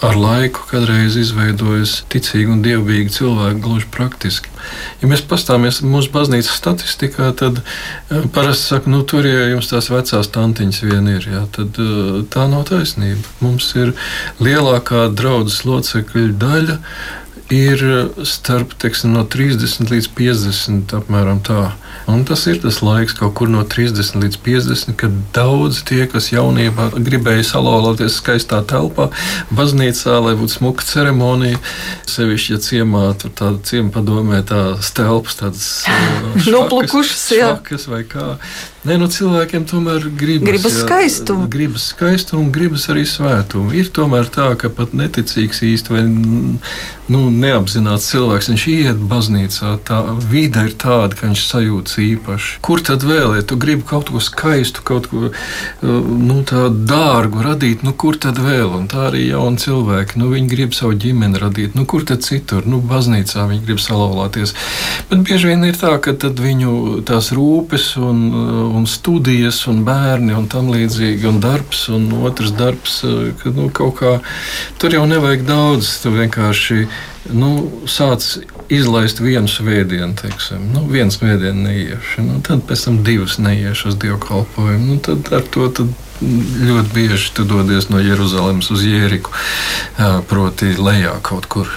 ar 0.07 0.21
laiku 0.21 0.67
kādreiz 0.71 1.17
izveidojas 1.21 2.03
ticīgi 2.13 2.53
un 2.53 2.63
dievbijīgi 2.67 3.17
cilvēki 3.21 3.65
gluži 3.65 3.91
praktiski. 3.97 4.53
Ja 5.01 5.09
mēs 5.11 5.23
pastāmies 5.27 5.79
mūsu 5.85 6.11
baznīcas 6.15 6.57
statistikā, 6.59 7.29
tad 7.39 7.61
uh, 7.63 8.25
parasti 8.35 8.73
saka, 8.73 8.91
nu 8.91 9.03
tur 9.09 9.27
ja 9.29 9.49
jums 9.53 9.71
tās 9.71 9.91
vecās 9.93 10.31
tantiņas 10.35 10.83
vien 10.87 11.11
ir, 11.13 11.29
jā, 11.37 11.43
tad 11.55 11.79
uh, 11.83 12.23
tā 12.33 12.47
nav 12.51 12.67
taisnība. 12.71 13.23
Mums 13.45 13.69
ir 13.79 13.95
lielākā 14.43 15.07
draudzes 15.17 15.65
locekļu 15.69 16.33
daļa 16.41 16.81
ir 17.53 17.83
starp 18.27 18.75
teiksim, 18.81 19.13
no 19.15 19.23
30 19.23 19.91
līdz 19.93 20.09
50 20.19 20.95
apmēram 20.99 21.39
tā. 21.47 21.71
Un 22.11 22.23
tas 22.27 22.45
ir 22.51 22.59
tas 22.63 22.81
laiks, 22.87 23.15
kaut 23.19 23.35
kur 23.39 23.51
no 23.51 23.63
30 23.67 24.19
līdz 24.23 24.39
50, 24.43 24.97
kad 24.99 25.15
daudz 25.35 25.81
tie, 25.87 26.05
kas 26.11 26.31
jaunībā 26.33 26.89
gribēja 26.97 27.47
salauzīties 27.47 28.19
skaistā 28.21 28.61
telpā, 28.67 29.09
baznīcā, 29.55 30.19
lai 30.23 30.37
būtu 30.39 30.59
smuka 30.59 30.87
ceremonija, 30.87 31.59
sevišķi, 32.11 32.55
ja 32.55 32.63
ciemā 32.63 33.05
tur 33.21 33.35
tāda 33.39 33.63
ciema 33.67 33.95
padomē, 33.95 34.43
tā 34.47 34.63
stelpas, 34.83 35.39
tādas 35.43 35.69
noplukušas, 36.55 37.29
švakas 37.31 37.91
vai 37.91 38.03
kā. 38.11 38.33
Nē, 38.87 39.01
nu 39.03 39.09
cilvēkiem 39.11 39.65
tomēr 39.67 40.05
gribas, 40.15 40.47
gribas 40.47 40.77
skaistumu. 40.85 41.49
Gribas 41.51 41.89
skaistumu 41.91 42.45
un 42.45 42.53
gribas 42.55 42.85
arī 42.93 43.03
svētumu. 43.09 43.73
Ir 43.75 43.91
tomēr 43.91 44.29
tā, 44.31 44.53
ka 44.61 44.71
pat 44.71 44.95
neticīgs 44.95 45.65
īsti 45.67 45.91
vai 45.91 46.05
nu, 46.07 47.21
neapzināts 47.31 48.07
cilvēks, 48.13 48.51
viņš 48.53 48.67
iet 48.71 49.03
baznīcā, 49.11 49.73
tā 49.87 49.99
vide 50.31 50.67
ir 50.69 50.77
tāda, 50.79 51.17
ka 51.19 51.27
viņš 51.27 51.43
sajūtas 51.49 51.99
īpaši. 52.03 52.53
Kur 52.67 52.83
tad 52.87 53.03
vēl, 53.07 53.37
ja 53.39 53.47
tu 53.47 53.59
gribi 53.59 53.87
kaut 53.87 54.11
ko 54.15 54.23
skaistu, 54.23 54.83
kaut 54.87 55.11
ko 55.11 55.31
nu, 55.83 56.39
tādu 56.47 56.87
dārgu 56.87 57.43
radīt, 57.47 57.83
nu 57.87 57.95
kur 57.95 58.19
tad 58.23 58.39
vēl? 58.43 58.71
Un 58.79 58.87
tā 58.91 59.09
arī 59.09 59.25
jauni 59.29 59.63
cilvēki, 59.63 60.19
nu 60.23 60.31
viņi 60.31 60.51
grib 60.51 60.79
savu 60.79 60.95
ģimeni 60.99 61.43
radīt, 61.43 61.75
nu 61.79 61.87
kur 61.91 62.07
tad 62.07 62.27
citur, 62.27 62.67
nu 62.67 62.79
baznīcā 62.83 63.49
viņi 63.51 63.67
grib 63.67 63.83
salauzties. 63.83 64.55
Bet 65.11 65.27
bieži 65.27 65.53
vien 65.53 65.67
ir 65.67 65.79
tā, 65.79 65.97
ka 66.03 66.15
viņu 66.15 67.03
tās 67.07 67.33
rūpes 67.35 67.93
un 68.03 68.27
un 68.77 68.87
studijas, 68.91 69.63
un 69.71 69.83
bērni, 69.87 70.35
un 70.37 70.49
tam 70.53 70.71
līdzīgi, 70.75 71.27
un 71.31 71.41
darbs, 71.43 71.87
un 71.93 72.09
otrs 72.29 72.55
darbs, 72.57 73.01
eh, 73.05 73.33
ka 73.41 73.53
nu, 73.57 73.69
kaut 73.75 73.99
kā 74.01 74.17
tur 74.81 74.97
jau 74.97 75.05
nevajag 75.09 75.47
daudz. 75.49 75.97
Tu 76.03 76.13
vienkārši 76.15 76.87
nu, 77.35 77.53
sāc 77.91 78.27
izlaist 78.73 79.21
vienu 79.23 79.51
svētdienu, 79.51 80.15
teiksim, 80.19 80.71
nu, 80.75 80.87
vienu 80.91 81.15
svētdienu 81.15 81.69
neiešu, 81.69 82.25
nu, 82.27 82.41
tad 82.47 82.65
pēc 82.67 82.89
tam 82.89 83.03
divas 83.07 83.39
neiešu 83.43 83.93
uz 83.93 84.01
dievkalpojumu. 84.03 84.95
Nu, 84.95 84.99
tad 85.03 85.31
ar 85.35 85.47
to 85.55 85.69
tad 85.69 85.95
ļoti 86.23 86.95
bieži 86.95 87.35
tu 87.37 87.45
dodies 87.45 87.91
no 87.93 88.01
Jeruzalemes 88.01 88.71
uz 88.73 88.85
Jēriku, 88.87 89.35
proti, 90.31 90.73
lejā 90.81 91.19
kaut 91.27 91.49
kur. 91.53 91.71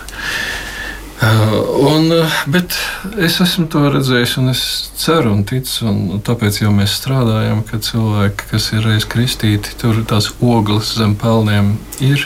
Un, 1.20 2.14
bet 2.48 2.76
es 3.20 3.42
esmu 3.44 3.66
to 3.72 3.82
redzējis, 3.92 4.38
un 4.40 4.54
es 4.54 4.62
ceru 5.00 5.34
un 5.36 5.42
ticu, 5.48 5.90
un 5.90 6.22
tāpēc 6.24 6.62
jau 6.62 6.72
mēs 6.72 6.96
strādājam, 7.02 7.60
ka 7.68 7.82
cilvēki, 7.84 8.48
kas 8.54 8.70
ir 8.78 8.88
reiz 8.88 9.08
kristīti, 9.10 9.76
tur 9.82 10.00
tās 10.08 10.30
ogles 10.40 10.94
zem 10.96 11.18
pelniem 11.20 11.74
ir 12.00 12.24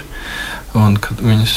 un 0.78 0.95
kad 1.01 1.19
viņas 1.21 1.53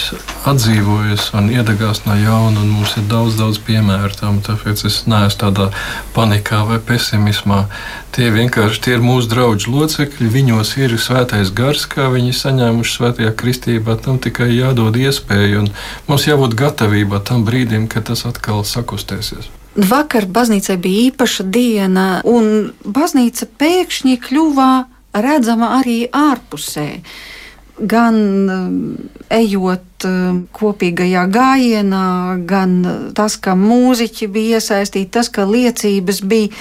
atdzīvojas 0.48 1.30
un 1.36 1.48
iedegās 1.52 2.02
no 2.06 2.14
jauna, 2.18 2.60
un 2.60 2.72
mums 2.76 2.94
ir 3.00 3.06
daudz, 3.10 3.36
daudz 3.38 3.58
piemēru 3.64 4.16
tam. 4.18 4.40
Tāpēc 4.44 4.84
es 4.88 4.98
neesmu 5.08 5.40
tādā 5.40 5.68
panikā 6.16 6.62
vai 6.68 6.78
pesimismā. 6.82 7.64
Tie 8.16 8.28
vienkārši 8.32 8.82
tie 8.84 8.96
ir 8.96 9.04
mūsu 9.04 9.30
draugu 9.32 9.72
locekļi, 9.72 10.30
viņos 10.32 10.72
ir 10.80 10.96
svētais 11.00 11.52
gars, 11.56 11.86
kā 11.90 12.08
viņi 12.12 12.34
saņēmuši 12.36 12.96
svētajā 12.98 13.34
kristībā. 13.36 13.98
Tam 14.04 14.20
tikai 14.22 14.50
jādod 14.54 14.96
iespēju, 15.00 15.64
un 15.64 15.70
mums 16.08 16.26
jābūt 16.28 16.56
gatavībā 16.58 17.22
tam 17.24 17.46
brīdim, 17.48 17.88
kad 17.92 18.08
tas 18.10 18.26
atkal 18.28 18.64
sakustēsies. 18.68 19.48
Vakar 19.76 20.24
baznīcai 20.32 20.78
bija 20.80 21.08
īpaša 21.10 21.44
diena, 21.52 22.06
un 22.24 22.70
baznīca 22.80 23.48
pēkšņi 23.60 24.20
kļuva 24.24 24.70
redzama 25.20 25.74
arī 25.80 26.06
ārpusē 26.12 26.86
gan 27.78 28.16
um, 28.48 28.80
ejot 29.32 30.06
um, 30.08 30.42
kopīgajā 30.56 31.26
gājienā, 31.32 32.06
gan 32.48 32.76
tas, 33.16 33.36
ka 33.36 33.56
mūziķi 33.58 34.28
bija 34.32 34.60
iesaistīti, 34.60 35.12
tas, 35.18 35.30
ka 35.32 35.44
liecības 35.48 36.22
bija 36.24 36.54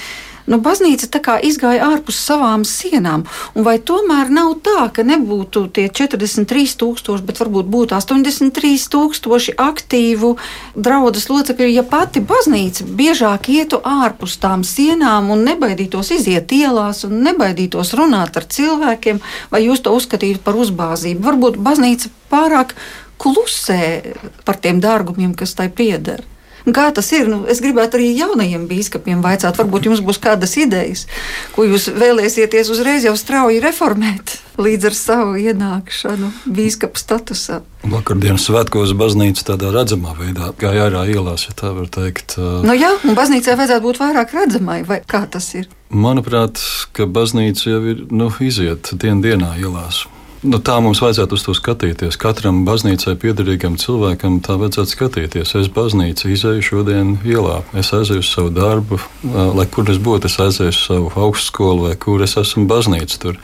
nu, 0.50 0.58
baznīca 0.62 1.08
tā 1.12 1.20
kā 1.22 1.36
izgāja 1.42 1.86
ārpus 1.90 2.18
savām 2.28 2.64
sienām. 2.66 3.24
Vai 3.54 3.76
tomēr 3.78 4.30
nav 4.32 4.56
tā, 4.66 4.88
ka 4.94 5.04
nebūtu 5.06 5.66
tie 5.76 5.86
43,000, 5.90 7.24
bet 7.26 7.40
varbūt 7.42 7.70
būtu 7.72 7.96
83,000 7.98 9.56
aktīvu 9.66 10.34
draugas 10.74 11.28
locekļu, 11.30 11.70
ja 11.74 11.86
pati 11.86 12.22
baznīca 12.24 12.86
biežāk 12.98 13.50
ietu 13.54 13.80
ārpus 13.84 14.38
tām 14.42 14.64
sienām 14.66 15.32
un 15.34 15.44
nebaidītos 15.46 16.12
iziet 16.16 16.52
ielās 16.54 17.04
un 17.08 17.20
nebaidītos 17.26 17.94
runāt 17.98 18.38
ar 18.38 18.46
cilvēkiem, 18.56 19.22
vai 19.50 19.64
jūs 19.66 19.82
to 19.84 19.94
uzskatītu 19.96 20.42
par 20.44 20.58
uzbāzību? 20.60 21.24
Varbūt 21.26 21.60
baznīca 21.62 22.12
pārāk 22.30 22.76
klusē 23.22 23.82
par 24.44 24.58
tiem 24.60 24.80
dārgumiem, 24.84 25.34
kas 25.34 25.56
tai 25.56 25.68
pieder. 25.72 26.24
Kā 26.74 26.88
tas 26.90 27.12
ir? 27.14 27.28
Nu, 27.30 27.44
es 27.46 27.60
gribētu 27.62 28.00
arī 28.00 28.08
jaunajiem 28.16 28.64
biskupiem 28.66 29.20
vaicāt, 29.22 29.54
varbūt 29.60 29.86
jums 29.86 30.02
būs 30.02 30.18
kādas 30.22 30.56
idejas, 30.58 31.04
ko 31.54 31.66
jūs 31.66 31.92
vēlēsieties 31.94 32.72
uzreiz 32.74 33.06
jau 33.06 33.14
strauji 33.18 33.62
reformēt 33.62 34.40
līdz 34.58 34.88
ar 34.88 34.96
savu 34.96 35.36
ienākšanu 35.38 36.32
biskupa 36.56 36.98
statusā. 36.98 37.60
Vakardienas 37.86 38.48
svētkos 38.48 38.96
baznīca 38.98 39.44
tādā 39.52 39.70
redzamā 39.74 40.16
veidā 40.18 40.50
gāja 40.58 40.88
ārā 40.88 41.04
ielās, 41.12 41.46
ja 41.46 41.54
tā 41.54 41.70
var 41.76 41.86
teikt. 41.92 42.38
Nu 42.38 42.74
jā, 42.74 42.96
un 43.06 43.14
baznīcai 43.18 43.54
vajadzētu 43.60 43.86
būt 43.86 44.02
vairāk 44.02 44.34
redzamai, 44.34 44.80
vai 44.88 45.02
kā 45.06 45.22
tas 45.30 45.52
ir? 45.54 45.70
Manuprāt, 45.94 46.58
ka 46.96 47.06
baznīca 47.06 47.70
jau 47.70 47.82
ir 47.92 48.04
nu, 48.10 48.32
iziet 48.42 48.90
dien 48.98 49.22
dienā 49.22 49.54
ielās. 49.62 50.06
Nu, 50.44 50.58
tā 50.60 50.74
mums 50.84 51.00
vajadzētu 51.00 51.32
uz 51.32 51.42
to 51.46 51.54
skatīties. 51.56 52.18
Katram 52.20 52.64
baznīcai 52.66 53.14
piederīgam 53.20 53.78
cilvēkam 53.80 54.42
tā 54.44 54.58
vajadzētu 54.60 54.92
skatīties. 54.92 55.54
Es 55.56 55.70
baznīcu 55.72 56.28
izēju 56.34 56.64
šodien 56.66 57.14
ielā, 57.24 57.62
es 57.72 57.94
aizēju 57.96 58.20
uz 58.20 58.28
savu 58.28 58.52
darbu, 58.52 58.98
lai 59.56 59.64
kur 59.72 59.88
es 59.88 59.96
būtu, 60.02 60.28
es 60.28 60.36
aizēju 60.44 60.74
uz 60.74 60.80
savu 60.82 61.12
augstskolu 61.24 61.86
vai 61.88 61.94
kur 61.96 62.24
es 62.26 62.36
esmu 62.36 62.66
baznīca 62.68 63.20
tur. 63.22 63.40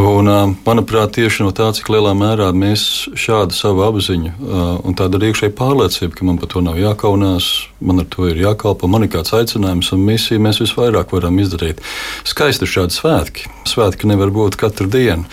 Un, 0.00 0.30
manuprāt, 0.66 1.14
tieši 1.14 1.44
no 1.46 1.54
tā, 1.54 1.68
cik 1.76 1.92
lielā 1.94 2.16
mērā 2.18 2.50
mēs 2.56 2.82
šādu 3.14 3.54
savu 3.54 3.86
apziņu 3.86 4.34
un 4.82 4.98
tādu 4.98 5.22
iekšēju 5.30 5.54
pārliecību, 5.58 6.14
ka 6.16 6.26
man 6.26 6.42
par 6.42 6.50
to 6.50 6.64
nav 6.64 6.78
jākaunās, 6.80 7.50
man 7.78 8.02
ar 8.02 8.10
to 8.10 8.26
ir 8.30 8.42
jākalpo, 8.42 8.90
man 8.90 9.06
ir 9.06 9.12
kāds 9.14 9.34
aicinājums 9.36 9.92
un 9.94 10.04
misija, 10.10 10.42
mēs 10.42 10.62
visvairāk 10.62 11.14
varam 11.14 11.38
izdarīt. 11.42 11.82
Skaisti 12.26 12.66
ir 12.66 12.74
šādi 12.74 12.98
svētki. 12.98 13.48
Svētki 13.68 14.08
nevar 14.10 14.32
būt 14.34 14.56
katru 14.60 14.88
dienu. 14.90 15.26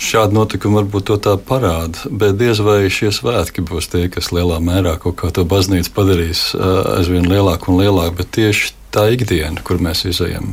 Šādi 0.00 0.19
šādi 0.20 0.36
notikumi 0.36 0.80
varbūt 0.80 1.06
to 1.08 1.16
tā 1.16 1.36
parāda, 1.40 2.10
bet 2.10 2.36
diez 2.36 2.60
vai 2.60 2.90
šie 2.92 3.08
svētki 3.14 3.64
būs 3.64 3.88
tie, 3.88 4.08
kas 4.12 4.32
lielā 4.34 4.58
mērā 4.60 4.98
kaut 5.00 5.16
kā 5.16 5.30
to 5.32 5.46
baznīcu 5.48 5.92
padarīs 5.96 6.50
aizvien 6.98 7.28
lielāku 7.30 7.72
un 7.72 7.80
lielāku, 7.80 8.18
bet 8.20 8.32
tieši 8.36 8.74
tā 8.92 9.06
ikdiena, 9.14 9.62
kur 9.64 9.80
mēs 9.80 10.04
izējām. 10.10 10.52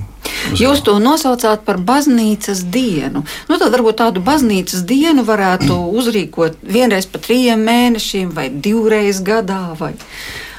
Jūs 0.55 0.83
to 0.85 0.95
nosaucāt 1.01 1.65
par 1.67 1.81
baznīcas 1.83 2.61
dienu. 2.71 3.25
Nu, 3.49 3.57
tad 3.57 3.73
varbūt 3.73 3.99
tādu 3.99 4.21
baznīcas 4.23 4.85
dienu 4.87 5.25
varētu 5.27 5.75
uzrīkot 5.99 6.61
vienreiz 6.63 7.09
pa 7.09 7.19
trījiem 7.19 7.63
mēnešiem 7.67 8.31
vai 8.37 8.47
divreiz 8.53 9.19
gadā. 9.25 9.73
Vai 9.79 9.95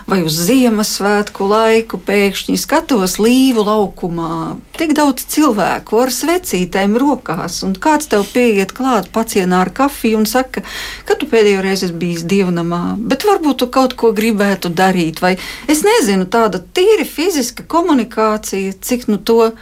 vai 0.08 0.22
uz 0.24 0.36
Ziemassvētku 0.48 1.46
laiku 1.50 1.98
pēkšņi 2.00 2.56
skatos 2.60 3.18
līvu 3.20 3.64
laukumā. 3.66 4.56
Tik 4.78 4.94
daudz 4.96 5.26
cilvēku 5.28 6.00
ar 6.00 6.12
svecītēm 6.14 6.96
rokās, 7.00 7.60
un 7.66 7.74
kāds 7.76 8.08
tev 8.08 8.24
pieiet 8.32 8.72
klāt 8.76 9.10
pacienā 9.12 9.60
ar 9.66 9.72
kafiju 9.74 10.22
un 10.22 10.28
saka, 10.30 10.64
ka 11.04 11.18
tu 11.18 11.28
pēdējo 11.28 11.60
reizi 11.66 11.88
esi 11.88 11.98
bijis 12.00 12.24
dievnamā, 12.28 12.96
bet 13.10 13.28
varbūt 13.28 13.60
tu 13.62 13.68
kaut 13.74 13.98
ko 14.00 14.14
gribētu 14.16 14.72
darīt, 14.72 15.20
vai 15.24 15.36
es 15.68 15.84
nezinu, 15.84 16.28
tāda 16.32 16.62
tīri 16.62 17.04
fiziska 17.08 17.68
komunikācija, 17.68 18.78
cik 18.80 19.10
nu 19.12 19.20
to 19.20 19.52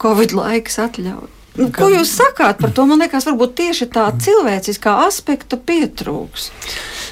Covid 0.00 0.32
laiks 0.36 0.78
atļauj. 0.86 1.39
Nu, 1.60 1.68
ko 1.74 1.90
jūs 1.92 2.14
sakāt 2.16 2.60
par 2.62 2.72
to? 2.72 2.86
Man 2.88 3.02
liekas, 3.02 3.26
varbūt 3.28 3.52
tieši 3.58 3.90
tā 3.92 4.06
cilvēciskā 4.24 4.94
aspekta 5.04 5.58
pietrūks. 5.60 6.48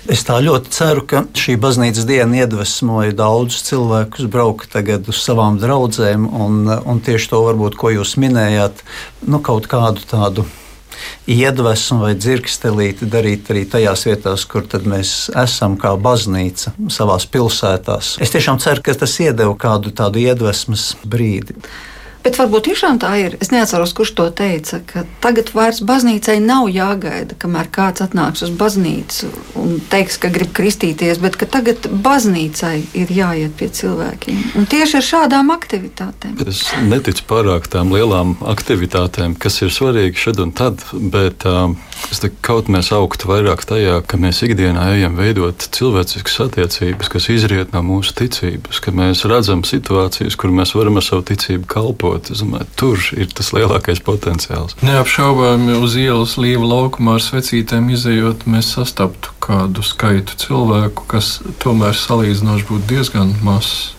Es 0.08 0.22
tā 0.24 0.38
ļoti 0.40 0.72
ceru, 0.72 1.02
ka 1.04 1.24
šī 1.36 1.58
baznīcas 1.60 2.06
diena 2.08 2.44
iedvesmoja 2.44 3.12
daudzus 3.18 3.66
cilvēkus 3.66 4.30
braukt 4.32 4.70
tagad 4.72 5.10
uz 5.10 5.20
savām 5.20 5.58
draudzēm, 5.60 6.24
un, 6.24 6.62
un 6.64 7.02
tieši 7.04 7.28
to 7.34 7.42
varbūt, 7.44 7.76
ko 7.76 7.92
jūs 7.92 8.16
minējāt, 8.22 8.80
nu, 9.28 9.42
kaut 9.44 9.68
kādu 9.68 10.06
tādu 10.08 10.46
iedvesmu 11.28 12.00
vai 12.06 12.14
dzirkstelīti 12.16 13.08
darīt 13.10 13.50
arī 13.52 13.66
tajās 13.68 14.06
vietās, 14.08 14.46
kur 14.48 14.64
mēs 14.88 15.12
esam 15.36 15.76
kā 15.80 15.92
baznīca 16.00 16.72
savās 16.92 17.28
pilsētās. 17.28 18.16
Es 18.22 18.32
tiešām 18.34 18.62
ceru, 18.64 18.84
ka 18.84 18.96
tas 19.04 19.18
iedeva 19.20 19.54
kādu 19.60 19.92
tādu 19.94 20.24
iedvesmas 20.24 20.94
brīdi. 21.04 21.58
Bet 22.28 22.36
varbūt 22.36 22.66
tiešām 22.66 22.98
tā 23.00 23.08
ir. 23.16 23.34
Es 23.40 23.48
neatceros, 23.48 23.94
kurš 23.96 24.10
to 24.18 24.24
teica, 24.36 24.82
ka 24.84 25.06
tagad 25.24 25.48
vairs 25.56 25.78
baznīcai 25.80 26.34
nav 26.44 26.66
jāgaida, 26.68 27.32
kamēr 27.40 27.70
kāds 27.72 28.02
atnāks 28.04 28.42
uz 28.44 28.50
baznīcu 28.52 29.30
un 29.56 29.78
teiks, 29.88 30.18
ka 30.20 30.28
grib 30.34 30.50
kristīties, 30.52 31.22
bet 31.22 31.38
ka 31.40 31.48
tagad 31.48 31.88
baznīcai 32.04 32.74
ir 33.00 33.12
jāiet 33.16 33.54
pie 33.56 33.70
cilvēkiem. 33.72 34.42
Un 34.60 34.68
tieši 34.68 34.98
ar 35.00 35.06
šādām 35.06 35.48
aktivitātēm. 35.54 36.34
Es 36.44 36.60
neticu 36.84 37.24
pārāk 37.30 37.70
tām 37.72 37.94
lielām 37.96 38.36
aktivitātēm, 38.44 39.38
kas 39.40 39.56
ir 39.64 39.72
svarīgi 39.72 40.20
šad 40.26 40.44
un 40.44 40.52
tad, 40.52 40.84
bet 40.92 41.48
um, 41.48 41.78
es 42.12 42.20
kaut 42.44 42.68
mēs 42.68 42.92
augtu 42.92 43.32
vairāk 43.32 43.64
tajā, 43.72 44.02
ka 44.04 44.20
mēs 44.20 44.42
ikdienā 44.44 44.84
ejam 44.98 45.16
veidot 45.16 45.70
cilvēciskas 45.78 46.38
attiecības, 46.50 47.08
kas 47.08 47.32
izriet 47.32 47.72
no 47.72 47.80
mūsu 47.88 48.12
ticības, 48.20 48.84
ka 48.84 48.92
mēs 48.92 49.24
redzam 49.24 49.64
situācijas, 49.64 50.36
kur 50.36 50.52
mēs 50.52 50.76
varam 50.76 51.00
ar 51.00 51.08
savu 51.08 51.24
ticību 51.32 51.64
kalpot 51.72 52.17
Es 52.32 52.42
domāju, 52.42 52.66
tur 52.78 53.04
ir 53.16 53.30
tas 53.34 53.52
lielākais 53.56 54.02
potenciāls. 54.04 54.74
Neapšaubāmi 54.82 55.78
uz 55.78 55.94
ielas 56.00 56.34
līva 56.40 56.66
laukumā 56.66 57.18
ar 57.18 57.24
svecītēm 57.24 57.92
izējot, 57.94 58.48
mēs 58.50 58.74
sastaptu 58.76 59.36
kādu 59.44 59.84
skaitu 59.86 60.34
cilvēku, 60.42 61.06
kas 61.10 61.38
tomēr 61.62 61.94
salīdzinoši 61.96 62.68
būtu 62.68 62.90
diezgan 62.90 63.36
mazs. 63.46 63.94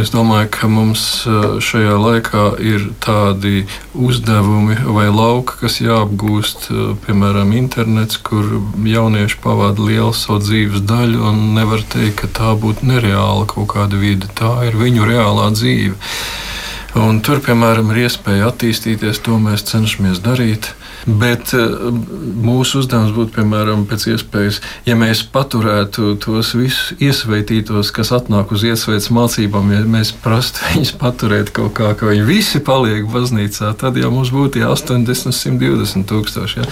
Es 0.00 0.08
domāju, 0.08 0.48
ka 0.54 0.68
mums 0.72 1.02
šajā 1.60 1.96
laikā 2.00 2.44
ir 2.64 2.86
tādi 3.04 3.66
uzdevumi 3.92 4.78
vai 4.86 5.10
lauki, 5.12 5.58
kas 5.60 5.82
jāapgūst, 5.84 6.70
piemēram, 7.04 7.52
internets, 7.58 8.16
kur 8.16 8.46
jaunieši 8.88 9.36
pavada 9.44 9.84
lielu 9.84 10.14
savu 10.16 10.40
dzīves 10.46 10.80
daļu 10.88 11.28
un 11.28 11.42
nevar 11.58 11.84
teikt, 11.92 12.22
ka 12.22 12.32
tā 12.40 12.54
būtu 12.56 12.88
nereāla 12.88 13.44
kaut 13.52 13.68
kāda 13.74 14.00
vide. 14.00 14.30
Tā 14.38 14.54
ir 14.70 14.80
viņu 14.80 15.10
reālā 15.10 15.50
dzīve. 15.52 15.98
Un 16.96 17.18
tur, 17.20 17.42
piemēram, 17.44 17.90
ir 17.92 18.06
iespēja 18.06 18.46
attīstīties, 18.48 19.18
to 19.26 19.36
mēs 19.36 19.66
cenšamies 19.68 20.22
darīt. 20.24 20.70
Bet 21.06 21.52
eh, 21.54 21.74
mūsu 22.42 22.80
uzdevums 22.82 23.14
būtu, 23.14 23.30
piemēram, 23.36 23.84
pēc 23.86 24.08
iespējas, 24.10 24.58
ja 24.88 24.96
mēs 24.98 25.22
paturētu 25.30 26.16
tos 26.22 26.50
visus 26.58 26.96
iesveitītos, 26.98 27.92
kas 27.94 28.10
atnāk 28.16 28.50
uz 28.54 28.64
iesveitas 28.66 29.12
mācībām, 29.14 29.70
ja 29.70 29.84
mēs 29.86 30.10
prastu 30.24 30.64
viņus 30.72 30.94
paturēt 30.98 31.52
kaut 31.54 31.76
kā, 31.78 31.92
ka 31.98 32.10
viņi 32.10 32.26
visi 32.26 32.62
paliek 32.64 33.06
baznīcā, 33.12 33.70
tad 33.78 34.00
jau 34.00 34.10
mums 34.14 34.32
būtu 34.34 34.64
80, 34.66 35.30
120 35.30 36.08
tūkstoši. 36.10 36.64
Ja. 36.64 36.66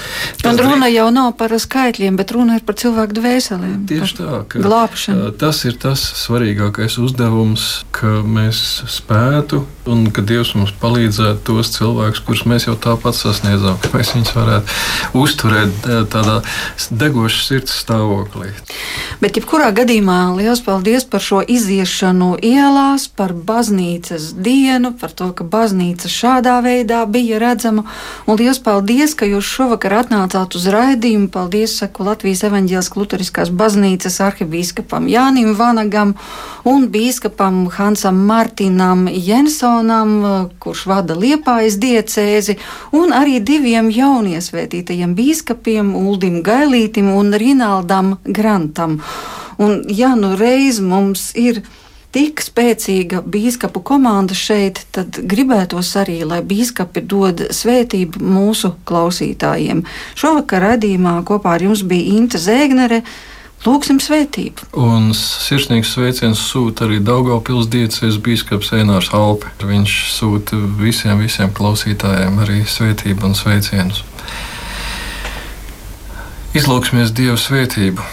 Un 0.50 0.58
runa 0.58 0.90
jau 0.90 1.06
nav 1.14 1.30
par 1.38 1.54
skaitļiem, 1.54 2.18
bet 2.18 2.34
runa 2.34 2.58
ir 2.58 2.66
par 2.66 2.78
cilvēku 2.80 3.14
dvēselēm. 3.20 3.86
Tieši 3.90 4.18
tā, 4.18 4.42
ka 4.50 4.64
glābšana. 4.64 5.30
tas 5.38 5.62
ir 5.68 5.78
tas 5.78 6.02
svarīgākais 6.24 6.98
uzdevums, 7.02 7.84
ka 7.94 8.18
mēs 8.26 8.82
spētu 8.90 9.62
un 9.90 10.06
ka 10.14 10.24
Dievs 10.24 10.54
mums 10.56 10.72
palīdzētu 10.80 11.44
tos 11.46 11.70
cilvēkus, 11.76 12.22
kurus 12.24 12.44
mēs 12.48 12.66
jau 12.68 12.76
tāpat 12.80 13.16
sasniedzām, 13.18 13.76
ka 13.82 13.92
mēs 13.94 14.14
viņus 14.16 14.23
varētu 14.32 15.18
uzturēt 15.20 15.88
eh, 15.88 16.02
tādā 16.10 16.40
degošā 16.90 17.42
sirds 17.44 17.74
stāvoklī. 17.82 18.52
Bet, 19.20 19.38
jebkurā 19.38 19.70
gadījumā, 19.76 20.18
liels 20.38 20.62
paldies 20.64 21.06
par 21.08 21.22
šo 21.24 21.42
iziešanu 21.42 22.34
ielās, 22.44 23.06
par 23.08 23.34
baznīcas 23.34 24.32
dienu, 24.34 24.94
par 25.00 25.12
to, 25.12 25.30
ka 25.36 25.44
baznīca 25.44 26.10
šādā 26.10 26.56
veidā 26.64 27.04
bija 27.10 27.40
redzama. 27.42 27.86
Un 28.26 28.40
liels 28.40 28.62
paldies, 28.64 29.16
ka 29.18 29.28
jūs 29.28 29.44
šovakar 29.44 29.98
atnācāt 30.02 30.56
uz 30.58 30.68
raidījumu. 30.72 31.30
Paldies, 31.34 31.76
saku 31.80 32.06
Latvijas 32.08 32.44
evaņģēlas 32.48 32.92
Lutheriskās 32.94 33.52
baznīcas 33.54 34.20
arhibīskapam 34.24 35.08
Jānim 35.10 35.54
Vanagam 35.58 36.14
un 36.68 36.88
bīskapam 36.92 37.64
Hansam 37.74 38.24
Martinam 38.28 39.08
Jensonam. 39.08 39.74
Jansonam, 39.74 40.50
kurš 40.58 40.86
vada 40.86 41.14
Liepājas 41.18 41.76
diecēzi, 41.80 42.56
un 42.92 43.12
arī 43.12 43.40
diviem 43.40 43.90
jauniesvētītajiem 44.14 45.14
bīskapiem 45.18 45.94
Uldim 45.98 46.42
Gailītim 46.46 47.10
un 47.14 47.34
Rinaldam 47.34 48.18
Grantam. 48.24 49.00
Un 49.58 49.82
ja 49.90 50.14
nu 50.18 50.34
reiz 50.38 50.80
mums 50.82 51.32
ir 51.38 51.62
tik 52.14 52.42
spēcīga 52.42 53.24
biskupu 53.26 53.82
komanda 53.82 54.36
šeit, 54.38 54.84
tad 54.94 55.18
gribētos 55.30 55.90
arī, 55.98 56.20
lai 56.26 56.40
biskupi 56.46 57.02
dod 57.10 57.42
svētību 57.50 58.22
mūsu 58.22 58.74
klausītājiem. 58.86 59.82
Šovakar 60.18 60.62
radījumā 60.74 61.20
kopā 61.26 61.56
ar 61.56 61.66
jums 61.66 61.82
bija 61.82 62.18
Inte 62.18 62.38
Zēgnere. 62.38 63.02
Lūksim 63.64 63.96
svētību. 64.02 64.66
Un 64.76 65.14
sirsnīgs 65.16 65.94
sveiciens 65.94 66.40
sūta 66.50 66.84
arī 66.84 66.98
Daugopils 67.00 67.70
diecēs 67.72 68.18
bīskaps 68.20 68.74
Einārs 68.76 69.08
Alpi. 69.16 69.48
Viņš 69.64 69.94
sūta 70.12 70.58
visiem, 70.80 71.22
visiem 71.24 71.52
klausītājiem 71.56 72.42
arī 72.44 72.60
svētību 72.68 73.30
un 73.30 73.38
sveicienus. 73.38 74.02
Izlūksimies 76.54 77.14
Dieva 77.16 77.38
svētību. 77.40 78.04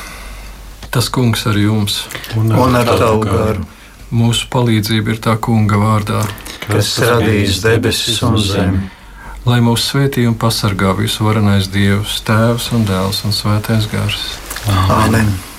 Tas 0.92 1.12
kungs 1.12 1.44
ar 1.48 1.60
jums. 1.60 2.06
Un 2.40 2.52
ar, 2.52 2.62
un 2.64 2.78
ar 2.80 2.92
tavu 2.96 3.20
garu. 3.28 3.68
Mūsu 4.12 4.48
palīdzība 4.52 5.14
ir 5.14 5.20
tā 5.24 5.36
kunga 5.40 5.78
vārdā, 5.80 6.24
kas 6.66 6.90
radījis 7.00 7.62
debesis 7.64 8.18
un 8.28 8.40
zemi. 8.44 8.82
Lai 9.48 9.62
mūsu 9.64 9.94
svētī 9.94 10.26
un 10.28 10.36
pasargā 10.40 10.92
visu 10.98 11.24
varenais 11.28 11.70
Dievs, 11.72 12.20
Tēvs 12.28 12.72
un 12.76 12.84
Dēls 12.88 13.24
un 13.28 13.36
Svētais 13.36 13.88
Gars. 13.92 14.41
Amen. 14.68 15.16
Amen. 15.16 15.51